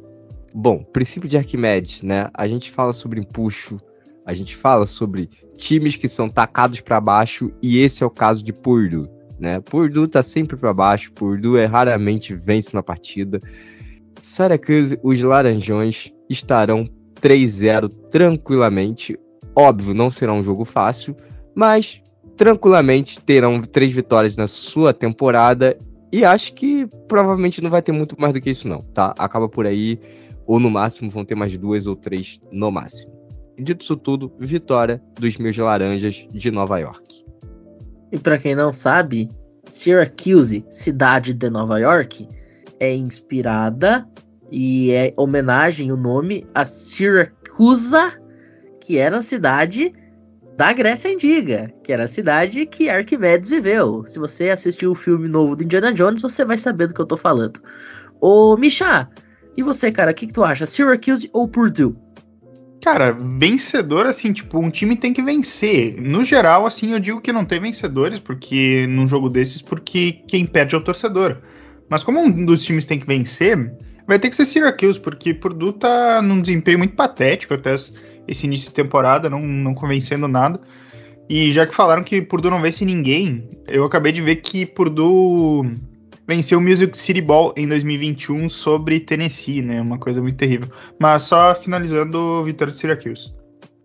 Bom, 0.53 0.83
princípio 0.83 1.29
de 1.29 1.37
Arquimedes, 1.37 2.03
né? 2.03 2.29
A 2.35 2.47
gente 2.49 2.71
fala 2.71 2.93
sobre 2.93 3.21
empuxo, 3.21 3.81
a 4.27 4.35
gente 4.35 4.57
fala 4.57 4.87
sobre 4.87 5.29
times 5.57 5.97
que 5.97 6.09
são 6.09 6.29
tacados 6.29 6.81
para 6.81 7.01
baixo 7.01 7.53
e 7.63 7.79
esse 7.79 8.03
é 8.03 8.07
o 8.07 8.11
caso 8.11 8.43
de 8.43 8.53
Purdue, 8.53 9.09
né? 9.41 9.61
Purdue 9.61 10.07
tá 10.07 10.23
sempre 10.23 10.57
para 10.57 10.73
baixo, 10.73 11.13
Purdue 11.13 11.59
é 11.59 11.65
raramente 11.65 12.35
vence 12.35 12.75
na 12.75 12.83
partida. 12.83 13.41
Syracuse, 14.21 14.99
os 15.03 15.21
Laranjões 15.23 16.13
estarão 16.29 16.85
3-0 17.21 17.91
tranquilamente. 18.11 19.19
Óbvio, 19.57 19.95
não 19.95 20.11
será 20.11 20.33
um 20.33 20.45
jogo 20.45 20.65
fácil, 20.65 21.17
mas 21.55 22.03
tranquilamente 22.37 23.21
terão 23.21 23.61
três 23.61 23.93
vitórias 23.93 24.37
na 24.37 24.47
sua 24.47 24.93
temporada 24.93 25.77
e 26.13 26.25
acho 26.25 26.55
que 26.55 26.87
provavelmente 27.09 27.63
não 27.63 27.71
vai 27.71 27.83
ter 27.83 27.93
muito 27.93 28.21
mais 28.21 28.33
do 28.33 28.41
que 28.41 28.51
isso 28.51 28.69
não, 28.69 28.83
tá? 28.83 29.15
Acaba 29.19 29.49
por 29.49 29.67
aí 29.67 29.99
ou 30.47 30.59
no 30.59 30.71
máximo 30.71 31.11
vão 31.11 31.25
ter 31.25 31.35
mais 31.35 31.57
duas 31.57 31.87
ou 31.87 31.95
três 31.95 32.41
no 32.51 32.71
máximo. 32.71 33.13
Dito 33.59 33.83
isso 33.83 33.97
tudo, 33.97 34.33
vitória 34.39 35.03
dos 35.19 35.37
meus 35.37 35.57
laranjas 35.57 36.27
de 36.33 36.51
Nova 36.51 36.79
York. 36.79 37.30
E 38.13 38.19
para 38.19 38.39
quem 38.39 38.55
não 38.55 38.73
sabe, 38.73 39.31
Syracuse, 39.69 40.65
cidade 40.69 41.33
de 41.33 41.49
Nova 41.49 41.79
York, 41.79 42.29
é 42.79 42.95
inspirada 42.95 44.09
e 44.51 44.91
é 44.91 45.13
homenagem 45.17 45.93
o 45.93 45.97
nome 45.97 46.47
a 46.55 46.65
Siracusa, 46.65 48.13
que 48.81 48.99
era 48.99 49.19
a 49.19 49.23
cidade 49.23 49.93
da 50.57 50.73
Grécia 50.73 51.11
Antiga, 51.11 51.73
que 51.85 51.93
era 51.93 52.05
a 52.05 52.09
cidade 52.09 52.67
que 52.67 52.91
Arquimedes 52.91 53.49
viveu. 53.49 54.05
Se 54.07 54.19
você 54.19 54.51
assistiu 54.51 54.91
o 54.91 54.95
filme 54.95 55.29
novo 55.29 55.57
do 55.57 55.63
Indiana 55.63 55.93
Jones, 55.93 56.21
você 56.21 56.45
vai 56.45 56.59
saber 56.59 56.89
do 56.89 56.95
que 56.95 57.01
eu 57.01 57.07
tô 57.07 57.17
falando. 57.17 57.61
Ô, 58.21 58.57
Misha, 58.57 59.09
e 59.57 59.63
você, 59.63 59.91
cara, 59.93 60.11
o 60.11 60.15
que, 60.15 60.27
que 60.27 60.33
tu 60.33 60.45
acha? 60.45 60.67
Syracuse 60.67 61.31
ou 61.33 61.49
Purdue? 61.49 61.97
Cara, 62.83 63.13
vencedor, 63.13 64.07
assim, 64.07 64.33
tipo, 64.33 64.59
um 64.59 64.71
time 64.71 64.97
tem 64.97 65.13
que 65.13 65.23
vencer. 65.23 66.01
No 66.01 66.25
geral, 66.25 66.65
assim, 66.65 66.93
eu 66.93 66.99
digo 66.99 67.21
que 67.21 67.33
não 67.33 67.45
tem 67.45 67.61
vencedores, 67.61 68.19
porque 68.19 68.87
num 68.89 69.07
jogo 69.07 69.29
desses, 69.29 69.61
porque 69.61 70.13
quem 70.27 70.47
perde 70.47 70.75
é 70.75 70.79
o 70.79 70.85
torcedor. 70.85 71.37
Mas 71.91 72.03
como 72.03 72.21
um 72.21 72.45
dos 72.45 72.65
times 72.65 72.87
tem 72.87 72.99
que 72.99 73.07
vencer, 73.07 73.75
vai 74.07 74.19
ter 74.19 74.31
que 74.31 74.37
ser 74.37 74.47
Syracuse, 74.47 74.99
porque 74.99 75.35
Purdue 75.35 75.75
tá 75.75 76.23
num 76.23 76.41
desempenho 76.41 76.79
muito 76.79 76.95
patético 76.95 77.53
até 77.53 77.75
esse 77.75 78.47
início 78.47 78.69
de 78.69 78.75
temporada, 78.75 79.29
não, 79.29 79.43
não 79.43 79.75
convencendo 79.75 80.27
nada. 80.27 80.59
E 81.29 81.53
já 81.53 81.67
que 81.67 81.75
falaram 81.75 82.03
que 82.03 82.23
Purdue 82.23 82.51
não 82.51 82.63
vence 82.63 82.85
ninguém, 82.85 83.49
eu 83.69 83.85
acabei 83.85 84.11
de 84.11 84.23
ver 84.23 84.37
que 84.37 84.65
Purdue 84.65 85.71
venceu 86.31 86.61
o 86.61 86.63
Music 86.63 86.97
City 86.97 87.21
Ball 87.21 87.53
em 87.57 87.67
2021 87.67 88.49
sobre 88.49 89.01
Tennessee, 89.01 89.63
né? 89.63 89.81
Uma 89.81 89.99
coisa 89.99 90.23
muito 90.23 90.37
terrível. 90.37 90.69
Mas 90.97 91.23
só 91.23 91.53
finalizando, 91.57 92.45
vitória 92.45 92.73
de 92.73 92.79
Syracuse. 92.79 93.33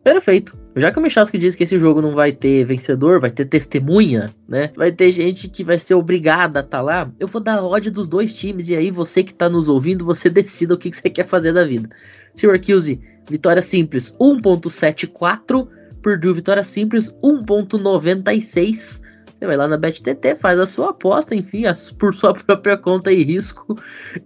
Perfeito. 0.04 0.56
Já 0.76 0.92
que 0.92 1.00
o 1.00 1.02
Michalski 1.02 1.40
disse 1.40 1.58
que 1.58 1.64
esse 1.64 1.80
jogo 1.80 2.04
não 2.04 2.14
vai 2.14 2.32
ter 2.32 2.64
vencedor, 2.64 3.20
vai 3.20 3.32
ter 3.32 3.46
testemunha, 3.46 4.32
né? 4.48 4.72
Vai 4.76 4.92
ter 4.92 5.10
gente 5.10 5.50
que 5.50 5.64
vai 5.64 5.80
ser 5.80 5.96
obrigada 5.96 6.60
a 6.60 6.64
estar 6.64 6.78
tá 6.78 6.84
lá. 6.84 7.12
Eu 7.20 7.28
vou 7.28 7.42
dar 7.42 7.64
odd 7.64 7.90
dos 7.90 8.08
dois 8.08 8.32
times 8.32 8.70
e 8.70 8.76
aí 8.76 8.92
você 8.92 9.24
que 9.24 9.34
tá 9.34 9.50
nos 9.50 9.68
ouvindo, 9.68 10.06
você 10.06 10.30
decida 10.30 10.76
o 10.76 10.78
que, 10.78 10.92
que 10.92 10.98
você 10.98 11.10
quer 11.10 11.26
fazer 11.26 11.52
da 11.52 11.66
vida. 11.66 11.90
Syracuse, 12.32 13.02
vitória 13.28 13.64
simples 13.64 14.16
1.74, 14.22 15.68
Purdue, 16.04 16.34
vitória 16.34 16.62
simples 16.62 17.12
1.96. 17.24 19.02
Você 19.36 19.46
vai 19.46 19.58
lá 19.58 19.68
na 19.68 19.76
BetTT, 19.76 20.36
faz 20.36 20.58
a 20.58 20.66
sua 20.66 20.92
aposta, 20.92 21.36
enfim, 21.36 21.64
por 22.00 22.14
sua 22.14 22.34
própria 22.46 22.78
conta 22.78 23.12
e 23.12 23.22
risco, 23.22 23.78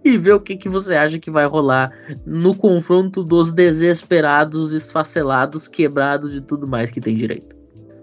e 0.04 0.16
vê 0.16 0.32
o 0.32 0.40
que, 0.40 0.56
que 0.56 0.68
você 0.68 0.94
acha 0.94 1.18
que 1.18 1.30
vai 1.30 1.46
rolar 1.46 1.92
no 2.24 2.54
confronto 2.54 3.24
dos 3.24 3.52
desesperados, 3.52 4.72
esfacelados, 4.72 5.66
quebrados 5.66 6.32
e 6.32 6.40
tudo 6.40 6.66
mais 6.66 6.92
que 6.92 7.00
tem 7.00 7.16
direito. 7.16 7.56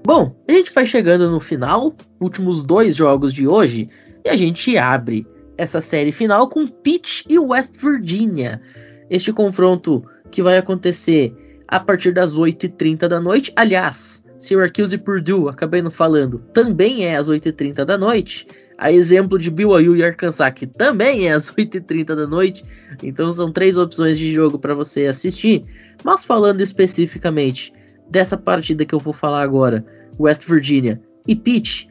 Bom, 0.06 0.36
a 0.50 0.52
gente 0.52 0.74
vai 0.74 0.86
chegando 0.86 1.30
no 1.30 1.40
final, 1.40 1.96
últimos 2.20 2.62
dois 2.62 2.96
jogos 2.96 3.32
de 3.32 3.48
hoje, 3.48 3.90
e 4.26 4.30
a 4.30 4.36
gente 4.36 4.78
abre 4.78 5.26
essa 5.58 5.80
série 5.80 6.12
final 6.12 6.50
com 6.50 6.68
Pitt 6.68 7.24
e 7.30 7.40
West 7.40 7.78
Virginia. 7.82 8.62
Este 9.10 9.32
confronto 9.32 10.04
que 10.30 10.42
vai 10.42 10.58
acontecer 10.58 11.34
a 11.68 11.80
partir 11.80 12.14
das 12.14 12.36
8h30 12.36 13.08
da 13.08 13.20
noite. 13.20 13.52
Aliás, 13.56 14.24
Syracuse 14.38 14.96
e 14.96 14.98
Purdue, 14.98 15.50
acabei 15.50 15.82
não 15.82 15.90
falando, 15.90 16.40
também 16.54 17.06
é 17.06 17.16
às 17.16 17.28
8h30 17.28 17.84
da 17.84 17.98
noite. 17.98 18.48
A 18.78 18.92
exemplo 18.92 19.40
de 19.40 19.50
BYU 19.50 19.96
e 19.96 20.04
Arkansas, 20.04 20.54
que 20.54 20.68
também 20.68 21.28
é 21.28 21.34
às 21.34 21.50
8h30 21.52 22.16
da 22.16 22.28
noite. 22.28 22.64
Então 23.02 23.34
são 23.34 23.52
três 23.52 23.78
opções 23.78 24.20
de 24.20 24.32
jogo 24.32 24.60
para 24.60 24.76
você 24.76 25.08
assistir. 25.08 25.66
Mas 26.04 26.24
falando 26.24 26.62
especificamente 26.62 27.74
dessa 28.10 28.38
partida 28.38 28.86
que 28.86 28.94
eu 28.94 29.00
vou 29.00 29.14
falar 29.14 29.42
agora, 29.42 29.84
West 30.20 30.48
Virginia 30.48 31.02
e 31.28 31.36
Pitt, 31.36 31.90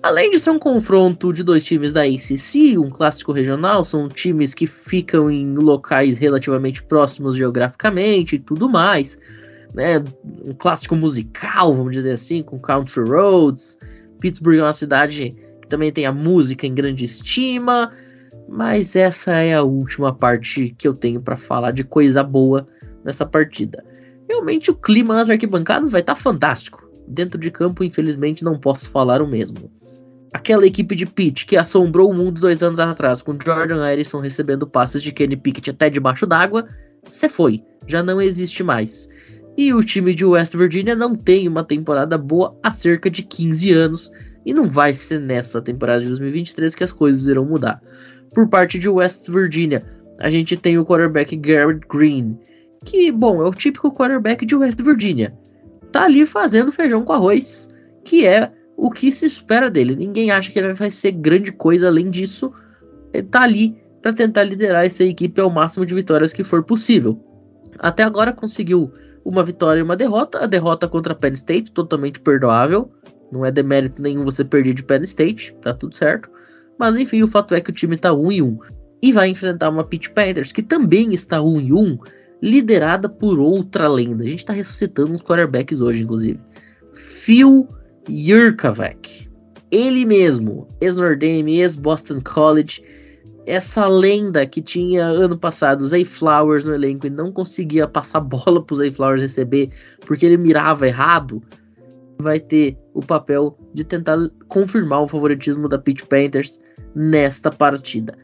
além 0.00 0.30
de 0.30 0.38
ser 0.38 0.50
um 0.50 0.58
confronto 0.60 1.32
de 1.32 1.42
dois 1.42 1.64
times 1.64 1.92
da 1.92 2.02
ACC, 2.04 2.78
um 2.78 2.88
clássico 2.88 3.32
regional, 3.32 3.82
são 3.82 4.08
times 4.08 4.54
que 4.54 4.68
ficam 4.68 5.28
em 5.28 5.56
locais 5.56 6.18
relativamente 6.18 6.84
próximos 6.84 7.34
geograficamente 7.34 8.36
e 8.36 8.38
tudo 8.38 8.68
mais 8.68 9.18
né, 9.74 10.02
um 10.44 10.52
clássico 10.54 10.96
musical, 10.96 11.74
vamos 11.74 11.92
dizer 11.92 12.12
assim, 12.12 12.42
com 12.42 12.58
Country 12.58 13.08
Roads. 13.08 13.78
Pittsburgh 14.20 14.58
é 14.58 14.62
uma 14.62 14.72
cidade 14.72 15.36
que 15.62 15.68
também 15.68 15.92
tem 15.92 16.06
a 16.06 16.12
música 16.12 16.66
em 16.66 16.74
grande 16.74 17.04
estima, 17.04 17.92
mas 18.48 18.96
essa 18.96 19.32
é 19.32 19.54
a 19.54 19.62
última 19.62 20.14
parte 20.14 20.74
que 20.78 20.88
eu 20.88 20.94
tenho 20.94 21.20
para 21.20 21.36
falar 21.36 21.70
de 21.70 21.84
coisa 21.84 22.22
boa 22.22 22.66
nessa 23.04 23.24
partida. 23.24 23.84
Realmente 24.28 24.70
o 24.70 24.74
clima 24.74 25.14
nas 25.14 25.30
arquibancadas 25.30 25.90
vai 25.90 26.00
estar 26.00 26.14
tá 26.14 26.20
fantástico. 26.20 26.86
Dentro 27.06 27.40
de 27.40 27.50
campo, 27.50 27.82
infelizmente, 27.82 28.44
não 28.44 28.58
posso 28.58 28.90
falar 28.90 29.22
o 29.22 29.26
mesmo. 29.26 29.70
Aquela 30.32 30.66
equipe 30.66 30.94
de 30.94 31.06
Pitt 31.06 31.46
que 31.46 31.56
assombrou 31.56 32.10
o 32.10 32.14
mundo 32.14 32.38
dois 32.38 32.62
anos 32.62 32.78
atrás, 32.78 33.22
com 33.22 33.38
Jordan 33.42 33.82
Harrison 33.82 34.20
recebendo 34.20 34.66
passes 34.66 35.02
de 35.02 35.10
Kenny 35.10 35.36
Pickett 35.36 35.70
até 35.70 35.88
debaixo 35.88 36.26
d'água, 36.26 36.68
você 37.02 37.28
foi, 37.28 37.62
já 37.86 38.02
não 38.02 38.20
existe 38.20 38.62
mais. 38.62 39.08
E 39.58 39.74
o 39.74 39.82
time 39.82 40.14
de 40.14 40.24
West 40.24 40.54
Virginia 40.54 40.94
não 40.94 41.16
tem 41.16 41.48
uma 41.48 41.64
temporada 41.64 42.16
boa 42.16 42.56
há 42.62 42.70
cerca 42.70 43.10
de 43.10 43.24
15 43.24 43.72
anos. 43.72 44.12
E 44.46 44.54
não 44.54 44.70
vai 44.70 44.94
ser 44.94 45.18
nessa 45.18 45.60
temporada 45.60 45.98
de 45.98 46.06
2023 46.06 46.76
que 46.76 46.84
as 46.84 46.92
coisas 46.92 47.26
irão 47.26 47.44
mudar. 47.44 47.82
Por 48.32 48.48
parte 48.48 48.78
de 48.78 48.88
West 48.88 49.28
Virginia, 49.28 49.84
a 50.20 50.30
gente 50.30 50.56
tem 50.56 50.78
o 50.78 50.86
quarterback 50.86 51.36
Garrett 51.36 51.80
Green. 51.90 52.38
Que, 52.84 53.10
bom, 53.10 53.42
é 53.42 53.48
o 53.48 53.50
típico 53.50 53.92
quarterback 53.92 54.46
de 54.46 54.54
West 54.54 54.80
Virginia. 54.80 55.36
Tá 55.90 56.04
ali 56.04 56.24
fazendo 56.24 56.70
feijão 56.70 57.04
com 57.04 57.12
arroz. 57.12 57.74
Que 58.04 58.24
é 58.24 58.52
o 58.76 58.92
que 58.92 59.10
se 59.10 59.26
espera 59.26 59.68
dele. 59.68 59.96
Ninguém 59.96 60.30
acha 60.30 60.52
que 60.52 60.58
ele 60.60 60.72
vai 60.72 60.88
ser 60.88 61.10
grande 61.10 61.50
coisa 61.50 61.88
além 61.88 62.12
disso. 62.12 62.52
Ele 63.12 63.26
tá 63.26 63.42
ali 63.42 63.76
para 64.00 64.12
tentar 64.12 64.44
liderar 64.44 64.86
essa 64.86 65.02
equipe 65.02 65.40
ao 65.40 65.50
máximo 65.50 65.84
de 65.84 65.96
vitórias 65.96 66.32
que 66.32 66.44
for 66.44 66.62
possível. 66.62 67.18
Até 67.80 68.04
agora 68.04 68.32
conseguiu 68.32 68.92
uma 69.24 69.42
vitória 69.42 69.80
e 69.80 69.82
uma 69.82 69.96
derrota. 69.96 70.42
A 70.42 70.46
derrota 70.46 70.88
contra 70.88 71.12
a 71.12 71.16
Penn 71.16 71.32
State, 71.32 71.72
totalmente 71.72 72.20
perdoável. 72.20 72.90
Não 73.30 73.44
é 73.44 73.50
demérito 73.50 74.00
nenhum 74.00 74.24
você 74.24 74.44
perder 74.44 74.74
de 74.74 74.82
Penn 74.82 75.02
State, 75.02 75.54
tá 75.60 75.74
tudo 75.74 75.96
certo. 75.96 76.30
Mas 76.78 76.96
enfim, 76.96 77.22
o 77.22 77.28
fato 77.28 77.54
é 77.54 77.60
que 77.60 77.70
o 77.70 77.74
time 77.74 77.96
tá 77.96 78.12
1 78.12 78.32
em 78.32 78.42
1 78.42 78.58
e 79.02 79.12
vai 79.12 79.28
enfrentar 79.28 79.68
uma 79.68 79.84
Pitt 79.84 80.10
Panthers 80.10 80.52
que 80.52 80.62
também 80.62 81.12
está 81.12 81.42
1 81.42 81.60
em 81.60 81.72
1, 81.72 81.98
liderada 82.42 83.08
por 83.08 83.38
outra 83.38 83.88
lenda. 83.88 84.24
A 84.24 84.28
gente 84.28 84.46
tá 84.46 84.52
ressuscitando 84.52 85.12
uns 85.12 85.22
quarterbacks 85.22 85.80
hoje, 85.80 86.02
inclusive. 86.02 86.40
Phil 86.94 87.68
Yurkavec. 88.08 89.28
Ele 89.70 90.06
mesmo, 90.06 90.66
ex-Notre 90.80 91.16
Dame, 91.16 91.60
ex-Boston 91.60 92.20
College, 92.22 92.82
essa 93.48 93.88
lenda 93.88 94.46
que 94.46 94.60
tinha 94.60 95.04
ano 95.04 95.38
passado 95.38 95.86
Zay 95.86 96.04
Flowers 96.04 96.64
no 96.64 96.74
elenco 96.74 97.06
e 97.06 97.10
não 97.10 97.32
conseguia 97.32 97.88
passar 97.88 98.20
bola 98.20 98.62
pro 98.62 98.76
Zay 98.76 98.90
Flowers 98.90 99.22
receber 99.22 99.70
porque 100.06 100.26
ele 100.26 100.36
mirava 100.36 100.86
errado, 100.86 101.42
vai 102.20 102.38
ter 102.38 102.76
o 102.94 103.00
papel 103.00 103.56
de 103.72 103.84
tentar 103.84 104.16
confirmar 104.48 105.02
o 105.02 105.08
favoritismo 105.08 105.68
da 105.68 105.78
Pitt 105.78 106.04
Panthers 106.06 106.60
nesta 106.94 107.50
partida. 107.50 108.14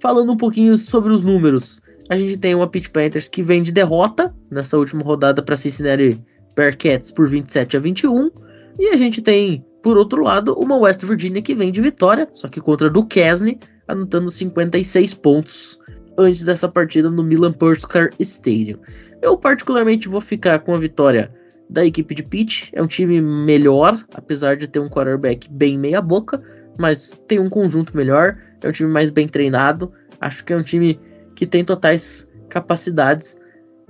Falando 0.00 0.32
um 0.32 0.36
pouquinho 0.36 0.76
sobre 0.76 1.12
os 1.12 1.22
números, 1.22 1.82
a 2.08 2.16
gente 2.16 2.36
tem 2.38 2.54
uma 2.54 2.68
Pitt 2.68 2.90
Panthers 2.90 3.28
que 3.28 3.42
vem 3.42 3.62
de 3.62 3.70
derrota 3.70 4.34
nessa 4.50 4.78
última 4.78 5.02
rodada 5.02 5.42
para 5.42 5.56
Cincinnati 5.56 6.20
Bearcats 6.56 7.10
por 7.10 7.28
27 7.28 7.76
a 7.76 7.80
21, 7.80 8.30
e 8.78 8.88
a 8.88 8.96
gente 8.96 9.20
tem, 9.20 9.64
por 9.82 9.96
outro 9.96 10.22
lado, 10.22 10.54
uma 10.54 10.76
West 10.76 11.04
Virginia 11.04 11.42
que 11.42 11.54
vem 11.54 11.70
de 11.70 11.80
vitória, 11.80 12.28
só 12.32 12.48
que 12.48 12.60
contra 12.60 12.88
Duquesne 12.88 13.58
anotando 13.88 14.30
56 14.30 15.14
pontos 15.14 15.80
antes 16.18 16.44
dessa 16.44 16.68
partida 16.68 17.10
no 17.10 17.22
Milan 17.22 17.52
Purskar 17.52 18.10
Stadium. 18.20 18.78
Eu 19.22 19.36
particularmente 19.36 20.08
vou 20.08 20.20
ficar 20.20 20.58
com 20.60 20.74
a 20.74 20.78
vitória 20.78 21.32
da 21.70 21.84
equipe 21.84 22.14
de 22.14 22.22
Pitt. 22.22 22.70
É 22.74 22.82
um 22.82 22.86
time 22.86 23.20
melhor, 23.20 24.04
apesar 24.14 24.56
de 24.56 24.68
ter 24.68 24.78
um 24.78 24.88
quarterback 24.88 25.50
bem 25.50 25.78
meia 25.78 26.00
boca, 26.00 26.42
mas 26.78 27.18
tem 27.26 27.38
um 27.38 27.48
conjunto 27.48 27.96
melhor. 27.96 28.36
É 28.62 28.68
um 28.68 28.72
time 28.72 28.90
mais 28.90 29.10
bem 29.10 29.28
treinado. 29.28 29.92
Acho 30.20 30.44
que 30.44 30.52
é 30.52 30.56
um 30.56 30.62
time 30.62 31.00
que 31.34 31.46
tem 31.46 31.64
totais 31.64 32.30
capacidades 32.48 33.38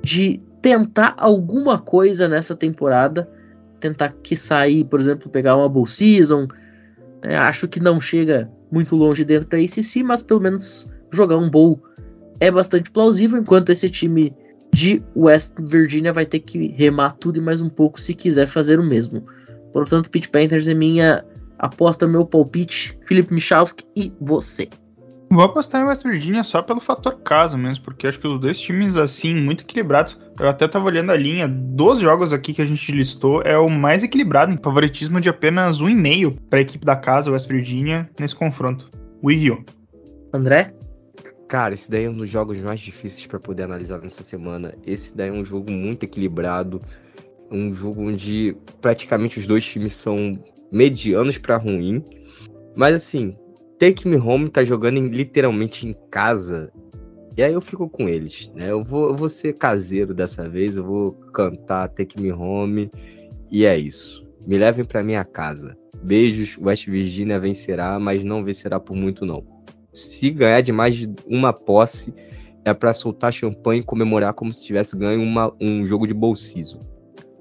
de 0.03 0.40
tentar 0.61 1.14
alguma 1.18 1.78
coisa 1.78 2.28
nessa 2.28 2.55
temporada. 2.55 3.28
Tentar 3.80 4.12
que 4.22 4.34
sair, 4.34 4.84
por 4.84 5.01
exemplo, 5.01 5.30
pegar 5.30 5.57
uma 5.57 5.68
Bull 5.68 5.86
Season. 5.86 6.49
É, 7.22 7.36
acho 7.36 7.68
que 7.68 7.80
não 7.80 8.01
chega 8.01 8.51
muito 8.70 8.94
longe 8.96 9.24
dentro 9.24 9.48
da 9.48 9.56
ACC, 9.56 10.02
mas 10.02 10.22
pelo 10.22 10.40
menos 10.40 10.90
jogar 11.12 11.36
um 11.36 11.50
bowl 11.50 11.80
é 12.40 12.50
bastante 12.50 12.90
plausível, 12.90 13.40
enquanto 13.40 13.70
esse 13.70 13.88
time 13.90 14.34
de 14.72 15.02
West 15.16 15.54
Virginia 15.60 16.12
vai 16.12 16.26
ter 16.26 16.40
que 16.40 16.68
remar 16.68 17.12
tudo 17.18 17.38
e 17.38 17.42
mais 17.42 17.60
um 17.60 17.70
pouco 17.70 18.00
se 18.00 18.14
quiser 18.14 18.46
fazer 18.46 18.78
o 18.78 18.84
mesmo. 18.84 19.24
Portanto, 19.72 20.10
Pit 20.10 20.28
Panthers 20.28 20.68
é 20.68 20.74
minha 20.74 21.24
aposta, 21.58 22.06
meu 22.06 22.24
palpite, 22.24 22.96
Felipe 23.06 23.34
Michalski 23.34 23.84
e 23.96 24.12
você. 24.20 24.68
Vou 25.30 25.44
apostar 25.44 25.82
em 25.82 25.84
West 25.84 26.04
Virginia 26.04 26.42
só 26.42 26.62
pelo 26.62 26.80
fator 26.80 27.20
casa 27.20 27.56
mesmo, 27.56 27.84
porque 27.84 28.06
acho 28.06 28.18
que 28.18 28.26
os 28.26 28.40
dois 28.40 28.58
times, 28.58 28.96
assim, 28.96 29.34
muito 29.34 29.62
equilibrados. 29.62 30.18
Eu 30.40 30.48
até 30.48 30.66
tava 30.66 30.86
olhando 30.86 31.12
a 31.12 31.16
linha, 31.16 31.46
dos 31.46 32.00
jogos 32.00 32.32
aqui 32.32 32.54
que 32.54 32.62
a 32.62 32.64
gente 32.64 32.90
listou, 32.92 33.42
é 33.42 33.58
o 33.58 33.68
mais 33.68 34.02
equilibrado, 34.02 34.52
em 34.52 34.58
favoritismo 34.62 35.20
de 35.20 35.28
apenas 35.28 35.82
1,5 35.82 36.38
para 36.48 36.60
a 36.60 36.62
equipe 36.62 36.84
da 36.84 36.96
casa, 36.96 37.30
West 37.30 37.46
Virginia, 37.46 38.08
nesse 38.18 38.34
confronto. 38.34 38.90
You. 39.22 39.64
André? 40.32 40.74
Cara, 41.46 41.74
esse 41.74 41.90
daí 41.90 42.04
é 42.04 42.10
um 42.10 42.16
dos 42.16 42.28
jogos 42.28 42.58
mais 42.60 42.80
difíceis 42.80 43.26
para 43.26 43.38
poder 43.38 43.64
analisar 43.64 43.98
nessa 44.00 44.22
semana. 44.22 44.74
Esse 44.86 45.14
daí 45.14 45.28
é 45.28 45.32
um 45.32 45.44
jogo 45.44 45.70
muito 45.70 46.04
equilibrado, 46.04 46.80
um 47.50 47.74
jogo 47.74 48.02
onde 48.02 48.56
praticamente 48.80 49.38
os 49.38 49.46
dois 49.46 49.64
times 49.64 49.94
são 49.94 50.38
medianos 50.72 51.36
para 51.36 51.56
ruim. 51.56 52.04
Mas 52.76 52.94
assim, 52.94 53.36
Take 53.78 54.08
Me 54.08 54.16
Home 54.16 54.50
tá 54.50 54.64
jogando 54.64 54.96
em, 54.98 55.06
literalmente 55.06 55.86
em 55.86 55.94
casa. 56.10 56.72
E 57.36 57.42
aí 57.42 57.52
eu 57.52 57.60
fico 57.60 57.88
com 57.88 58.08
eles, 58.08 58.50
né? 58.54 58.70
Eu 58.70 58.82
vou, 58.82 59.10
eu 59.10 59.14
vou 59.14 59.28
ser 59.28 59.52
caseiro 59.52 60.12
dessa 60.12 60.48
vez, 60.48 60.76
eu 60.76 60.84
vou 60.84 61.12
cantar 61.32 61.88
Take 61.88 62.20
Me 62.20 62.32
Home. 62.32 62.90
E 63.50 63.64
é 63.64 63.78
isso. 63.78 64.26
Me 64.44 64.58
levem 64.58 64.84
para 64.84 65.02
minha 65.02 65.24
casa. 65.24 65.76
Beijos, 66.02 66.58
West 66.60 66.88
Virginia 66.88 67.38
vencerá, 67.38 67.98
mas 68.00 68.24
não 68.24 68.44
vencerá 68.44 68.80
por 68.80 68.96
muito 68.96 69.24
não. 69.24 69.44
Se 69.92 70.30
ganhar 70.30 70.60
de 70.60 70.72
mais 70.72 70.96
de 70.96 71.08
uma 71.26 71.52
posse, 71.52 72.12
é 72.64 72.74
para 72.74 72.92
soltar 72.92 73.32
champanhe 73.32 73.80
e 73.80 73.84
comemorar 73.84 74.34
como 74.34 74.52
se 74.52 74.62
tivesse 74.62 74.96
ganho 74.96 75.22
uma, 75.22 75.52
um 75.60 75.86
jogo 75.86 76.06
de 76.06 76.14
bolsizo. 76.14 76.80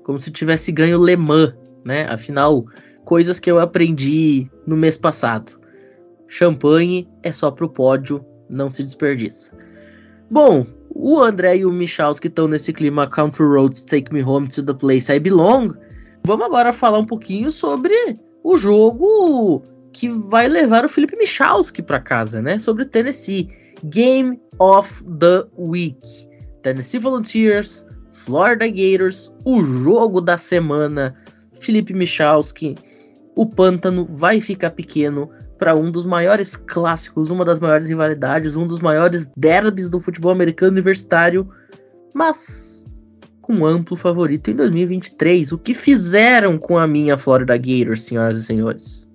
Como 0.03 0.19
se 0.19 0.31
tivesse 0.31 0.71
ganho 0.71 1.03
Le 1.03 1.17
Mans, 1.17 1.53
né? 1.83 2.05
Afinal, 2.05 2.63
coisas 3.03 3.39
que 3.39 3.49
eu 3.49 3.59
aprendi 3.59 4.49
no 4.65 4.77
mês 4.77 4.97
passado. 4.97 5.56
Champanhe 6.27 7.07
é 7.23 7.31
só 7.31 7.51
pro 7.51 7.69
pódio, 7.69 8.23
não 8.49 8.69
se 8.69 8.83
desperdiça. 8.83 9.57
Bom, 10.29 10.65
o 10.89 11.19
André 11.19 11.57
e 11.57 11.65
o 11.65 11.71
Michals 11.71 12.19
que 12.19 12.27
estão 12.27 12.47
nesse 12.47 12.73
clima 12.73 13.09
Country 13.09 13.45
Roads 13.45 13.83
Take 13.83 14.13
Me 14.13 14.23
Home 14.23 14.47
to 14.49 14.63
the 14.63 14.73
Place 14.73 15.11
I 15.11 15.19
Belong, 15.19 15.73
vamos 16.25 16.45
agora 16.45 16.73
falar 16.73 16.99
um 16.99 17.05
pouquinho 17.05 17.51
sobre 17.51 17.93
o 18.43 18.57
jogo 18.57 19.63
que 19.93 20.09
vai 20.09 20.47
levar 20.47 20.85
o 20.85 20.89
Felipe 20.89 21.15
Michalski 21.15 21.81
para 21.81 21.99
casa, 21.99 22.41
né? 22.41 22.59
Sobre 22.59 22.83
o 22.83 22.85
Tennessee. 22.85 23.49
Game 23.85 24.39
of 24.59 25.03
the 25.19 25.45
Week. 25.57 25.99
Tennessee 26.63 26.99
Volunteers, 26.99 27.85
Florida 28.11 28.67
Gators, 28.67 29.31
o 29.45 29.63
jogo 29.63 30.19
da 30.19 30.37
semana. 30.37 31.15
Felipe 31.59 31.93
Michalski, 31.93 32.75
o 33.35 33.45
pântano 33.45 34.05
vai 34.05 34.39
ficar 34.39 34.71
pequeno 34.71 35.29
para 35.57 35.75
um 35.75 35.91
dos 35.91 36.05
maiores 36.05 36.55
clássicos, 36.55 37.31
uma 37.31 37.43
das 37.43 37.59
maiores 37.59 37.89
rivalidades, 37.89 38.55
um 38.55 38.67
dos 38.67 38.79
maiores 38.79 39.29
derbys 39.35 39.89
do 39.89 39.99
futebol 39.99 40.31
americano 40.31 40.71
universitário, 40.71 41.49
mas 42.13 42.87
com 43.41 43.65
amplo 43.65 43.95
favorito 43.95 44.51
em 44.51 44.55
2023. 44.55 45.53
O 45.53 45.57
que 45.57 45.73
fizeram 45.73 46.57
com 46.57 46.77
a 46.77 46.85
minha 46.85 47.17
Florida 47.17 47.57
Gators, 47.57 48.01
senhoras 48.01 48.39
e 48.39 48.43
senhores? 48.43 49.07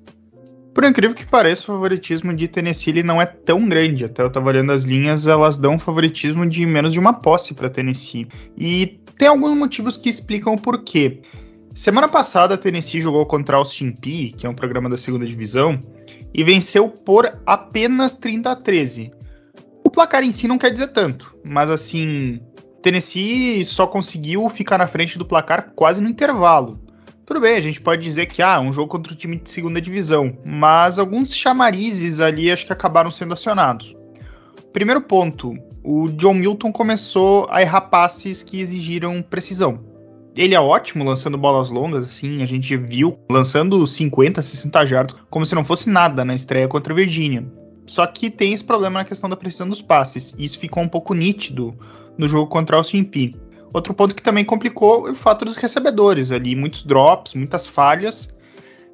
Por 0.74 0.84
incrível 0.84 1.14
que 1.14 1.26
pareça, 1.26 1.64
o 1.64 1.66
favoritismo 1.66 2.34
de 2.34 2.48
Tennessee 2.48 3.02
não 3.02 3.20
é 3.20 3.26
tão 3.26 3.68
grande. 3.68 4.06
Até 4.06 4.22
eu 4.22 4.30
tava 4.30 4.48
olhando 4.48 4.72
as 4.72 4.84
linhas, 4.84 5.26
elas 5.26 5.58
dão 5.58 5.74
um 5.74 5.78
favoritismo 5.78 6.48
de 6.48 6.64
menos 6.64 6.94
de 6.94 6.98
uma 6.98 7.12
posse 7.12 7.52
para 7.52 7.68
Tennessee. 7.68 8.26
E 8.56 8.98
tem 9.18 9.28
alguns 9.28 9.54
motivos 9.56 9.98
que 9.98 10.08
explicam 10.08 10.54
o 10.54 10.58
porquê. 10.58 11.20
Semana 11.74 12.08
passada, 12.08 12.54
a 12.54 12.58
Tennessee 12.58 13.02
jogou 13.02 13.26
contra 13.26 13.56
o 13.56 13.58
Austin 13.58 13.92
Peay, 13.92 14.32
que 14.32 14.46
é 14.46 14.48
um 14.48 14.54
programa 14.54 14.88
da 14.88 14.96
segunda 14.96 15.26
divisão, 15.26 15.82
e 16.34 16.42
venceu 16.42 16.88
por 16.88 17.38
apenas 17.46 18.14
30 18.14 18.50
a 18.50 18.56
13. 18.56 19.12
O 19.84 19.90
placar 19.90 20.22
em 20.22 20.32
si 20.32 20.48
não 20.48 20.58
quer 20.58 20.70
dizer 20.70 20.88
tanto, 20.88 21.36
mas 21.44 21.70
assim, 21.70 22.40
Tennessee 22.82 23.64
só 23.64 23.86
conseguiu 23.86 24.48
ficar 24.48 24.78
na 24.78 24.86
frente 24.86 25.18
do 25.18 25.24
placar 25.24 25.72
quase 25.74 26.00
no 26.00 26.08
intervalo. 26.08 26.80
Tudo 27.24 27.40
bem, 27.40 27.56
a 27.56 27.60
gente 27.60 27.80
pode 27.80 28.02
dizer 28.02 28.26
que 28.26 28.42
ah, 28.42 28.60
um 28.60 28.72
jogo 28.72 28.90
contra 28.90 29.12
o 29.12 29.16
time 29.16 29.36
de 29.36 29.50
segunda 29.50 29.80
divisão, 29.80 30.36
mas 30.44 30.98
alguns 30.98 31.34
chamarizes 31.34 32.20
ali 32.20 32.50
acho 32.50 32.66
que 32.66 32.72
acabaram 32.72 33.10
sendo 33.10 33.32
acionados. 33.32 33.96
Primeiro 34.72 35.02
ponto, 35.02 35.54
o 35.84 36.08
John 36.10 36.34
Milton 36.34 36.72
começou 36.72 37.46
a 37.50 37.62
errar 37.62 37.82
passes 37.82 38.42
que 38.42 38.60
exigiram 38.60 39.22
precisão. 39.22 39.91
Ele 40.36 40.54
é 40.54 40.60
ótimo 40.60 41.04
lançando 41.04 41.36
bolas 41.36 41.68
longas, 41.68 42.06
assim, 42.06 42.42
a 42.42 42.46
gente 42.46 42.74
viu 42.76 43.18
lançando 43.30 43.86
50, 43.86 44.40
60 44.40 44.86
jardas, 44.86 45.16
como 45.28 45.44
se 45.44 45.54
não 45.54 45.64
fosse 45.64 45.90
nada 45.90 46.24
na 46.24 46.34
estreia 46.34 46.66
contra 46.66 46.92
a 46.92 46.96
Virginia. 46.96 47.46
Só 47.86 48.06
que 48.06 48.30
tem 48.30 48.54
esse 48.54 48.64
problema 48.64 49.00
na 49.00 49.04
questão 49.04 49.28
da 49.28 49.36
precisão 49.36 49.68
dos 49.68 49.82
passes, 49.82 50.34
e 50.38 50.44
isso 50.44 50.58
ficou 50.58 50.82
um 50.82 50.88
pouco 50.88 51.12
nítido 51.12 51.74
no 52.16 52.26
jogo 52.26 52.46
contra 52.46 52.76
o 52.76 52.78
Austin 52.78 53.04
Peay. 53.04 53.36
Outro 53.74 53.92
ponto 53.92 54.14
que 54.14 54.22
também 54.22 54.44
complicou 54.44 55.08
é 55.08 55.12
o 55.12 55.14
fato 55.14 55.44
dos 55.44 55.56
recebedores 55.56 56.30
ali, 56.32 56.54
muitos 56.54 56.84
drops, 56.84 57.34
muitas 57.34 57.66
falhas. 57.66 58.28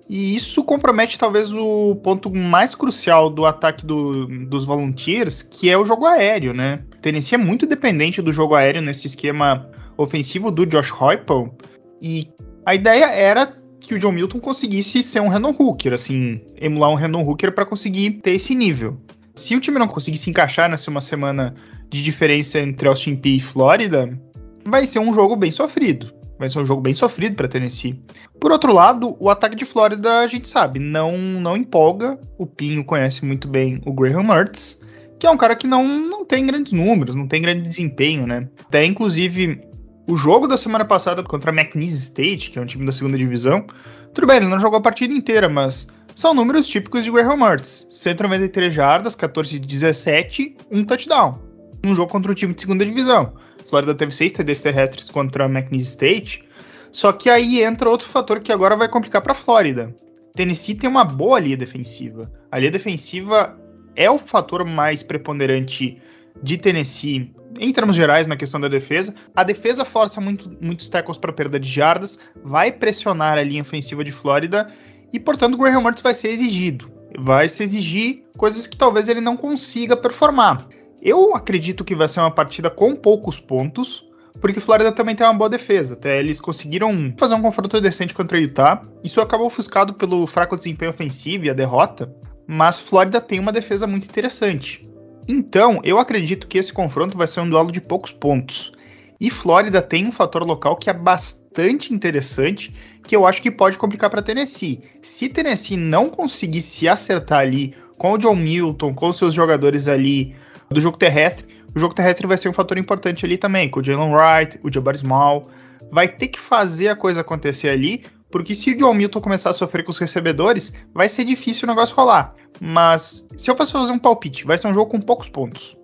E 0.09 0.35
isso 0.35 0.65
compromete 0.65 1.19
talvez 1.19 1.53
o 1.53 1.97
ponto 1.97 2.35
mais 2.35 2.75
crucial 2.75 3.29
do 3.29 3.45
ataque 3.45 3.85
do, 3.85 4.27
dos 4.47 4.65
Volunteers, 4.65 5.43
que 5.43 5.69
é 5.69 5.77
o 5.77 5.85
jogo 5.85 6.07
aéreo, 6.07 6.55
né? 6.55 6.83
Tennessee 7.03 7.35
é 7.35 7.39
muito 7.39 7.67
dependente 7.67 8.23
do 8.23 8.33
jogo 8.33 8.55
aéreo 8.55 8.81
nesse 8.81 9.07
esquema 9.07 9.69
ofensivo 9.99 10.51
do 10.51 10.65
Josh 10.65 10.91
Heupel. 10.91 11.55
E 12.01 12.29
a 12.65 12.75
ideia 12.75 13.07
era 13.07 13.59
que 13.81 13.95
o 13.95 13.99
John 13.99 14.13
Milton 14.13 14.41
conseguisse 14.41 15.03
ser 15.03 15.21
um 15.21 15.29
Randall 15.29 15.55
Hooker, 15.59 15.93
assim, 15.93 16.41
emular 16.61 16.91
um 16.91 16.95
Randall 16.95 17.29
Hooker 17.29 17.53
para 17.53 17.67
conseguir 17.67 18.13
ter 18.23 18.33
esse 18.33 18.55
nível. 18.55 18.99
Se 19.35 19.55
o 19.55 19.61
time 19.61 19.79
não 19.79 19.89
conseguisse 19.89 20.31
encaixar 20.31 20.69
nessa 20.69 20.91
uma 20.91 21.01
semana 21.01 21.55
de 21.91 22.03
diferença 22.03 22.59
entre 22.59 22.89
Austin 22.89 23.17
Peay 23.17 23.37
e 23.37 23.41
Flórida, 23.41 24.19
vai 24.67 24.85
ser 24.85 24.99
um 24.99 25.15
jogo 25.15 25.37
bem 25.37 25.51
sofrido. 25.51 26.13
Vai 26.39 26.49
ser 26.49 26.61
um 26.61 26.67
jogo 26.67 26.81
bem 26.81 26.95
sofrido 26.95 27.35
para 27.35 27.49
Tennessee. 27.49 28.01
Por 28.41 28.53
outro 28.53 28.73
lado, 28.73 29.17
o 29.19 29.29
ataque 29.29 29.57
de 29.57 29.65
Flórida, 29.65 30.21
a 30.21 30.27
gente 30.27 30.49
sabe, 30.49 30.79
não, 30.79 31.17
não 31.17 31.57
empolga. 31.57 32.19
O 32.37 32.47
Pinho 32.47 32.85
conhece 32.85 33.25
muito 33.25 33.49
bem 33.49 33.81
o 33.85 33.93
Graham 33.93 34.23
Mertz, 34.23 34.81
que 35.19 35.27
é 35.27 35.31
um 35.31 35.37
cara 35.37 35.57
que 35.57 35.67
não, 35.67 35.87
não 35.87 36.25
tem 36.25 36.47
grandes 36.47 36.73
números, 36.73 37.17
não 37.17 37.27
tem 37.27 37.43
grande 37.43 37.63
desempenho, 37.63 38.27
né? 38.27 38.49
Até, 38.61 38.85
inclusive, 38.85 39.61
o 40.09 40.17
jogo 40.17 40.49
da 40.49 40.57
semana 40.57 40.87
passada 40.87 41.23
contra 41.23 41.51
a 41.51 41.55
McNeese 41.55 42.05
State, 42.05 42.51
que 42.51 42.59
é 42.59 42.63
um 42.63 42.67
time 42.67 42.87
da 42.87 42.93
segunda 42.93 43.19
divisão, 43.19 43.67
tudo 44.15 44.27
bem, 44.27 44.39
ele 44.39 44.49
não 44.49 44.59
jogou 44.59 44.79
a 44.79 44.83
partida 44.83 45.13
inteira, 45.13 45.51
mas 45.51 45.87
são 46.17 46.33
números 46.33 46.67
típicos 46.67 47.05
de 47.05 47.11
Graham 47.11 47.37
Mertz. 47.37 47.87
193 47.91 48.73
jardas, 48.73 49.15
14 49.15 49.59
de 49.61 49.67
17, 49.67 50.57
um 50.71 50.83
touchdown. 50.83 51.39
Um 51.85 51.95
jogo 51.95 52.11
contra 52.11 52.33
o 52.33 52.35
time 52.35 52.55
de 52.55 52.63
segunda 52.63 52.87
divisão. 52.87 53.35
Flórida 53.63 53.95
teve 53.95 54.13
seis 54.13 54.33
TDs 54.33 54.63
terrestres 54.63 55.11
contra 55.11 55.45
a 55.45 55.49
McNeese 55.49 55.91
State. 55.91 56.43
Só 56.91 57.13
que 57.13 57.29
aí 57.29 57.63
entra 57.63 57.91
outro 57.91 58.09
fator 58.09 58.41
que 58.41 58.51
agora 58.51 58.77
vai 58.77 58.89
complicar 58.89 59.21
para 59.21 59.35
Flórida. 59.35 59.95
Tennessee 60.35 60.75
tem 60.75 60.89
uma 60.89 61.05
boa 61.05 61.39
linha 61.39 61.57
defensiva. 61.57 62.33
A 62.51 62.59
linha 62.59 62.71
defensiva 62.71 63.55
é 63.95 64.11
o 64.11 64.17
fator 64.17 64.65
mais 64.65 65.03
preponderante 65.03 66.01
de 66.43 66.57
Tennessee 66.57 67.31
em 67.59 67.73
termos 67.73 67.97
gerais 67.97 68.27
na 68.27 68.37
questão 68.37 68.61
da 68.61 68.69
defesa. 68.69 69.15
A 69.35 69.43
defesa 69.43 69.85
força 69.85 70.21
muito, 70.21 70.51
muitos 70.61 70.89
tackles 70.89 71.19
para 71.19 71.33
perda 71.33 71.59
de 71.59 71.69
jardas, 71.69 72.19
vai 72.43 72.71
pressionar 72.73 73.39
a 73.39 73.43
linha 73.43 73.63
ofensiva 73.63 74.05
de 74.05 74.13
Flórida 74.13 74.71
e, 75.13 75.19
portanto, 75.19 75.55
o 75.55 75.59
Graham 75.59 75.83
Mertz 75.83 76.03
vai 76.03 76.15
ser 76.15 76.29
exigido. 76.31 76.91
Vai 77.19 77.49
se 77.49 77.63
exigir 77.63 78.25
coisas 78.37 78.67
que 78.67 78.77
talvez 78.77 79.09
ele 79.09 79.21
não 79.21 79.37
consiga 79.37 79.97
performar. 79.97 80.69
Eu 81.01 81.35
acredito 81.35 81.85
que 81.85 81.95
vai 81.95 82.09
ser 82.09 82.21
uma 82.21 82.31
partida 82.31 82.69
com 82.69 82.95
poucos 82.95 83.41
pontos, 83.41 84.05
porque 84.41 84.61
Flórida 84.61 84.93
também 84.93 85.17
tem 85.17 85.27
uma 85.27 85.35
boa 85.35 85.49
defesa. 85.49 85.95
Até 85.95 86.19
eles 86.19 86.41
conseguiram 86.41 87.15
fazer 87.17 87.35
um 87.35 87.43
confronto 87.43 87.81
decente 87.81 88.15
contra 88.15 88.37
o 88.37 88.41
Utah. 88.41 88.83
Isso 89.03 89.21
acabou 89.21 89.47
ofuscado 89.47 89.95
pelo 89.95 90.27
fraco 90.27 90.57
desempenho 90.57 90.91
ofensivo 90.91 91.45
e 91.45 91.51
a 91.51 91.55
derrota, 91.55 92.13
mas 92.47 92.79
Flórida 92.79 93.21
tem 93.21 93.39
uma 93.39 93.53
defesa 93.53 93.87
muito 93.87 94.05
interessante. 94.05 94.89
Então, 95.29 95.81
eu 95.85 95.99
acredito 95.99 96.47
que 96.47 96.57
esse 96.57 96.73
confronto 96.73 97.17
vai 97.17 97.27
ser 97.27 97.41
um 97.41 97.51
duelo 97.51 97.71
de 97.71 97.83
poucos 97.83 98.11
pontos. 98.11 98.73
E 99.21 99.31
Flórida 99.31 99.83
tem 99.83 100.07
um 100.07 100.13
fator 100.13 100.43
local 100.43 100.77
que 100.77 100.89
é 100.89 100.93
bastante 100.93 101.93
interessante, 101.93 102.75
que 103.07 103.15
eu 103.15 103.27
acho 103.27 103.43
que 103.43 103.51
pode 103.51 103.77
complicar 103.77 104.09
para 104.09 104.23
Tennessee. 104.23 104.81
Se 105.03 105.29
Tennessee 105.29 105.77
não 105.77 106.09
conseguir 106.09 106.63
se 106.63 106.89
acertar 106.89 107.41
ali 107.41 107.75
com 107.99 108.13
o 108.13 108.19
John 108.19 108.37
Milton, 108.37 108.95
com 108.95 109.13
seus 109.13 109.35
jogadores 109.35 109.87
ali 109.87 110.35
do 110.71 110.81
jogo 110.81 110.97
terrestre. 110.97 111.47
O 111.75 111.79
jogo 111.79 111.95
terrestre 111.95 112.27
vai 112.27 112.39
ser 112.39 112.49
um 112.49 112.53
fator 112.53 112.79
importante 112.79 113.27
ali 113.27 113.37
também, 113.37 113.69
com 113.69 113.81
o 113.81 113.85
Jalen 113.85 114.13
Wright, 114.13 114.59
o 114.63 114.73
Jabari 114.73 114.99
Small. 114.99 115.49
Vai 115.91 116.09
ter 116.09 116.29
que 116.29 116.39
fazer 116.39 116.89
a 116.89 116.97
coisa 116.97 117.21
acontecer 117.21 117.69
ali, 117.69 118.05
porque 118.31 118.55
se 118.55 118.73
o 118.73 118.77
John 118.77 118.95
Milton 118.95 119.21
começar 119.21 119.51
a 119.51 119.55
sofrer 119.55 119.85
com 119.85 119.91
os 119.91 119.99
recebedores, 119.99 120.73
vai 120.95 121.09
ser 121.09 121.25
difícil 121.25 121.67
o 121.67 121.71
negócio 121.71 121.95
rolar. 121.95 122.35
Mas 122.61 123.29
se 123.37 123.51
eu 123.51 123.57
fosse 123.57 123.73
fazer 123.73 123.93
um 123.93 123.99
palpite, 123.99 124.45
vai 124.45 124.59
ser 124.59 124.69
um 124.69 124.75
jogo 124.75 124.91
com 124.91 125.01
poucos 125.01 125.29
pontos. 125.29 125.77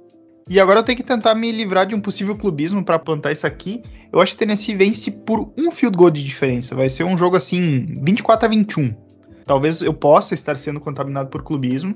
E 0.49 0.61
agora 0.61 0.81
eu 0.81 0.83
tenho 0.83 0.99
que 0.99 1.05
tentar 1.05 1.35
me 1.35 1.51
livrar 1.51 1.87
de 1.87 1.95
um 1.95 2.01
possível 2.01 2.37
clubismo 2.37 2.85
para 2.85 2.99
plantar 2.99 3.33
isso 3.33 3.47
aqui. 3.47 3.83
Eu 4.13 4.21
acho 4.21 4.33
que 4.33 4.39
Tennessee 4.39 4.75
vence 4.75 5.11
por 5.11 5.51
um 5.57 5.71
field 5.71 5.97
goal 5.97 6.11
de 6.11 6.23
diferença. 6.23 6.75
Vai 6.75 6.91
ser 6.91 7.05
um 7.05 7.17
jogo 7.17 7.37
assim, 7.37 7.99
24 8.03 8.47
a 8.47 8.51
21. 8.51 8.95
Talvez 9.47 9.81
eu 9.81 9.95
possa 9.95 10.35
estar 10.35 10.57
sendo 10.57 10.81
contaminado 10.81 11.31
por 11.31 11.43
clubismo. 11.43 11.95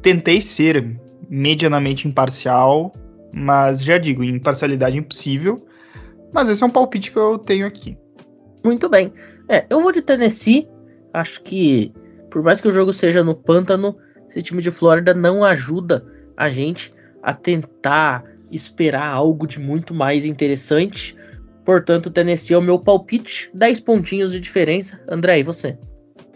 Tentei 0.00 0.40
ser 0.40 0.98
medianamente 1.28 2.08
imparcial, 2.08 2.94
mas 3.32 3.82
já 3.82 3.98
digo, 3.98 4.24
imparcialidade 4.24 4.96
impossível. 4.96 5.66
Mas 6.32 6.48
esse 6.48 6.62
é 6.62 6.66
um 6.66 6.70
palpite 6.70 7.12
que 7.12 7.18
eu 7.18 7.38
tenho 7.38 7.66
aqui. 7.66 7.96
Muito 8.64 8.88
bem. 8.88 9.12
É, 9.52 9.66
eu 9.68 9.82
vou 9.82 9.92
de 9.92 10.00
Tennessee. 10.00 10.66
Acho 11.12 11.42
que, 11.42 11.92
por 12.30 12.42
mais 12.42 12.58
que 12.58 12.68
o 12.68 12.72
jogo 12.72 12.90
seja 12.90 13.22
no 13.22 13.34
pântano, 13.34 13.94
esse 14.26 14.40
time 14.42 14.62
de 14.62 14.70
Flórida 14.70 15.12
não 15.12 15.44
ajuda 15.44 16.02
a 16.34 16.48
gente 16.48 16.90
a 17.22 17.34
tentar 17.34 18.24
esperar 18.50 19.06
algo 19.06 19.46
de 19.46 19.60
muito 19.60 19.92
mais 19.92 20.24
interessante. 20.24 21.14
Portanto, 21.66 22.10
Tennessee 22.10 22.54
é 22.54 22.58
o 22.58 22.62
meu 22.62 22.78
palpite. 22.78 23.50
10 23.52 23.80
pontinhos 23.80 24.32
de 24.32 24.40
diferença. 24.40 24.98
André, 25.06 25.40
e 25.40 25.42
você? 25.42 25.76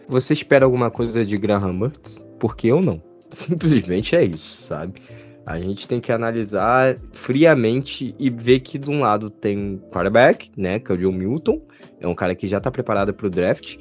Você 0.07 0.35
espera 0.35 0.67
alguma 0.67 0.91
coisa 0.91 1.25
de 1.25 1.39
Graham 1.39 1.73
Mertz? 1.73 2.23
Porque 2.39 2.67
eu 2.67 2.83
não. 2.83 3.03
Simplesmente 3.31 4.15
é 4.15 4.23
isso, 4.23 4.61
sabe? 4.61 5.01
A 5.47 5.59
gente 5.59 5.89
tem 5.89 6.03
que 6.03 6.13
analisar 6.13 6.99
friamente 7.13 8.15
e 8.19 8.29
ver 8.29 8.61
que 8.61 8.79
de 8.79 8.91
um 8.91 9.01
lado 9.01 9.31
tem 9.31 9.57
um 9.57 9.79
quarterback, 9.91 10.51
né, 10.55 10.79
que 10.79 10.93
é 10.93 10.95
o 10.95 10.99
John 10.99 11.13
Milton, 11.13 11.63
é 12.07 12.11
um 12.11 12.15
cara 12.15 12.35
que 12.35 12.47
já 12.47 12.61
tá 12.61 12.71
preparado 12.71 13.13
para 13.13 13.27
o 13.27 13.31
draft, 13.31 13.77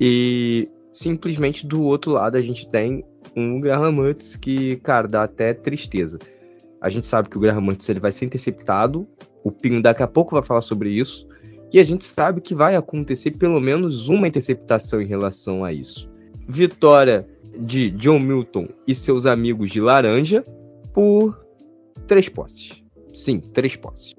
e 0.00 0.68
simplesmente 0.92 1.66
do 1.66 1.82
outro 1.82 2.12
lado 2.12 2.36
a 2.36 2.40
gente 2.40 2.68
tem 2.68 3.04
um 3.36 3.60
Graham 3.60 3.92
Mertz 3.92 4.36
que, 4.36 4.76
cara, 4.76 5.06
dá 5.06 5.22
até 5.22 5.54
tristeza. 5.54 6.18
A 6.80 6.88
gente 6.88 7.06
sabe 7.06 7.28
que 7.28 7.36
o 7.36 7.40
Graham 7.40 7.60
Mertz 7.60 7.88
ele 7.88 8.00
vai 8.00 8.12
ser 8.12 8.26
interceptado, 8.26 9.06
o 9.42 9.50
Pinho 9.50 9.82
daqui 9.82 10.02
a 10.02 10.06
pouco 10.06 10.34
vai 10.34 10.42
falar 10.42 10.60
sobre 10.60 10.90
isso, 10.90 11.26
e 11.72 11.78
a 11.78 11.84
gente 11.84 12.04
sabe 12.04 12.40
que 12.40 12.54
vai 12.54 12.76
acontecer 12.76 13.32
pelo 13.32 13.60
menos 13.60 14.08
uma 14.08 14.26
interceptação 14.28 15.00
em 15.00 15.06
relação 15.06 15.64
a 15.64 15.72
isso. 15.72 16.08
Vitória 16.46 17.28
de 17.58 17.90
John 17.90 18.18
Milton 18.18 18.68
e 18.86 18.94
seus 18.94 19.26
amigos 19.26 19.70
de 19.70 19.80
laranja 19.80 20.44
por 20.92 21.38
três 22.06 22.28
postes. 22.28 22.82
Sim, 23.12 23.40
três 23.40 23.76
posses. 23.76 24.14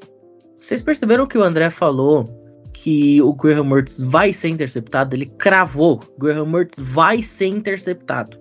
Vocês 0.56 0.82
perceberam 0.82 1.26
que 1.26 1.38
o 1.38 1.44
André 1.44 1.70
falou 1.70 2.39
que 2.82 3.22
o 3.22 3.34
Graham 3.34 3.66
Mertz 3.66 4.02
vai 4.02 4.32
ser 4.32 4.48
interceptado? 4.48 5.14
Ele 5.14 5.26
cravou. 5.26 6.00
Graham 6.18 6.46
Mertz 6.46 6.80
vai 6.80 7.22
ser 7.22 7.48
interceptado. 7.48 8.38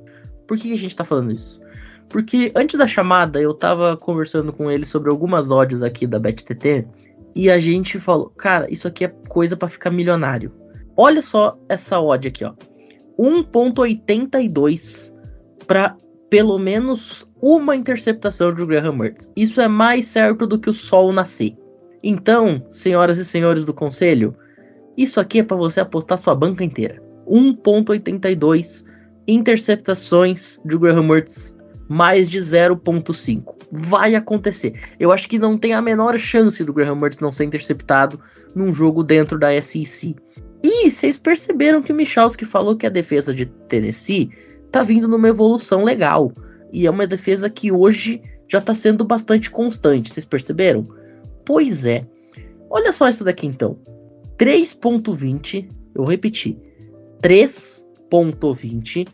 Por 0.47 0.57
que 0.57 0.73
a 0.73 0.79
gente 0.79 0.95
tá 0.97 1.05
falando 1.05 1.33
isso? 1.33 1.61
Porque 2.09 2.53
antes 2.55 2.79
da 2.79 2.87
chamada 2.87 3.41
eu 3.41 3.53
tava 3.53 3.97
conversando 3.97 4.53
com 4.53 4.71
ele 4.71 4.87
sobre 4.87 5.11
algumas 5.11 5.51
odds 5.51 5.83
aqui 5.83 6.07
da 6.07 6.21
BetTT 6.21 6.87
e 7.35 7.51
a 7.51 7.59
gente 7.59 7.99
falou, 7.99 8.31
cara, 8.31 8.73
isso 8.73 8.87
aqui 8.87 9.07
é 9.07 9.09
coisa 9.29 9.57
para 9.57 9.69
ficar 9.69 9.91
milionário. 9.91 10.55
Olha 10.97 11.21
só 11.21 11.59
essa 11.69 12.01
odd 12.01 12.29
aqui, 12.29 12.45
ó. 12.45 12.55
1.82 13.19 15.13
para 15.67 15.97
pelo 16.31 16.59
menos 16.59 17.29
uma 17.43 17.75
interceptação 17.75 18.55
de 18.55 18.65
Graham 18.65 18.93
Mertz. 18.93 19.33
Isso 19.35 19.61
é 19.61 19.67
mais 19.67 20.07
certo 20.07 20.47
do 20.47 20.61
que 20.61 20.71
o 20.71 20.73
sol 20.73 21.13
nascer. 21.13 21.57
Então, 22.03 22.65
senhoras 22.71 23.19
e 23.19 23.25
senhores 23.25 23.65
do 23.65 23.75
conselho, 23.75 24.35
isso 24.97 25.21
aqui 25.21 25.41
é 25.41 25.43
para 25.43 25.57
você 25.57 25.81
apostar 25.81 26.19
sua 26.19 26.35
banca 26.35 26.65
inteira. 26.65 27.03
1.82 27.27 28.85
interceptações 29.27 30.61
de 30.65 30.79
Graham 30.79 31.03
Mertz 31.03 31.57
mais 31.89 32.29
de 32.29 32.39
0.5. 32.39 33.57
Vai 33.71 34.15
acontecer. 34.15 34.75
Eu 34.99 35.13
acho 35.13 35.29
que 35.29 35.39
não 35.39 35.57
tem 35.59 35.75
a 35.75 35.83
menor 35.83 36.19
chance 36.19 36.63
do 36.65 36.73
Graham 36.73 36.97
Mertz 36.97 37.19
não 37.19 37.33
ser 37.33 37.45
interceptado 37.45 38.21
num 38.55 38.73
jogo 38.73 39.03
dentro 39.03 39.39
da 39.39 39.51
SEC. 39.61 40.17
E 40.63 40.91
vocês 40.91 41.17
perceberam 41.17 41.83
que 41.83 41.93
o 41.93 41.95
Michalski 41.95 42.45
falou 42.45 42.77
que 42.77 42.87
a 42.87 42.91
defesa 42.91 43.35
de 43.35 43.47
Tennessee 43.47 44.31
tá 44.71 44.83
vindo 44.83 45.07
numa 45.07 45.29
evolução 45.29 45.85
legal. 45.85 46.33
E 46.73 46.87
é 46.87 46.91
uma 46.91 47.07
defesa 47.07 47.49
que 47.49 47.71
hoje 47.71 48.21
já 48.49 48.61
tá 48.61 48.75
sendo 48.75 49.05
bastante 49.05 49.51
constante. 49.51 50.13
Vocês 50.13 50.27
perceberam? 50.27 50.89
Pois 51.49 51.87
é. 51.87 52.07
Olha 52.69 52.93
só 52.93 53.09
isso 53.09 53.25
daqui 53.25 53.47
então. 53.47 53.79
3.20, 54.37 55.67
eu 55.95 56.05
repeti. 56.05 56.59
3.20 57.23 59.09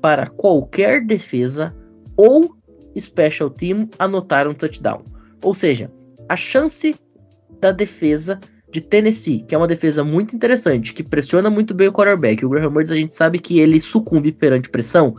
para 0.00 0.26
qualquer 0.26 1.04
defesa 1.04 1.76
ou 2.16 2.56
special 2.98 3.50
team 3.50 3.90
anotar 3.98 4.48
um 4.48 4.54
touchdown. 4.54 5.04
Ou 5.42 5.54
seja, 5.54 5.92
a 6.26 6.38
chance 6.38 6.96
da 7.60 7.70
defesa 7.70 8.40
de 8.70 8.80
Tennessee, 8.80 9.42
que 9.42 9.54
é 9.54 9.58
uma 9.58 9.66
defesa 9.66 10.02
muito 10.02 10.34
interessante, 10.34 10.94
que 10.94 11.02
pressiona 11.02 11.50
muito 11.50 11.74
bem 11.74 11.88
o 11.88 11.92
quarterback. 11.92 12.46
O 12.46 12.48
Graham 12.48 12.70
Mertz 12.70 12.92
a 12.92 12.96
gente 12.96 13.14
sabe 13.14 13.38
que 13.38 13.60
ele 13.60 13.78
sucumbe 13.78 14.32
perante 14.32 14.70
pressão. 14.70 15.16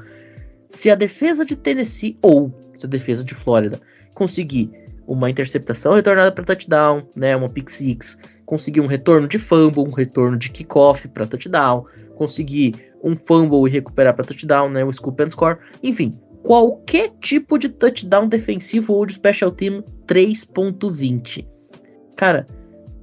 Se 0.67 0.89
a 0.89 0.95
defesa 0.95 1.45
de 1.45 1.55
Tennessee 1.55 2.17
ou 2.23 2.51
se 2.75 2.87
a 2.87 2.89
defesa 2.89 3.23
de 3.23 3.35
Flórida 3.35 3.79
conseguir 4.15 4.84
uma 5.07 5.29
interceptação 5.29 5.93
retornada 5.93 6.31
para 6.31 6.43
touchdown, 6.43 7.07
né, 7.15 7.35
uma 7.35 7.49
pick 7.49 7.69
six, 7.69 8.17
conseguir 8.45 8.81
um 8.81 8.87
retorno 8.87 9.27
de 9.27 9.37
fumble, 9.37 9.83
um 9.83 9.91
retorno 9.91 10.37
de 10.37 10.49
kickoff 10.49 11.07
para 11.09 11.27
touchdown, 11.27 11.85
conseguir 12.15 12.75
um 13.03 13.15
fumble 13.15 13.67
e 13.67 13.71
recuperar 13.71 14.15
para 14.15 14.25
touchdown, 14.25 14.69
né, 14.69 14.83
o 14.83 14.91
scoop 14.91 15.21
and 15.21 15.31
score, 15.31 15.57
enfim, 15.83 16.17
qualquer 16.43 17.09
tipo 17.21 17.57
de 17.57 17.69
touchdown 17.69 18.27
defensivo 18.27 18.93
ou 18.93 19.05
de 19.05 19.13
special 19.13 19.51
team 19.51 19.83
3.20. 20.07 21.47
Cara, 22.15 22.47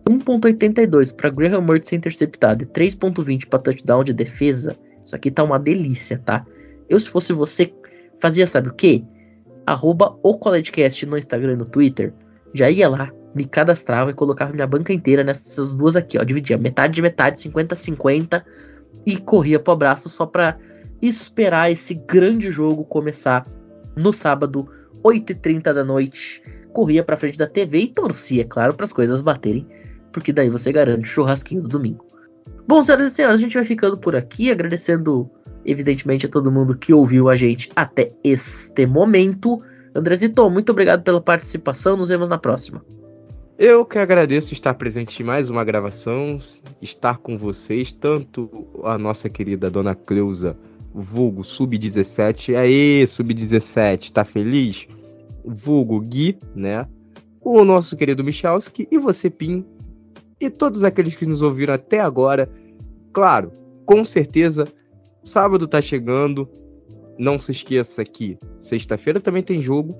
1.82 0.09 1.14
para 1.14 1.30
Graham 1.30 1.62
Mertz 1.62 1.88
ser 1.88 1.96
interceptado 1.96 2.64
e 2.64 2.66
3.20 2.66 3.48
para 3.48 3.59
touchdown 3.59 4.05
de 4.05 4.12
defesa. 4.12 4.76
Isso 5.05 5.14
aqui 5.14 5.30
tá 5.30 5.42
uma 5.42 5.59
delícia, 5.59 6.18
tá? 6.18 6.44
Eu 6.88 6.98
se 6.98 7.09
fosse 7.09 7.32
você, 7.32 7.72
fazia 8.20 8.46
sabe 8.46 8.68
o 8.68 8.74
quê? 8.74 9.05
Arroba 9.67 10.17
o 10.23 10.37
CollegeCast 10.37 11.07
no 11.07 11.17
Instagram 11.17 11.53
e 11.53 11.57
no 11.57 11.65
Twitter. 11.65 12.13
Já 12.53 12.71
ia 12.71 12.89
lá, 12.89 13.11
me 13.35 13.45
cadastrava 13.45 14.11
e 14.11 14.15
colocava 14.15 14.53
minha 14.53 14.67
banca 14.67 14.93
inteira 14.93 15.25
nessas 15.25 15.75
duas 15.75 15.97
aqui, 15.97 16.19
ó. 16.19 16.25
Dividia 16.25 16.59
metade 16.59 16.95
de 16.95 17.03
metade, 17.03 17.41
50-50 17.49 18.43
e 19.07 19.17
corria 19.17 19.59
pro 19.59 19.73
abraço 19.73 20.09
só 20.09 20.27
pra 20.27 20.59
esperar 21.01 21.71
esse 21.71 21.95
grande 21.95 22.51
jogo 22.51 22.85
começar 22.85 23.47
no 23.97 24.13
sábado, 24.13 24.69
8h30 25.03 25.73
da 25.73 25.85
noite. 25.85 26.43
Corria 26.73 27.05
pra 27.05 27.17
frente 27.17 27.37
da 27.37 27.47
TV 27.47 27.81
e 27.81 27.89
torcia, 27.89 28.43
é 28.43 28.45
claro, 28.45 28.75
para 28.75 28.85
as 28.85 28.93
coisas 28.93 29.21
baterem, 29.21 29.67
porque 30.13 30.33
daí 30.33 30.49
você 30.49 30.73
garante 30.73 31.03
o 31.03 31.13
churrasquinho 31.13 31.63
do 31.63 31.69
domingo. 31.69 32.07
Bom, 32.67 32.81
senhoras 32.81 33.13
e 33.13 33.15
senhores, 33.15 33.41
a 33.41 33.43
gente 33.43 33.55
vai 33.55 33.65
ficando 33.65 33.99
por 33.99 34.17
aqui, 34.17 34.51
agradecendo, 34.51 35.31
evidentemente, 35.65 36.27
a 36.27 36.29
todo 36.29 36.51
mundo 36.51 36.77
que 36.77 36.93
ouviu 36.93 37.29
a 37.29 37.37
gente 37.37 37.71
até 37.75 38.13
este 38.23 38.87
momento. 38.87 39.63
Andrezito, 39.95 40.49
muito 40.51 40.73
obrigado 40.73 41.03
pela 41.03 41.21
participação, 41.21 41.97
nos 41.97 42.09
vemos 42.09 42.29
na 42.29 42.39
próxima. 42.39 42.85
Eu 43.59 43.85
que 43.85 43.99
agradeço 43.99 44.53
estar 44.53 44.75
presente 44.75 45.23
em 45.23 45.27
mais 45.27 45.51
uma 45.51 45.63
gravação, 45.63 46.39
estar 46.81 47.19
com 47.19 47.39
vocês, 47.39 47.93
tanto 47.93 48.51
a 48.83 48.99
nossa 48.99 49.29
querida 49.29 49.71
Dona 49.71 49.95
Cleusa 49.95 50.57
vulgo 50.95 51.43
sub-17. 51.43 52.55
Aê, 52.57 53.07
sub-17, 53.07 54.13
tá 54.13 54.25
feliz? 54.25 54.87
Vulgo 55.45 56.01
Gui, 56.01 56.39
né? 56.55 56.87
O 57.41 57.65
nosso 57.65 57.97
querido 57.97 58.23
Michalski 58.23 58.87
e 58.91 58.99
você, 58.99 59.29
Pim. 59.29 59.65
E 60.41 60.51
todos 60.51 60.85
aqueles 60.85 61.17
que 61.17 61.27
nos 61.27 61.43
ouviram 61.43 61.75
até 61.75 62.01
agora. 62.01 62.49
Claro, 63.13 63.53
com 63.85 64.05
certeza, 64.05 64.69
sábado 65.25 65.66
tá 65.66 65.81
chegando. 65.81 66.49
Não 67.18 67.39
se 67.39 67.53
esqueça 67.53 68.05
que 68.05 68.39
sexta-feira 68.59 69.20
também 69.20 69.43
tem 69.43 69.61
jogo. 69.61 69.97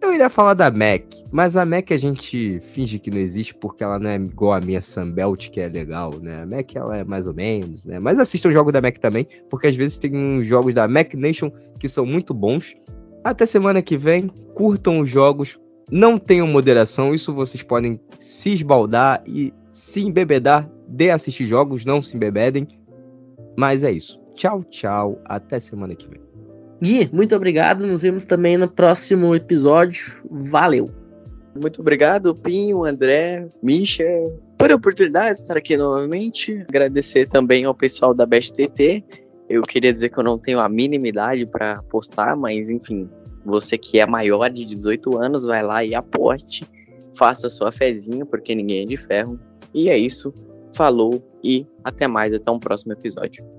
Eu 0.00 0.14
iria 0.14 0.30
falar 0.30 0.54
da 0.54 0.70
Mac, 0.70 1.02
mas 1.30 1.56
a 1.56 1.64
Mac 1.66 1.90
a 1.90 1.96
gente 1.96 2.60
finge 2.60 3.00
que 3.00 3.10
não 3.10 3.18
existe 3.18 3.52
porque 3.54 3.82
ela 3.82 3.98
não 3.98 4.08
é 4.08 4.14
igual 4.14 4.52
a 4.52 4.60
minha 4.60 4.80
Sunbelt, 4.80 5.50
que 5.50 5.60
é 5.60 5.68
legal, 5.68 6.14
né? 6.20 6.42
A 6.42 6.46
Mac 6.46 6.74
ela 6.76 6.96
é 6.96 7.04
mais 7.04 7.26
ou 7.26 7.34
menos, 7.34 7.84
né? 7.84 7.98
Mas 7.98 8.18
assistam 8.18 8.48
o 8.48 8.52
jogo 8.52 8.70
da 8.70 8.80
Mac 8.80 8.96
também, 8.98 9.26
porque 9.50 9.66
às 9.66 9.74
vezes 9.74 9.98
tem 9.98 10.16
uns 10.16 10.46
jogos 10.46 10.72
da 10.72 10.86
Mac 10.86 11.14
Nation 11.14 11.50
que 11.80 11.88
são 11.88 12.06
muito 12.06 12.32
bons. 12.32 12.76
Até 13.24 13.44
semana 13.44 13.82
que 13.82 13.96
vem, 13.96 14.28
curtam 14.54 15.00
os 15.00 15.10
jogos, 15.10 15.58
não 15.90 16.16
tenham 16.16 16.46
moderação, 16.46 17.12
isso 17.12 17.34
vocês 17.34 17.62
podem 17.62 18.00
se 18.18 18.52
esbaldar 18.52 19.22
e 19.26 19.52
se 19.70 20.00
embebedar 20.02 20.70
de 20.86 21.10
assistir 21.10 21.46
jogos, 21.46 21.84
não 21.84 22.00
se 22.00 22.16
embebedem. 22.16 22.68
Mas 23.56 23.82
é 23.82 23.90
isso. 23.90 24.20
Tchau, 24.38 24.62
tchau. 24.70 25.20
Até 25.24 25.58
semana 25.58 25.96
que 25.96 26.08
vem. 26.08 26.20
Gui, 26.80 27.10
muito 27.12 27.34
obrigado. 27.34 27.84
Nos 27.84 28.00
vemos 28.00 28.24
também 28.24 28.56
no 28.56 28.68
próximo 28.68 29.34
episódio. 29.34 30.22
Valeu. 30.30 30.88
Muito 31.60 31.80
obrigado, 31.80 32.32
Pinho, 32.36 32.84
André, 32.84 33.48
Misha, 33.60 34.06
por 34.56 34.70
a 34.70 34.76
oportunidade 34.76 35.34
de 35.34 35.42
estar 35.42 35.56
aqui 35.56 35.76
novamente. 35.76 36.64
Agradecer 36.68 37.26
também 37.26 37.64
ao 37.64 37.74
pessoal 37.74 38.14
da 38.14 38.24
Best 38.24 38.52
TT. 38.52 39.02
Eu 39.48 39.62
queria 39.62 39.92
dizer 39.92 40.10
que 40.10 40.18
eu 40.18 40.22
não 40.22 40.38
tenho 40.38 40.60
a 40.60 40.68
mínima 40.68 41.08
idade 41.08 41.44
para 41.44 41.82
postar, 41.90 42.36
mas 42.36 42.70
enfim, 42.70 43.10
você 43.44 43.76
que 43.76 43.98
é 43.98 44.06
maior 44.06 44.48
de 44.50 44.64
18 44.64 45.18
anos, 45.18 45.44
vai 45.44 45.64
lá 45.64 45.84
e 45.84 45.96
aposte. 45.96 46.64
Faça 47.16 47.50
sua 47.50 47.72
fezinha, 47.72 48.24
porque 48.24 48.54
ninguém 48.54 48.84
é 48.84 48.86
de 48.86 48.96
ferro. 48.96 49.36
E 49.74 49.88
é 49.88 49.98
isso. 49.98 50.32
Falou 50.72 51.20
e 51.42 51.66
até 51.82 52.06
mais. 52.06 52.32
Até 52.32 52.52
um 52.52 52.60
próximo 52.60 52.92
episódio. 52.92 53.57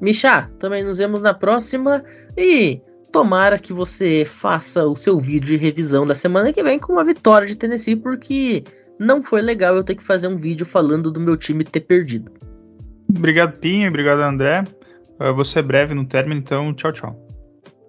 Michá, 0.00 0.50
também 0.58 0.84
nos 0.84 0.98
vemos 0.98 1.20
na 1.20 1.32
próxima. 1.32 2.04
E 2.36 2.80
tomara 3.12 3.58
que 3.58 3.72
você 3.72 4.24
faça 4.24 4.84
o 4.84 4.94
seu 4.94 5.18
vídeo 5.20 5.46
de 5.46 5.56
revisão 5.56 6.06
da 6.06 6.14
semana 6.14 6.52
que 6.52 6.62
vem 6.62 6.78
com 6.78 6.92
uma 6.92 7.04
vitória 7.04 7.46
de 7.46 7.56
Tennessee, 7.56 7.96
porque 7.96 8.64
não 8.98 9.22
foi 9.22 9.40
legal 9.42 9.74
eu 9.74 9.84
ter 9.84 9.94
que 9.94 10.04
fazer 10.04 10.28
um 10.28 10.36
vídeo 10.36 10.66
falando 10.66 11.10
do 11.10 11.20
meu 11.20 11.36
time 11.36 11.64
ter 11.64 11.80
perdido. 11.80 12.30
Obrigado, 13.08 13.58
Pinho. 13.58 13.88
Obrigado, 13.88 14.20
André. 14.20 14.64
Uh, 15.20 15.34
vou 15.34 15.44
ser 15.44 15.62
breve 15.62 15.94
no 15.94 16.06
término, 16.06 16.40
então 16.40 16.74
tchau, 16.74 16.92
tchau. 16.92 17.26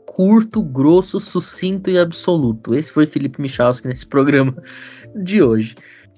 Curto, 0.05 0.63
grosso, 0.63 1.19
sucinto 1.19 1.89
e 1.89 1.99
absoluto. 1.99 2.73
Esse 2.73 2.91
foi 2.91 3.05
Felipe 3.05 3.41
Michalski 3.41 3.87
nesse 3.87 4.05
programa 4.05 4.55
de 5.15 5.41
hoje. 5.41 5.75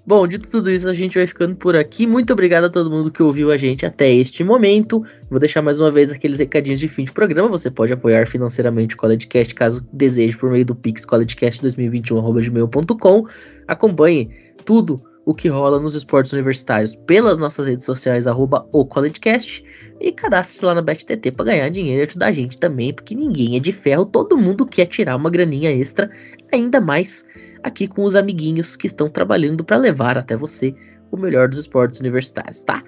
Bom, 0.10 0.28
dito 0.28 0.50
tudo 0.50 0.72
isso, 0.72 0.90
a 0.90 0.94
gente 0.94 1.20
vai 1.20 1.28
ficando 1.28 1.56
por 1.56 1.76
aqui. 1.76 2.08
Muito 2.08 2.34
obrigado 2.34 2.64
a 2.64 2.70
todo 2.72 2.90
mundo 2.90 3.12
que 3.12 3.22
ouviu 3.22 3.52
a 3.52 3.58
gente 3.58 3.86
até 3.86 4.12
este 4.12 4.44
momento. 4.44 5.06
Vou 5.30 5.40
deixar 5.40 5.62
mais 5.62 5.80
uma 5.80 5.92
vez 5.92 6.12
aqueles 6.12 6.40
recadinhos 6.40 6.80
de 6.80 6.88
fim 6.88 7.04
de 7.04 7.12
programa. 7.12 7.48
Você 7.50 7.70
pode 7.70 7.94
apoiar 7.94 8.26
financeiramente 8.26 8.96
o 8.96 8.98
CollegeCast 8.98 9.54
caso 9.54 9.88
deseje 9.94 10.36
por 10.36 10.50
meio 10.50 10.66
do 10.66 10.74
Pix 10.74 11.06
collegecast2021.gmail.com. 11.06 13.28
Acompanhe 13.68 14.32
tudo 14.66 15.00
o 15.28 15.36
que 15.36 15.48
rola 15.48 15.80
nos 15.80 15.94
esportes 15.94 16.34
universitários 16.34 16.96
pelas 17.06 17.38
nossas 17.38 17.68
redes 17.68 17.86
sociais, 17.86 18.26
arroba 18.26 18.68
o 18.72 18.84
CollegeCast. 18.84 19.64
E 20.00 20.12
cadastre-se 20.12 20.64
lá 20.64 20.74
na 20.74 20.82
BetTT 20.82 21.32
para 21.32 21.46
ganhar 21.46 21.70
dinheiro 21.70 22.02
e 22.02 22.08
ajudar 22.08 22.28
a 22.28 22.32
gente 22.32 22.58
também, 22.58 22.94
porque 22.94 23.14
ninguém 23.14 23.58
é 23.58 23.60
de 23.60 23.72
ferro, 23.72 24.06
todo 24.06 24.38
mundo 24.38 24.66
quer 24.66 24.86
tirar 24.86 25.16
uma 25.16 25.30
graninha 25.30 25.72
extra, 25.72 26.10
ainda 26.54 26.80
mais 26.80 27.26
aqui 27.64 27.88
com 27.88 28.04
os 28.04 28.16
amiguinhos 28.16 28.76
que 28.76 28.88
estão 28.88 29.10
trabalhando 29.10 29.64
para 29.64 29.78
levar 29.78 30.18
até 30.18 30.38
você 30.38 30.74
o 31.12 31.18
melhor 31.18 31.50
dos 31.50 31.60
esportes 31.60 32.00
universitários, 32.00 32.64
tá? 32.64 32.82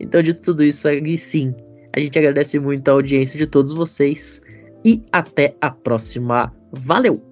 Então, 0.00 0.20
dito 0.22 0.42
tudo 0.42 0.64
isso, 0.64 0.88
aí 0.88 1.16
sim, 1.16 1.54
a 1.94 2.00
gente 2.00 2.18
agradece 2.18 2.58
muito 2.58 2.88
a 2.88 2.92
audiência 2.92 3.38
de 3.38 3.46
todos 3.46 3.72
vocês 3.72 4.42
e 4.84 5.02
até 5.12 5.54
a 5.60 5.70
próxima. 5.70 6.52
Valeu! 6.72 7.22